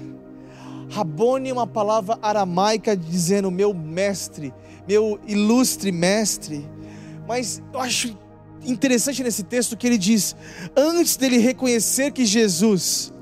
Rabone 0.90 1.50
é 1.50 1.54
uma 1.54 1.68
palavra 1.68 2.18
aramaica 2.22 2.96
dizendo 2.96 3.52
meu 3.52 3.74
mestre, 3.74 4.54
meu 4.88 5.20
ilustre 5.28 5.92
mestre. 5.92 6.66
Mas 7.28 7.62
eu 7.74 7.80
acho 7.80 8.18
interessante 8.66 9.24
nesse 9.24 9.44
texto 9.44 9.78
que 9.78 9.88
ele 9.88 9.98
diz: 9.98 10.36
antes 10.76 11.16
dele 11.16 11.38
reconhecer 11.38 12.12
que 12.12 12.26
Jesus, 12.26 13.14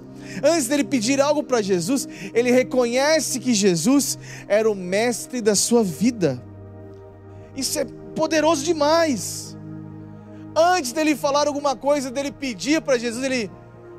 antes 0.44 0.68
dele 0.68 0.84
pedir 0.84 1.22
algo 1.22 1.44
para 1.44 1.62
Jesus, 1.62 2.08
ele 2.34 2.52
reconhece 2.52 3.40
que 3.40 3.54
Jesus 3.54 4.18
era 4.48 4.70
o 4.70 4.76
mestre 4.76 5.42
da 5.42 5.56
sua 5.56 5.84
vida. 5.84 6.42
Isso 7.56 7.78
é 7.80 7.86
poderoso 8.16 8.64
demais. 8.64 9.58
Antes 10.56 10.92
dele 10.92 11.16
falar 11.16 11.48
alguma 11.48 11.76
coisa, 11.76 12.12
dele 12.12 12.32
pedir 12.32 12.82
para 12.82 12.98
Jesus, 12.98 13.24
ele 13.24 13.50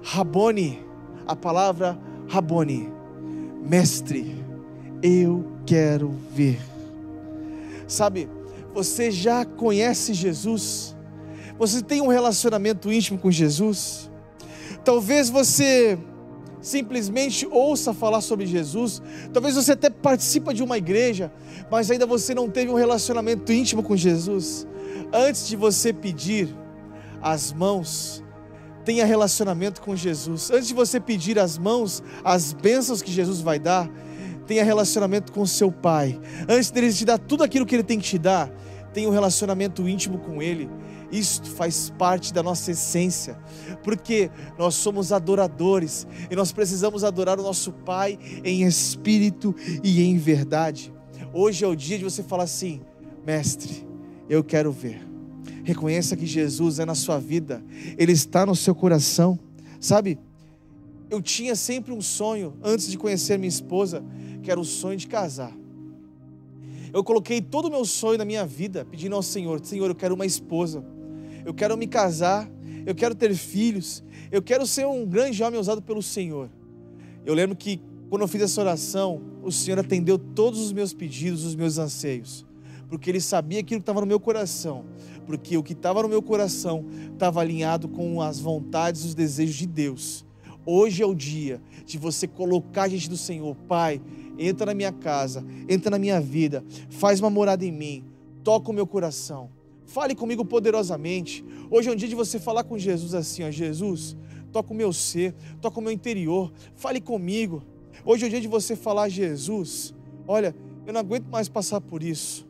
Rabone, 0.03 0.85
a 1.27 1.35
palavra 1.35 1.99
Rabone, 2.29 2.93
mestre, 3.63 4.45
eu 5.03 5.45
quero 5.67 6.15
ver. 6.33 6.61
Sabe, 7.89 8.29
você 8.73 9.11
já 9.11 9.45
conhece 9.45 10.15
Jesus? 10.15 10.94
Você 11.59 11.83
tem 11.83 12.01
um 12.01 12.09
relacionamento 12.09 12.93
íntimo 12.93 13.19
com 13.19 13.31
Jesus? 13.31 14.11
Talvez 14.85 15.31
você 15.31 15.99
simplesmente 16.61 17.47
ouça 17.51 17.93
falar 17.93 18.23
sobre 18.23 18.47
Jesus, 18.47 19.03
talvez 19.33 19.55
você 19.55 19.73
até 19.73 19.91
participa 19.91 20.55
de 20.55 20.63
uma 20.63 20.79
igreja, 20.79 21.31
mas 21.71 21.91
ainda 21.91 22.07
você 22.07 22.35
não 22.35 22.49
teve 22.49 22.71
um 22.71 22.75
relacionamento 22.75 23.53
íntimo 23.53 23.83
com 23.83 23.95
Jesus. 23.95 24.67
Antes 25.13 25.47
de 25.47 25.57
você 25.57 25.93
pedir 25.93 26.49
as 27.21 27.53
mãos, 27.53 28.25
tenha 28.85 29.05
relacionamento 29.05 29.81
com 29.81 29.95
Jesus. 29.95 30.51
Antes 30.51 30.69
de 30.69 30.75
você 30.75 30.99
pedir 30.99 31.39
as 31.39 31.57
mãos, 31.57 32.03
as 32.25 32.53
bênçãos 32.53 33.03
que 33.03 33.13
Jesus 33.13 33.41
vai 33.41 33.59
dar, 33.59 33.91
tenha 34.47 34.65
relacionamento 34.65 35.33
com 35.33 35.45
seu 35.47 35.71
pai. 35.71 36.21
Antes 36.49 36.71
dele 36.71 36.93
te 36.93 37.05
dar 37.05 37.19
tudo 37.19 37.45
aquilo 37.45 37.65
que 37.65 37.75
ele 37.75 37.83
tem 37.83 37.99
que 37.99 38.05
te 38.05 38.19
dar, 38.19 38.51
tenha 38.93 39.09
um 39.09 39.13
relacionamento 39.13 39.89
íntimo 39.89 40.19
com 40.19 40.43
ele. 40.43 40.69
Isto 41.11 41.51
faz 41.51 41.91
parte 41.91 42.33
da 42.33 42.43
nossa 42.43 42.71
essência, 42.71 43.39
porque 43.83 44.31
nós 44.59 44.75
somos 44.75 45.13
adoradores 45.13 46.07
e 46.31 46.35
nós 46.35 46.53
precisamos 46.53 47.05
adorar 47.05 47.39
o 47.39 47.43
nosso 47.43 47.73
Pai 47.73 48.19
em 48.45 48.63
espírito 48.63 49.55
e 49.83 50.03
em 50.03 50.17
verdade. 50.17 50.93
Hoje 51.33 51.65
é 51.65 51.69
o 51.69 51.75
dia 51.75 51.99
de 51.99 52.05
você 52.05 52.23
falar 52.23 52.45
assim: 52.45 52.81
Mestre, 53.27 53.87
eu 54.29 54.43
quero 54.43 54.73
ver. 54.73 55.07
Reconheça 55.65 56.17
que 56.17 56.27
Jesus 56.27 56.79
é 56.79 56.85
na 56.85 56.95
sua 56.95 57.19
vida, 57.19 57.65
Ele 57.97 58.13
está 58.13 58.45
no 58.45 58.55
seu 58.55 58.75
coração, 58.75 59.39
sabe? 59.81 60.19
Eu 61.11 61.23
tinha 61.23 61.55
sempre 61.55 61.93
um 61.93 62.01
sonho 62.01 62.55
antes 62.63 62.91
de 62.91 62.99
conhecer 62.99 63.39
minha 63.39 63.49
esposa 63.49 64.05
que 64.43 64.51
era 64.51 64.61
o 64.61 64.65
sonho 64.65 64.97
de 64.97 65.07
casar. 65.07 65.53
Eu 66.93 67.03
coloquei 67.03 67.41
todo 67.41 67.67
o 67.67 67.71
meu 67.71 67.85
sonho 67.85 68.19
na 68.19 68.25
minha 68.25 68.47
vida, 68.47 68.85
pedindo 68.85 69.17
ao 69.17 69.23
Senhor: 69.23 69.59
Senhor, 69.65 69.89
eu 69.89 69.95
quero 69.97 70.15
uma 70.15 70.25
esposa, 70.25 70.85
eu 71.45 71.53
quero 71.55 71.77
me 71.77 71.87
casar, 71.87 72.51
eu 72.87 72.95
quero 72.95 73.15
ter 73.15 73.35
filhos, 73.35 74.03
eu 74.31 74.43
quero 74.43 74.67
ser 74.67 74.87
um 74.87 75.07
grande 75.07 75.43
homem 75.43 75.59
usado 75.59 75.83
pelo 75.83 76.03
Senhor. 76.03 76.51
Eu 77.25 77.35
lembro 77.35 77.57
que 77.57 77.81
quando 78.09 78.23
eu 78.23 78.29
fiz 78.29 78.43
essa 78.43 78.61
oração, 78.61 79.21
o 79.43 79.51
Senhor 79.51 79.79
atendeu 79.79 80.19
todos 80.19 80.61
os 80.61 80.73
meus 80.73 80.93
pedidos, 80.93 81.45
os 81.45 81.55
meus 81.55 81.79
anseios, 81.79 82.47
porque 82.89 83.11
Ele 83.11 83.21
sabia 83.21 83.61
aquilo 83.61 83.81
que 83.81 83.83
estava 83.83 84.01
no 84.01 84.07
meu 84.07 84.21
coração, 84.21 84.85
porque 85.27 85.57
o 85.57 85.63
que 85.63 85.73
estava 85.73 86.03
no 86.03 86.09
meu 86.09 86.23
coração 86.23 86.85
estava 87.13 87.41
alinhado 87.41 87.89
com 87.89 88.21
as 88.21 88.39
vontades 88.39 89.03
e 89.03 89.07
os 89.09 89.15
desejos 89.15 89.57
de 89.57 89.67
Deus. 89.67 90.25
Hoje 90.67 91.03
é 91.03 91.07
o 91.07 91.15
dia 91.15 91.61
de 91.85 91.99
você 91.99 92.27
colocar 92.27 92.89
diante 92.89 93.09
do 93.09 93.17
Senhor, 93.17 93.55
Pai, 93.69 94.01
entra 94.39 94.67
na 94.67 94.75
minha 94.75 94.93
casa, 94.93 95.45
entra 95.69 95.91
na 95.91 95.99
minha 95.99 96.21
vida, 96.21 96.65
faz 96.89 97.21
uma 97.21 97.29
morada 97.31 97.65
em 97.65 97.73
mim, 97.73 98.05
toca 98.43 98.71
o 98.71 98.75
meu 98.75 98.87
coração, 98.87 99.51
fale 99.87 100.15
comigo 100.15 100.45
poderosamente. 100.45 101.45
Hoje 101.71 101.89
é 101.89 101.93
um 101.93 101.97
dia 101.97 102.09
de 102.09 102.15
você 102.15 102.39
falar 102.39 102.65
com 102.65 102.79
Jesus 102.79 103.15
assim, 103.15 103.43
ó, 103.45 103.51
Jesus, 103.51 104.17
toca 104.53 104.73
o 104.73 104.77
meu 104.77 104.93
ser, 104.93 105.35
toca 105.61 105.79
o 105.79 105.83
meu 105.83 105.93
interior, 105.93 106.53
fale 106.75 107.01
comigo. 107.01 107.63
Hoje 108.05 108.25
é 108.25 108.27
o 108.27 108.31
dia 108.31 108.41
de 108.41 108.49
você 108.49 108.77
falar, 108.77 109.09
Jesus, 109.09 109.95
olha, 110.27 110.55
eu 110.87 110.93
não 110.93 111.01
aguento 111.01 111.27
mais 111.27 111.49
passar 111.49 111.81
por 111.81 112.03
isso. 112.03 112.47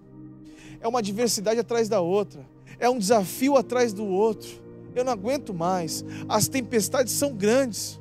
É 0.80 0.88
uma 0.88 0.98
adversidade 0.98 1.60
atrás 1.60 1.88
da 1.88 2.00
outra, 2.00 2.46
é 2.78 2.88
um 2.88 2.98
desafio 2.98 3.56
atrás 3.56 3.92
do 3.92 4.04
outro. 4.04 4.62
Eu 4.94 5.04
não 5.04 5.12
aguento 5.12 5.52
mais. 5.52 6.04
As 6.28 6.46
tempestades 6.46 7.12
são 7.12 7.32
grandes. 7.32 8.00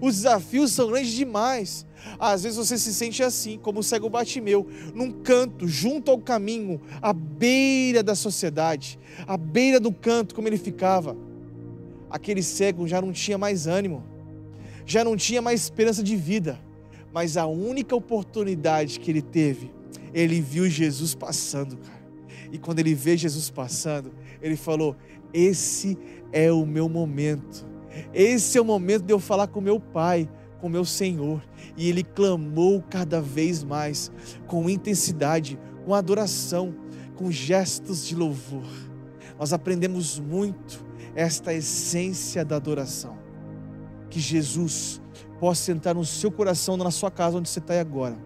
Os 0.00 0.16
desafios 0.16 0.72
são 0.72 0.88
grandes 0.88 1.12
demais. 1.12 1.84
Às 2.18 2.42
vezes 2.42 2.58
você 2.58 2.78
se 2.78 2.92
sente 2.92 3.22
assim, 3.22 3.58
como 3.58 3.80
o 3.80 3.82
cego 3.82 4.08
Batimeu, 4.08 4.66
num 4.94 5.10
canto, 5.10 5.66
junto 5.66 6.10
ao 6.10 6.18
caminho, 6.18 6.80
à 7.00 7.12
beira 7.12 8.02
da 8.02 8.14
sociedade, 8.14 8.98
à 9.26 9.36
beira 9.36 9.78
do 9.80 9.92
canto, 9.92 10.34
como 10.34 10.48
ele 10.48 10.58
ficava. 10.58 11.16
Aquele 12.10 12.42
cego 12.42 12.86
já 12.86 13.00
não 13.00 13.12
tinha 13.12 13.38
mais 13.38 13.66
ânimo, 13.66 14.04
já 14.84 15.02
não 15.02 15.16
tinha 15.16 15.40
mais 15.40 15.62
esperança 15.62 16.02
de 16.02 16.16
vida, 16.16 16.60
mas 17.12 17.36
a 17.36 17.46
única 17.46 17.96
oportunidade 17.96 19.00
que 19.00 19.10
ele 19.10 19.22
teve, 19.22 19.70
ele 20.12 20.40
viu 20.40 20.68
Jesus 20.68 21.14
passando, 21.14 21.76
cara. 21.76 22.02
E 22.50 22.58
quando 22.58 22.80
ele 22.80 22.94
vê 22.94 23.16
Jesus 23.16 23.48
passando, 23.48 24.12
ele 24.42 24.56
falou: 24.56 24.94
Esse 25.32 25.96
é 26.30 26.52
o 26.52 26.66
meu 26.66 26.86
momento 26.86 27.72
esse 28.12 28.58
é 28.58 28.60
o 28.60 28.64
momento 28.64 29.04
de 29.04 29.12
eu 29.12 29.18
falar 29.18 29.46
com 29.46 29.60
meu 29.60 29.78
Pai, 29.78 30.28
com 30.62 30.68
meu 30.68 30.84
Senhor. 30.84 31.42
E 31.76 31.88
ele 31.88 32.04
clamou 32.04 32.82
cada 32.88 33.20
vez 33.20 33.64
mais, 33.64 34.12
com 34.46 34.70
intensidade, 34.70 35.58
com 35.84 35.92
adoração, 35.92 36.72
com 37.16 37.32
gestos 37.32 38.06
de 38.06 38.14
louvor. 38.14 38.64
Nós 39.36 39.52
aprendemos 39.52 40.20
muito 40.20 40.86
esta 41.16 41.52
essência 41.52 42.44
da 42.44 42.56
adoração. 42.56 43.20
que 44.08 44.20
Jesus 44.20 45.00
possa 45.40 45.72
entrar 45.72 45.94
no 45.94 46.04
seu 46.04 46.30
coração, 46.30 46.76
na 46.76 46.90
sua 46.90 47.10
casa, 47.10 47.38
onde 47.38 47.48
você 47.48 47.60
está 47.60 47.80
agora. 47.80 48.16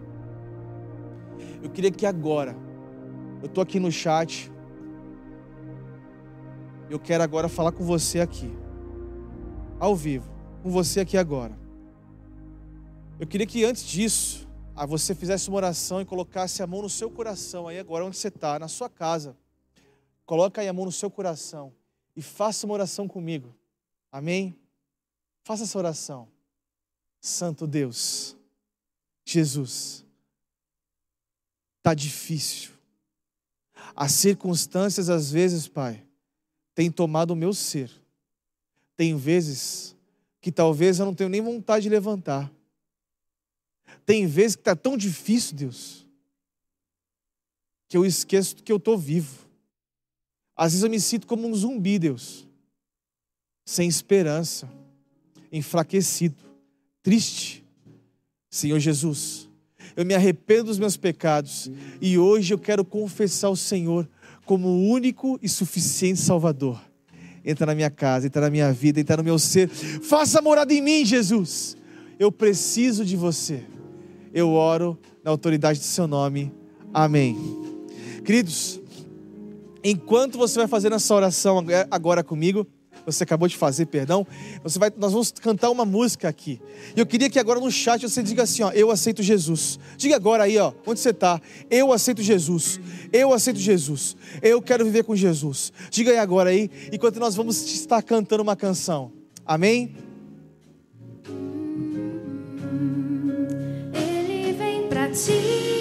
Eu 1.63 1.69
queria 1.69 1.89
que 1.89 2.05
agora, 2.05 2.57
eu 3.41 3.45
estou 3.47 3.61
aqui 3.61 3.79
no 3.79 3.89
chat, 3.89 4.51
eu 6.89 6.99
quero 6.99 7.23
agora 7.23 7.47
falar 7.47 7.71
com 7.71 7.85
você 7.85 8.19
aqui, 8.19 8.53
ao 9.79 9.95
vivo, 9.95 10.29
com 10.61 10.69
você 10.69 10.99
aqui 10.99 11.17
agora. 11.17 11.57
Eu 13.19 13.25
queria 13.25 13.47
que 13.47 13.65
antes 13.65 13.83
disso, 13.83 14.47
você 14.87 15.15
fizesse 15.15 15.49
uma 15.49 15.57
oração 15.57 15.99
e 15.99 16.05
colocasse 16.05 16.61
a 16.61 16.67
mão 16.67 16.83
no 16.83 16.89
seu 16.89 17.09
coração, 17.09 17.67
aí 17.67 17.79
agora 17.79 18.05
onde 18.05 18.15
você 18.15 18.27
está, 18.27 18.59
na 18.59 18.67
sua 18.67 18.89
casa. 18.89 19.35
Coloca 20.23 20.61
aí 20.61 20.67
a 20.67 20.73
mão 20.73 20.85
no 20.85 20.91
seu 20.91 21.09
coração 21.09 21.73
e 22.15 22.21
faça 22.21 22.67
uma 22.67 22.75
oração 22.75 23.07
comigo. 23.07 23.55
Amém? 24.11 24.55
Faça 25.43 25.63
essa 25.63 25.77
oração. 25.79 26.27
Santo 27.19 27.65
Deus, 27.65 28.37
Jesus, 29.25 30.05
está 31.77 31.95
difícil. 31.95 32.71
As 33.95 34.11
circunstâncias, 34.11 35.09
às 35.09 35.31
vezes, 35.31 35.67
Pai, 35.67 36.05
têm 36.75 36.91
tomado 36.91 37.31
o 37.31 37.35
meu 37.35 37.51
ser. 37.51 37.89
Tem 38.95 39.15
vezes 39.17 39.95
que 40.39 40.51
talvez 40.51 40.99
eu 40.99 41.05
não 41.05 41.15
tenho 41.15 41.29
nem 41.29 41.41
vontade 41.41 41.83
de 41.83 41.89
levantar. 41.89 42.51
Tem 44.07 44.25
vezes 44.25 44.55
que 44.55 44.61
está 44.61 44.73
tão 44.73 44.95
difícil, 44.95 45.53
Deus, 45.53 46.07
que 47.89 47.97
eu 47.97 48.05
esqueço 48.05 48.55
que 48.55 48.71
eu 48.71 48.77
estou 48.77 48.97
vivo. 48.97 49.45
Às 50.55 50.71
vezes 50.71 50.83
eu 50.83 50.89
me 50.89 50.97
sinto 50.97 51.27
como 51.27 51.45
um 51.45 51.53
zumbi, 51.53 51.99
Deus, 51.99 52.47
sem 53.65 53.89
esperança, 53.89 54.71
enfraquecido, 55.51 56.37
triste. 57.03 57.65
Senhor 58.49 58.79
Jesus, 58.79 59.49
eu 59.93 60.05
me 60.05 60.15
arrependo 60.15 60.63
dos 60.63 60.79
meus 60.79 60.95
pecados 60.95 61.69
e 61.99 62.17
hoje 62.17 62.53
eu 62.53 62.57
quero 62.57 62.85
confessar 62.85 63.49
o 63.49 63.57
Senhor 63.57 64.09
como 64.45 64.69
o 64.69 64.87
único 64.87 65.37
e 65.43 65.49
suficiente 65.49 66.21
Salvador. 66.21 66.81
Entra 67.43 67.65
na 67.65 67.75
minha 67.75 67.91
casa, 67.91 68.27
entra 68.27 68.43
na 68.43 68.49
minha 68.49 68.71
vida, 68.71 69.01
entra 69.01 69.17
no 69.17 69.23
meu 69.23 69.37
ser. 69.37 69.67
Faça 69.67 70.41
morada 70.41 70.73
em 70.73 70.81
mim, 70.81 71.03
Jesus. 71.03 71.75
Eu 72.17 72.31
preciso 72.31 73.03
de 73.03 73.17
você 73.17 73.65
eu 74.37 74.51
oro 74.51 74.99
na 75.23 75.31
autoridade 75.31 75.79
do 75.79 75.85
seu 75.85 76.07
nome. 76.07 76.53
Amém. 76.93 77.35
Queridos, 78.23 78.79
enquanto 79.83 80.37
você 80.37 80.59
vai 80.59 80.67
fazer 80.67 80.91
essa 80.91 81.15
oração 81.15 81.65
agora 81.89 82.23
comigo, 82.23 82.67
você 83.03 83.23
acabou 83.23 83.47
de 83.47 83.57
fazer, 83.57 83.87
perdão, 83.87 84.27
você 84.61 84.77
vai, 84.77 84.91
nós 84.95 85.11
vamos 85.11 85.31
cantar 85.31 85.71
uma 85.71 85.85
música 85.85 86.29
aqui. 86.29 86.61
E 86.95 86.99
eu 86.99 87.05
queria 87.05 87.31
que 87.31 87.39
agora 87.39 87.59
no 87.59 87.71
chat 87.71 88.07
você 88.07 88.21
diga 88.21 88.43
assim, 88.43 88.61
ó, 88.61 88.71
eu 88.71 88.91
aceito 88.91 89.23
Jesus. 89.23 89.79
Diga 89.97 90.15
agora 90.15 90.43
aí, 90.43 90.57
ó, 90.59 90.71
onde 90.85 90.99
você 90.99 91.09
está? 91.09 91.41
Eu 91.71 91.91
aceito 91.91 92.21
Jesus. 92.21 92.79
Eu 93.11 93.33
aceito 93.33 93.59
Jesus. 93.59 94.15
Eu 94.43 94.61
quero 94.61 94.85
viver 94.85 95.03
com 95.03 95.15
Jesus. 95.15 95.73
Diga 95.89 96.11
aí 96.11 96.17
agora 96.17 96.51
aí, 96.51 96.69
enquanto 96.91 97.19
nós 97.19 97.33
vamos 97.33 97.63
estar 97.73 98.03
cantando 98.03 98.43
uma 98.43 98.55
canção. 98.55 99.11
Amém? 99.43 99.95
Te 105.13 105.76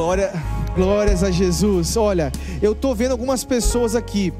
Glória, 0.00 0.32
glórias 0.74 1.22
a 1.22 1.30
Jesus. 1.30 1.94
Olha, 1.94 2.32
eu 2.62 2.74
tô 2.74 2.94
vendo 2.94 3.10
algumas 3.10 3.44
pessoas 3.44 3.94
aqui. 3.94 4.32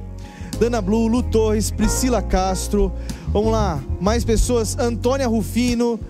Dana 0.58 0.80
Blue, 0.80 1.06
Lu 1.06 1.22
Torres, 1.22 1.70
Priscila 1.70 2.22
Castro. 2.22 2.90
Vamos 3.28 3.52
lá, 3.52 3.78
mais 4.00 4.24
pessoas. 4.24 4.78
Antônia 4.78 5.28
Rufino, 5.28 6.00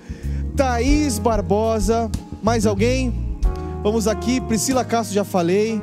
Thaís 0.56 1.18
Barbosa. 1.18 2.08
Mais 2.40 2.64
alguém? 2.64 3.12
Vamos 3.82 4.06
aqui, 4.06 4.40
Priscila 4.40 4.84
Castro, 4.84 5.16
já 5.16 5.24
falei. 5.24 5.82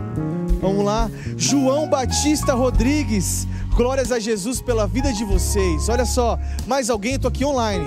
Vamos 0.61 0.86
lá. 0.86 1.11
João 1.36 1.89
Batista 1.89 2.53
Rodrigues. 2.53 3.45
Glórias 3.76 4.13
a 4.13 4.18
Jesus 4.18 4.61
pela 4.61 4.88
vida 4.88 5.11
de 5.11 5.26
vocês. 5.26 5.89
Olha 5.89 6.05
só, 6.05 6.39
mais 6.65 6.89
alguém? 6.89 7.15
Estou 7.15 7.28
aqui 7.28 7.43
online. 7.43 7.86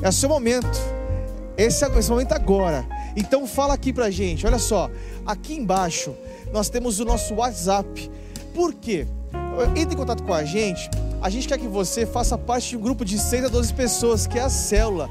É 0.00 0.08
o 0.08 0.12
seu 0.12 0.30
momento. 0.30 0.80
Esse, 1.58 1.84
é 1.84 1.98
esse 1.98 2.10
momento 2.10 2.32
agora. 2.32 3.01
Então 3.16 3.46
fala 3.46 3.74
aqui 3.74 3.92
pra 3.92 4.10
gente, 4.10 4.46
olha 4.46 4.58
só, 4.58 4.90
aqui 5.26 5.54
embaixo 5.54 6.14
nós 6.52 6.68
temos 6.68 7.00
o 7.00 7.04
nosso 7.04 7.34
WhatsApp. 7.34 8.10
Por 8.54 8.74
quê? 8.74 9.06
Entre 9.76 9.94
em 9.94 9.98
contato 9.98 10.22
com 10.22 10.34
a 10.34 10.44
gente. 10.44 10.90
A 11.20 11.30
gente 11.30 11.46
quer 11.46 11.58
que 11.58 11.68
você 11.68 12.04
faça 12.04 12.36
parte 12.36 12.70
de 12.70 12.76
um 12.76 12.80
grupo 12.80 13.04
de 13.04 13.18
6 13.18 13.44
a 13.44 13.48
12 13.48 13.72
pessoas, 13.74 14.26
que 14.26 14.38
é 14.38 14.42
a 14.42 14.48
célula. 14.48 15.08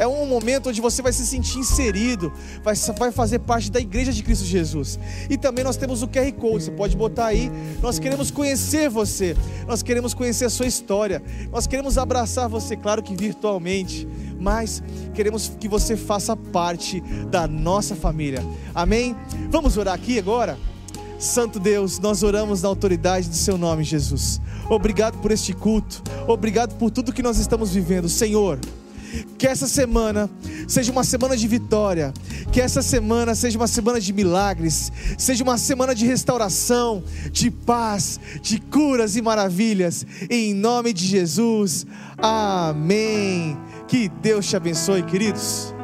É 0.00 0.06
um 0.08 0.24
momento 0.24 0.70
onde 0.70 0.80
você 0.80 1.02
vai 1.02 1.12
se 1.12 1.26
sentir 1.26 1.58
inserido, 1.58 2.32
vai, 2.64 2.74
vai 2.98 3.12
fazer 3.12 3.40
parte 3.40 3.70
da 3.70 3.78
igreja 3.78 4.14
de 4.14 4.22
Cristo 4.22 4.46
Jesus. 4.46 4.98
E 5.28 5.36
também 5.36 5.62
nós 5.62 5.76
temos 5.76 6.02
o 6.02 6.08
QR 6.08 6.32
Code, 6.32 6.64
você 6.64 6.70
pode 6.70 6.96
botar 6.96 7.26
aí. 7.26 7.52
Nós 7.82 7.98
queremos 7.98 8.30
conhecer 8.30 8.88
você, 8.88 9.36
nós 9.68 9.82
queremos 9.82 10.14
conhecer 10.14 10.46
a 10.46 10.50
sua 10.50 10.66
história, 10.66 11.22
nós 11.52 11.66
queremos 11.66 11.98
abraçar 11.98 12.48
você, 12.48 12.76
claro 12.76 13.02
que 13.02 13.14
virtualmente 13.14 14.08
mas 14.40 14.82
queremos 15.12 15.52
que 15.60 15.68
você 15.68 15.98
faça 15.98 16.34
parte 16.34 17.02
da 17.30 17.46
nossa 17.46 17.94
família. 17.94 18.42
Amém? 18.74 19.14
Vamos 19.50 19.76
orar 19.76 19.92
aqui 19.92 20.18
agora? 20.18 20.58
Santo 21.18 21.60
Deus, 21.60 21.98
nós 21.98 22.22
oramos 22.22 22.62
na 22.62 22.68
autoridade 22.70 23.28
do 23.28 23.34
Seu 23.34 23.58
nome, 23.58 23.84
Jesus. 23.84 24.40
Obrigado 24.70 25.18
por 25.18 25.30
este 25.30 25.52
culto, 25.52 26.02
obrigado 26.26 26.78
por 26.78 26.90
tudo 26.90 27.12
que 27.12 27.22
nós 27.22 27.36
estamos 27.36 27.74
vivendo, 27.74 28.08
Senhor. 28.08 28.58
Que 29.38 29.46
essa 29.46 29.66
semana 29.66 30.30
seja 30.68 30.92
uma 30.92 31.04
semana 31.04 31.36
de 31.36 31.46
vitória, 31.48 32.12
que 32.52 32.60
essa 32.60 32.82
semana 32.82 33.34
seja 33.34 33.58
uma 33.58 33.66
semana 33.66 34.00
de 34.00 34.12
milagres, 34.12 34.92
seja 35.18 35.42
uma 35.42 35.58
semana 35.58 35.94
de 35.94 36.06
restauração, 36.06 37.02
de 37.32 37.50
paz, 37.50 38.20
de 38.40 38.60
curas 38.60 39.16
e 39.16 39.22
maravilhas, 39.22 40.06
em 40.28 40.54
nome 40.54 40.92
de 40.92 41.06
Jesus. 41.06 41.86
Amém. 42.18 43.58
Que 43.88 44.08
Deus 44.08 44.46
te 44.46 44.56
abençoe, 44.56 45.02
queridos. 45.02 45.79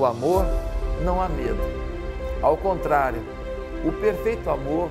Do 0.00 0.06
amor 0.06 0.46
não 1.04 1.20
há 1.20 1.28
medo. 1.28 1.60
Ao 2.40 2.56
contrário, 2.56 3.20
o 3.84 3.92
perfeito 3.92 4.48
amor 4.48 4.88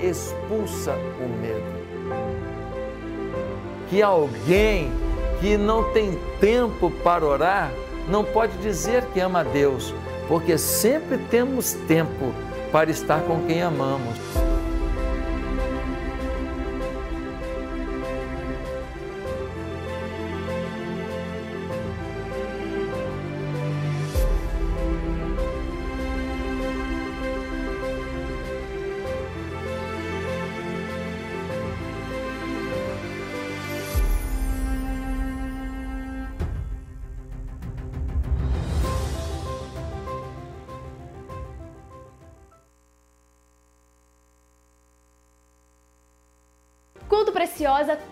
expulsa 0.00 0.94
o 1.20 1.28
medo. 1.28 1.80
Que 3.90 4.00
alguém 4.00 4.90
que 5.40 5.58
não 5.58 5.92
tem 5.92 6.18
tempo 6.40 6.90
para 7.04 7.24
orar 7.24 7.70
não 8.08 8.24
pode 8.24 8.56
dizer 8.58 9.04
que 9.12 9.20
ama 9.20 9.40
a 9.40 9.44
Deus, 9.44 9.94
porque 10.26 10.56
sempre 10.56 11.18
temos 11.30 11.74
tempo 11.86 12.32
para 12.72 12.90
estar 12.90 13.20
com 13.22 13.44
quem 13.46 13.60
amamos. 13.62 14.16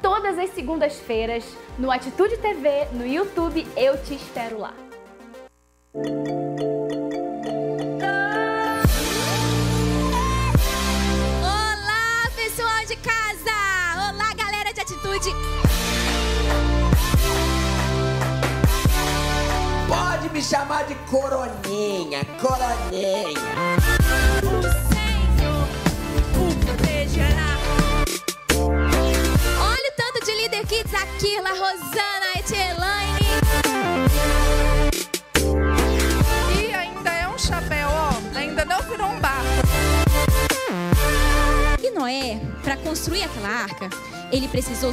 Todas 0.00 0.38
as 0.38 0.50
segundas-feiras 0.50 1.44
no 1.78 1.90
Atitude 1.90 2.38
TV, 2.38 2.86
no 2.92 3.06
YouTube. 3.06 3.66
Eu 3.76 4.02
te 4.02 4.14
espero 4.14 4.58
lá. 4.60 4.87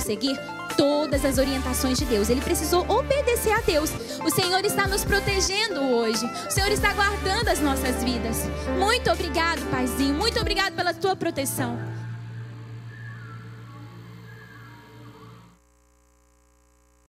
Seguir 0.05 0.39
todas 0.77 1.25
as 1.25 1.37
orientações 1.37 1.97
de 1.97 2.05
Deus. 2.05 2.29
Ele 2.29 2.41
precisou 2.41 2.85
obedecer 2.89 3.51
a 3.51 3.61
Deus. 3.61 3.91
O 4.23 4.29
Senhor 4.29 4.63
está 4.63 4.87
nos 4.87 5.03
protegendo 5.03 5.81
hoje. 5.81 6.25
O 6.47 6.51
Senhor 6.51 6.71
está 6.71 6.93
guardando 6.93 7.49
as 7.49 7.59
nossas 7.59 8.03
vidas. 8.03 8.43
Muito 8.79 9.11
obrigado, 9.11 9.61
Paizinho. 9.71 10.13
Muito 10.13 10.39
obrigado 10.39 10.73
pela 10.73 10.93
tua 10.93 11.15
proteção. 11.15 11.94